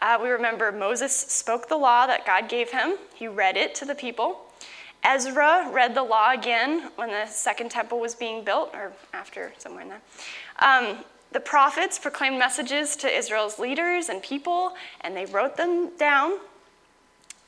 Uh, 0.00 0.18
we 0.22 0.28
remember 0.28 0.70
Moses 0.70 1.14
spoke 1.14 1.68
the 1.68 1.76
law 1.76 2.06
that 2.06 2.26
God 2.26 2.48
gave 2.48 2.70
him, 2.70 2.96
he 3.14 3.26
read 3.28 3.56
it 3.56 3.74
to 3.76 3.84
the 3.84 3.94
people. 3.94 4.46
Ezra 5.06 5.70
read 5.72 5.94
the 5.94 6.02
law 6.02 6.32
again 6.32 6.90
when 6.96 7.10
the 7.10 7.26
second 7.26 7.70
temple 7.70 8.00
was 8.00 8.16
being 8.16 8.42
built, 8.42 8.74
or 8.74 8.92
after, 9.14 9.52
somewhere 9.56 9.82
in 9.82 9.88
there. 9.88 10.02
Um, 10.58 10.98
the 11.30 11.38
prophets 11.38 11.96
proclaimed 11.96 12.38
messages 12.38 12.96
to 12.96 13.08
Israel's 13.08 13.60
leaders 13.60 14.08
and 14.08 14.20
people, 14.20 14.74
and 15.02 15.16
they 15.16 15.24
wrote 15.24 15.56
them 15.56 15.96
down. 15.96 16.38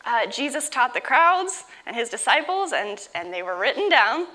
Uh, 0.06 0.26
Jesus 0.26 0.68
taught 0.68 0.94
the 0.94 1.00
crowds 1.00 1.64
and 1.84 1.96
his 1.96 2.08
disciples, 2.08 2.72
and, 2.72 3.08
and 3.16 3.34
they 3.34 3.42
were 3.42 3.58
written 3.58 3.88
down. 3.88 4.28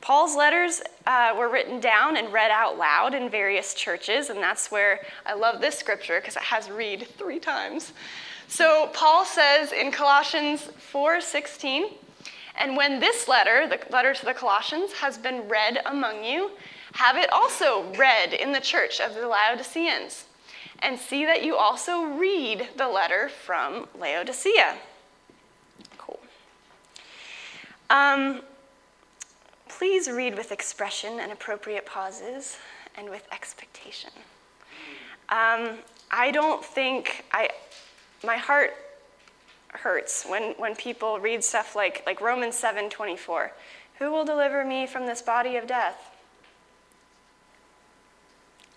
Paul's 0.00 0.36
letters 0.36 0.82
uh, 1.06 1.34
were 1.36 1.48
written 1.48 1.80
down 1.80 2.16
and 2.16 2.32
read 2.32 2.52
out 2.52 2.78
loud 2.78 3.12
in 3.12 3.28
various 3.28 3.74
churches, 3.74 4.30
and 4.30 4.38
that's 4.38 4.70
where 4.70 5.00
I 5.26 5.34
love 5.34 5.60
this 5.60 5.76
scripture 5.76 6.20
because 6.20 6.36
it 6.36 6.42
has 6.42 6.70
read 6.70 7.08
three 7.18 7.40
times. 7.40 7.92
So 8.46 8.88
Paul 8.92 9.24
says 9.24 9.72
in 9.72 9.90
Colossians 9.90 10.68
4:16, 10.92 11.92
and 12.58 12.76
when 12.76 13.00
this 13.00 13.28
letter, 13.28 13.66
the 13.66 13.80
letter 13.90 14.14
to 14.14 14.24
the 14.24 14.34
Colossians, 14.34 14.92
has 14.92 15.16
been 15.18 15.48
read 15.48 15.80
among 15.86 16.24
you, 16.24 16.50
have 16.94 17.16
it 17.16 17.32
also 17.32 17.84
read 17.96 18.32
in 18.32 18.52
the 18.52 18.60
church 18.60 19.00
of 19.00 19.14
the 19.14 19.26
Laodiceans, 19.26 20.24
and 20.80 20.98
see 20.98 21.24
that 21.24 21.42
you 21.44 21.56
also 21.56 22.02
read 22.02 22.68
the 22.76 22.88
letter 22.88 23.28
from 23.28 23.88
Laodicea. 23.98 24.76
Cool. 25.96 26.20
Um, 27.88 28.42
please 29.68 30.10
read 30.10 30.36
with 30.36 30.52
expression 30.52 31.20
and 31.20 31.32
appropriate 31.32 31.86
pauses 31.86 32.58
and 32.96 33.08
with 33.08 33.26
expectation. 33.32 34.10
Um, 35.28 35.78
I 36.10 36.30
don't 36.30 36.62
think 36.62 37.24
I, 37.32 37.48
my 38.22 38.36
heart 38.36 38.74
hurts 39.72 40.24
when, 40.24 40.52
when 40.52 40.76
people 40.76 41.18
read 41.18 41.42
stuff 41.42 41.74
like, 41.74 42.02
like 42.06 42.20
Romans 42.20 42.56
7 42.56 42.90
24. 42.90 43.52
Who 43.98 44.10
will 44.10 44.24
deliver 44.24 44.64
me 44.64 44.86
from 44.86 45.06
this 45.06 45.22
body 45.22 45.56
of 45.56 45.66
death? 45.66 46.10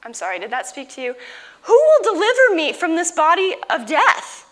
I'm 0.04 0.14
sorry, 0.14 0.40
did 0.40 0.52
that 0.52 0.68
speak 0.68 0.90
to 0.92 1.02
you? 1.02 1.16
Who 1.64 1.74
will 1.74 2.14
deliver 2.14 2.56
me 2.56 2.74
from 2.74 2.96
this 2.96 3.12
body 3.12 3.56
of 3.72 3.88
death? 3.88 4.44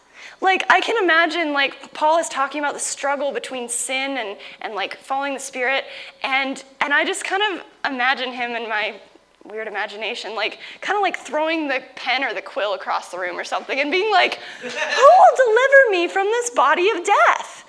Like, 0.42 0.66
I 0.70 0.82
can 0.82 1.02
imagine, 1.02 1.54
like, 1.54 1.94
Paul 1.94 2.18
is 2.18 2.28
talking 2.28 2.60
about 2.60 2.74
the 2.74 2.80
struggle 2.80 3.32
between 3.32 3.70
sin 3.70 4.18
and, 4.18 4.38
and 4.62 4.74
like, 4.74 4.98
following 4.98 5.36
the 5.36 5.40
Spirit. 5.40 5.86
And, 6.24 6.62
and 6.82 6.94
I 6.94 7.06
just 7.06 7.24
kind 7.24 7.42
of 7.54 7.66
imagine 7.90 8.34
him 8.34 8.52
in 8.52 8.68
my 8.68 9.00
weird 9.46 9.68
imagination, 9.68 10.36
like, 10.36 10.60
kind 10.82 10.98
of 10.98 11.02
like 11.02 11.18
throwing 11.18 11.68
the 11.68 11.84
pen 11.96 12.24
or 12.24 12.34
the 12.34 12.42
quill 12.42 12.74
across 12.74 13.10
the 13.10 13.20
room 13.20 13.38
or 13.38 13.44
something 13.44 13.80
and 13.80 13.92
being 13.92 14.12
like, 14.12 14.36
Who 14.62 14.68
will 14.68 15.46
deliver 15.46 15.92
me 15.92 16.08
from 16.08 16.28
this 16.28 16.50
body 16.52 16.90
of 16.90 17.04
death? 17.04 17.66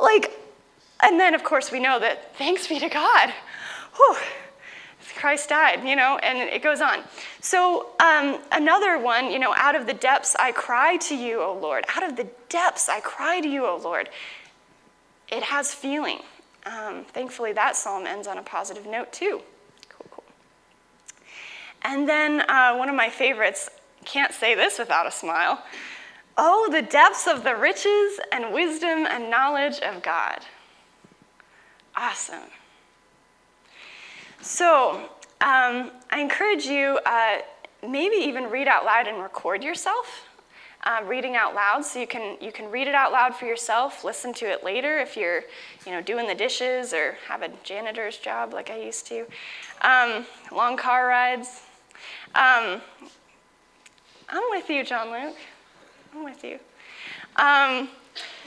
Like, 0.00 0.38
and 1.02 1.18
then, 1.18 1.34
of 1.34 1.44
course, 1.44 1.70
we 1.70 1.80
know 1.80 1.98
that 2.00 2.36
thanks 2.36 2.66
be 2.66 2.78
to 2.78 2.88
God. 2.88 3.32
Whew, 3.96 4.16
Christ 5.16 5.48
died, 5.48 5.86
you 5.86 5.94
know, 5.94 6.18
and 6.22 6.38
it 6.38 6.62
goes 6.62 6.80
on. 6.80 7.00
So, 7.40 7.90
um, 8.00 8.38
another 8.50 8.98
one, 8.98 9.30
you 9.30 9.38
know, 9.38 9.54
out 9.56 9.76
of 9.76 9.86
the 9.86 9.92
depths 9.92 10.34
I 10.38 10.52
cry 10.52 10.96
to 10.98 11.16
you, 11.16 11.42
O 11.42 11.54
Lord. 11.54 11.84
Out 11.94 12.02
of 12.02 12.16
the 12.16 12.26
depths 12.48 12.88
I 12.88 13.00
cry 13.00 13.40
to 13.40 13.48
you, 13.48 13.66
O 13.66 13.76
Lord. 13.76 14.08
It 15.30 15.42
has 15.44 15.72
feeling. 15.72 16.20
Um, 16.66 17.04
thankfully, 17.04 17.52
that 17.52 17.76
psalm 17.76 18.06
ends 18.06 18.26
on 18.26 18.38
a 18.38 18.42
positive 18.42 18.86
note, 18.86 19.12
too. 19.12 19.42
And 21.84 22.08
then 22.08 22.42
uh, 22.48 22.76
one 22.76 22.88
of 22.88 22.94
my 22.94 23.08
favorites, 23.08 23.68
can't 24.04 24.32
say 24.32 24.54
this 24.54 24.78
without 24.78 25.06
a 25.06 25.10
smile. 25.10 25.62
Oh, 26.36 26.68
the 26.70 26.82
depths 26.82 27.26
of 27.26 27.44
the 27.44 27.54
riches 27.54 28.18
and 28.32 28.52
wisdom 28.52 29.06
and 29.06 29.30
knowledge 29.30 29.80
of 29.80 30.02
God. 30.02 30.40
Awesome. 31.96 32.48
So 34.40 35.08
um, 35.40 35.90
I 36.10 36.20
encourage 36.20 36.64
you, 36.64 36.98
uh, 37.04 37.38
maybe 37.86 38.16
even 38.16 38.50
read 38.50 38.66
out 38.66 38.84
loud 38.84 39.06
and 39.06 39.22
record 39.22 39.62
yourself. 39.62 40.28
Uh, 40.84 41.00
reading 41.06 41.36
out 41.36 41.54
loud, 41.54 41.84
so 41.84 42.00
you 42.00 42.08
can 42.08 42.36
you 42.40 42.50
can 42.50 42.68
read 42.68 42.88
it 42.88 42.94
out 42.94 43.12
loud 43.12 43.36
for 43.36 43.46
yourself. 43.46 44.02
Listen 44.02 44.34
to 44.34 44.46
it 44.46 44.64
later 44.64 44.98
if 44.98 45.16
you're, 45.16 45.44
you 45.86 45.92
know, 45.92 46.02
doing 46.02 46.26
the 46.26 46.34
dishes 46.34 46.92
or 46.92 47.16
have 47.28 47.42
a 47.42 47.50
janitor's 47.62 48.18
job 48.18 48.52
like 48.52 48.68
I 48.68 48.80
used 48.80 49.06
to. 49.06 49.24
Um, 49.82 50.26
long 50.50 50.76
car 50.76 51.06
rides. 51.06 51.60
Um, 52.34 52.80
I'm 54.30 54.42
with 54.50 54.70
you, 54.70 54.84
John 54.84 55.10
Luke. 55.10 55.36
I'm 56.14 56.24
with 56.24 56.42
you. 56.42 56.58
Um, 57.36 57.90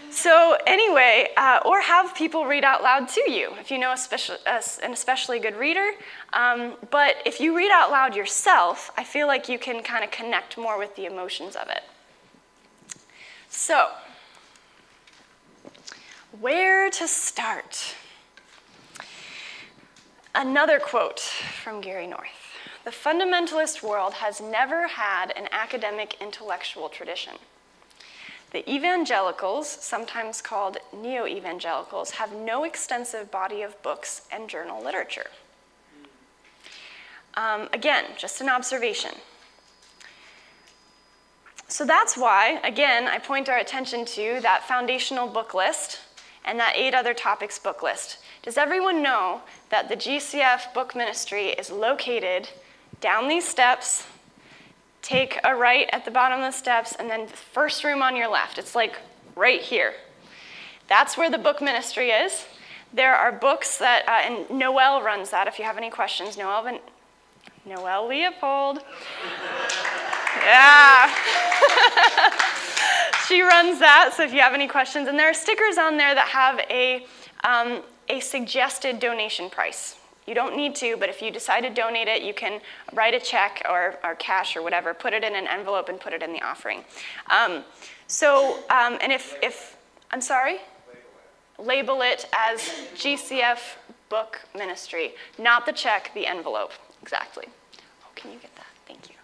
so, 0.10 0.58
anyway, 0.66 1.30
uh, 1.38 1.60
or 1.66 1.82
have 1.82 2.16
people 2.16 2.46
read 2.46 2.64
out 2.64 2.82
loud 2.82 3.08
to 3.10 3.32
you 3.32 3.52
if 3.60 3.70
you 3.70 3.78
know 3.78 3.92
a 3.92 3.98
special, 3.98 4.38
an 4.48 4.92
especially 4.92 5.40
good 5.40 5.56
reader. 5.56 5.92
Um, 6.34 6.74
but 6.90 7.16
if 7.26 7.40
you 7.40 7.56
read 7.56 7.72
out 7.72 7.92
loud 7.92 8.16
yourself, 8.16 8.92
I 8.98 9.04
feel 9.04 9.28
like 9.28 9.50
you 9.50 9.60
can 9.60 9.84
kind 9.84 10.04
of 10.04 10.10
connect 10.10 10.58
more 10.58 10.80
with 10.80 10.96
the 10.96 11.06
emotions 11.06 11.56
of 11.56 11.70
it. 11.70 11.84
So, 13.50 13.90
where 16.40 16.90
to 16.90 17.08
start? 17.08 17.96
Another 20.34 20.80
quote 20.80 21.20
from 21.20 21.82
Gary 21.82 22.08
North 22.08 22.45
The 22.86 22.92
fundamentalist 22.92 23.82
world 23.82 24.14
has 24.14 24.40
never 24.40 24.88
had 24.88 25.34
an 25.36 25.48
academic 25.52 26.18
intellectual 26.22 26.88
tradition. 26.88 27.34
The 28.52 28.72
evangelicals, 28.72 29.68
sometimes 29.68 30.40
called 30.40 30.78
neo 30.96 31.26
evangelicals, 31.26 32.12
have 32.12 32.32
no 32.32 32.64
extensive 32.64 33.32
body 33.32 33.64
of 33.64 33.82
books 33.82 34.28
and 34.32 34.48
journal 34.48 34.84
literature. 34.84 35.32
Um, 37.34 37.70
again, 37.74 38.06
just 38.20 38.40
an 38.40 38.50
observation. 38.50 39.16
So 41.68 41.86
that's 41.86 42.16
why, 42.16 42.60
again, 42.64 43.08
I 43.08 43.18
point 43.18 43.50
our 43.50 43.58
attention 43.58 44.06
to 44.06 44.40
that 44.42 44.68
foundational 44.68 45.28
book 45.28 45.56
list 45.56 46.02
and 46.46 46.60
that 46.60 46.76
eight 46.76 46.94
other 46.94 47.16
topics 47.16 47.58
book 47.58 47.82
list. 47.82 48.20
Does 48.44 48.60
everyone 48.60 49.02
know 49.02 49.42
that 49.70 49.90
the 49.90 49.96
GCF 49.96 50.72
book 50.76 50.96
ministry 50.96 51.48
is 51.48 51.72
located 51.72 52.50
down 53.06 53.28
these 53.28 53.48
steps 53.48 54.08
take 55.04 55.40
a 55.44 55.56
right 55.56 55.88
at 55.94 56.06
the 56.06 56.10
bottom 56.10 56.40
of 56.40 56.52
the 56.52 56.58
steps, 56.58 56.96
and 56.98 57.08
then 57.08 57.28
the 57.28 57.34
first 57.34 57.84
room 57.84 58.02
on 58.02 58.16
your 58.16 58.28
left. 58.28 58.58
It's 58.58 58.74
like 58.74 58.98
right 59.36 59.62
here. 59.62 59.94
That's 60.88 61.16
where 61.16 61.30
the 61.30 61.38
book 61.38 61.62
ministry 61.62 62.10
is. 62.10 62.48
There 62.92 63.14
are 63.14 63.32
books 63.32 63.78
that, 63.78 64.08
uh, 64.08 64.24
and 64.26 64.50
Noel 64.50 65.04
runs 65.04 65.30
that 65.30 65.48
if 65.48 65.60
you 65.60 65.66
have 65.66 65.78
any 65.78 65.92
questions. 65.92 66.36
Noel, 66.36 66.80
Noel 67.64 68.08
Leopold. 68.08 68.80
yeah. 70.44 71.14
she 73.28 73.44
runs 73.44 73.78
that, 73.78 74.14
so 74.18 74.24
if 74.24 74.34
you 74.34 74.40
have 74.40 74.56
any 74.56 74.68
questions. 74.68 75.08
And 75.08 75.20
there 75.20 75.30
are 75.30 75.36
stickers 75.36 75.78
on 75.78 75.98
there 75.98 76.16
that 76.16 76.30
have 76.30 76.60
a, 76.72 77.06
um, 77.44 77.84
a 78.10 78.20
suggested 78.20 79.00
donation 79.00 79.52
price. 79.52 79.96
You 80.26 80.34
don't 80.34 80.56
need 80.56 80.76
to, 80.76 80.98
but 80.98 81.08
if 81.10 81.22
you 81.22 81.30
decide 81.30 81.62
to 81.62 81.70
donate 81.70 82.08
it, 82.08 82.24
you 82.24 82.34
can 82.34 82.60
write 82.94 83.14
a 83.14 83.20
check 83.20 83.62
or, 83.70 83.98
or 84.04 84.16
cash 84.16 84.56
or 84.56 84.64
whatever, 84.64 84.94
put 84.94 85.14
it 85.14 85.24
in 85.24 85.36
an 85.36 85.48
envelope 85.48 85.88
and 85.88 86.00
put 86.00 86.14
it 86.14 86.24
in 86.24 86.34
the 86.34 86.42
offering. 86.42 86.84
Um, 87.30 87.64
so, 88.08 88.58
um, 88.70 88.98
and 89.02 89.12
if, 89.12 89.36
if, 89.44 89.78
I'm 90.12 90.22
sorry? 90.22 90.58
Label 91.60 92.02
it 92.02 92.28
as 92.38 92.60
GCF 92.96 93.60
Book 94.10 94.42
Ministry, 94.56 95.14
not 95.38 95.66
the 95.66 95.72
check, 95.72 96.12
the 96.14 96.26
envelope. 96.26 96.72
Exactly. 97.02 97.46
Oh, 98.04 98.10
can 98.16 98.32
you 98.32 98.40
get 98.40 98.56
that? 98.56 98.66
Thank 98.88 99.10
you. 99.10 99.16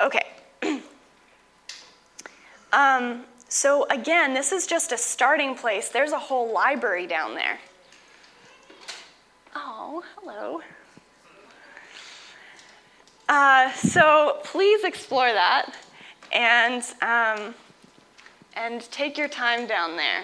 Okay. 0.00 0.82
um, 2.72 3.24
So, 3.48 3.86
again, 3.88 4.32
this 4.34 4.52
is 4.52 4.66
just 4.66 4.92
a 4.92 4.98
starting 4.98 5.54
place. 5.54 5.88
There's 5.88 6.12
a 6.12 6.18
whole 6.18 6.52
library 6.52 7.06
down 7.06 7.34
there. 7.34 7.58
Oh, 9.54 10.04
hello. 10.16 10.60
Uh, 13.28 13.72
so, 13.72 14.38
please 14.44 14.84
explore 14.84 15.32
that 15.32 15.74
and, 16.32 16.82
um, 17.02 17.54
and 18.54 18.80
take 18.92 19.18
your 19.18 19.28
time 19.28 19.66
down 19.66 19.96
there. 19.96 20.22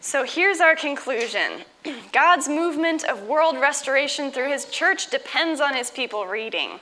So, 0.00 0.24
here's 0.24 0.60
our 0.60 0.76
conclusion 0.76 1.64
God's 2.12 2.48
movement 2.48 3.04
of 3.04 3.22
world 3.22 3.56
restoration 3.58 4.30
through 4.30 4.50
his 4.50 4.66
church 4.66 5.08
depends 5.08 5.60
on 5.60 5.74
his 5.74 5.90
people 5.90 6.26
reading 6.26 6.80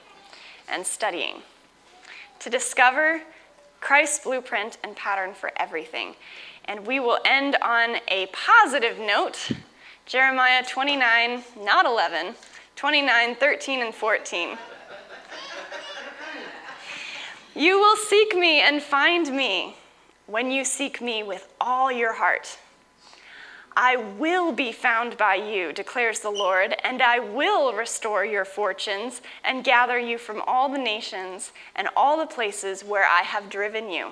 and 0.68 0.84
studying 0.84 1.42
to 2.40 2.50
discover 2.50 3.22
Christ's 3.80 4.24
blueprint 4.24 4.78
and 4.82 4.96
pattern 4.96 5.32
for 5.34 5.52
everything. 5.56 6.16
And 6.64 6.86
we 6.86 6.98
will 6.98 7.18
end 7.24 7.56
on 7.62 7.96
a 8.08 8.26
positive 8.32 8.98
note 8.98 9.50
Jeremiah 10.06 10.62
29, 10.62 11.44
not 11.62 11.86
11, 11.86 12.34
29, 12.76 13.34
13, 13.36 13.80
and 13.80 13.94
14. 13.94 14.58
you 17.54 17.78
will 17.78 17.96
seek 17.96 18.36
me 18.36 18.60
and 18.60 18.82
find 18.82 19.34
me 19.34 19.76
when 20.26 20.50
you 20.50 20.62
seek 20.62 21.00
me 21.00 21.22
with 21.22 21.48
all 21.58 21.90
your 21.90 22.12
heart. 22.12 22.58
I 23.74 23.96
will 23.96 24.52
be 24.52 24.72
found 24.72 25.16
by 25.16 25.36
you, 25.36 25.72
declares 25.72 26.20
the 26.20 26.30
Lord, 26.30 26.76
and 26.84 27.00
I 27.00 27.18
will 27.18 27.72
restore 27.72 28.26
your 28.26 28.44
fortunes 28.44 29.22
and 29.42 29.64
gather 29.64 29.98
you 29.98 30.18
from 30.18 30.42
all 30.46 30.68
the 30.68 30.78
nations 30.78 31.50
and 31.74 31.88
all 31.96 32.18
the 32.18 32.26
places 32.26 32.84
where 32.84 33.06
I 33.06 33.22
have 33.22 33.48
driven 33.48 33.90
you, 33.90 34.10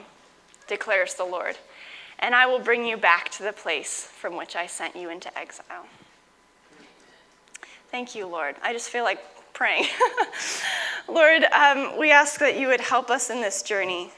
declares 0.66 1.14
the 1.14 1.24
Lord. 1.24 1.58
And 2.22 2.34
I 2.34 2.46
will 2.46 2.60
bring 2.60 2.86
you 2.86 2.96
back 2.96 3.28
to 3.32 3.42
the 3.42 3.52
place 3.52 4.04
from 4.04 4.36
which 4.36 4.56
I 4.56 4.66
sent 4.66 4.96
you 4.96 5.10
into 5.10 5.36
exile. 5.36 5.86
Thank 7.90 8.14
you, 8.14 8.26
Lord. 8.26 8.54
I 8.62 8.72
just 8.72 8.88
feel 8.88 9.04
like 9.04 9.20
praying. 9.52 9.86
Lord, 11.08 11.44
um, 11.52 11.98
we 11.98 12.10
ask 12.10 12.38
that 12.38 12.58
you 12.58 12.68
would 12.68 12.80
help 12.80 13.10
us 13.10 13.28
in 13.28 13.40
this 13.40 13.62
journey. 13.62 14.12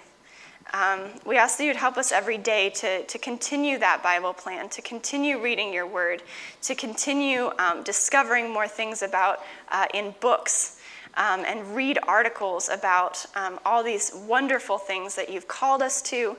Um, 0.73 1.11
we 1.25 1.37
ask 1.37 1.59
that 1.59 1.65
you'd 1.65 1.77
help 1.77 1.97
us 1.97 2.13
every 2.13 2.39
day 2.39 2.71
to, 2.71 3.05
to 3.05 3.19
continue 3.19 3.79
that 3.79 4.03
Bible 4.03 4.33
plan, 4.33 4.69
to 4.71 4.83
continue 4.83 5.41
reading 5.41 5.73
your 5.73 5.87
word, 5.87 6.23
to 6.63 6.75
continue 6.75 7.51
um, 7.59 7.83
discovering 7.83 8.53
more 8.53 8.69
things 8.69 9.03
about 9.03 9.41
uh, 9.71 9.87
in 9.95 10.15
books, 10.21 10.79
um, 11.17 11.45
and 11.47 11.75
read 11.75 11.99
articles 12.07 12.69
about 12.69 13.25
um, 13.35 13.59
all 13.65 13.83
these 13.83 14.13
wonderful 14.27 14.79
things 14.79 15.15
that 15.15 15.31
you've 15.31 15.49
called 15.49 15.81
us 15.81 16.03
to, 16.03 16.37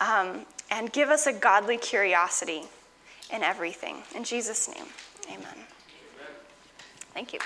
um, 0.00 0.46
and 0.70 0.92
give 0.92 1.08
us 1.08 1.26
a 1.26 1.32
godly 1.32 1.76
curiosity 1.76 2.62
in 3.32 3.42
everything. 3.42 4.02
In 4.14 4.24
Jesus' 4.24 4.68
name, 4.68 4.86
amen. 5.28 5.66
Thank 7.12 7.32
you. 7.32 7.40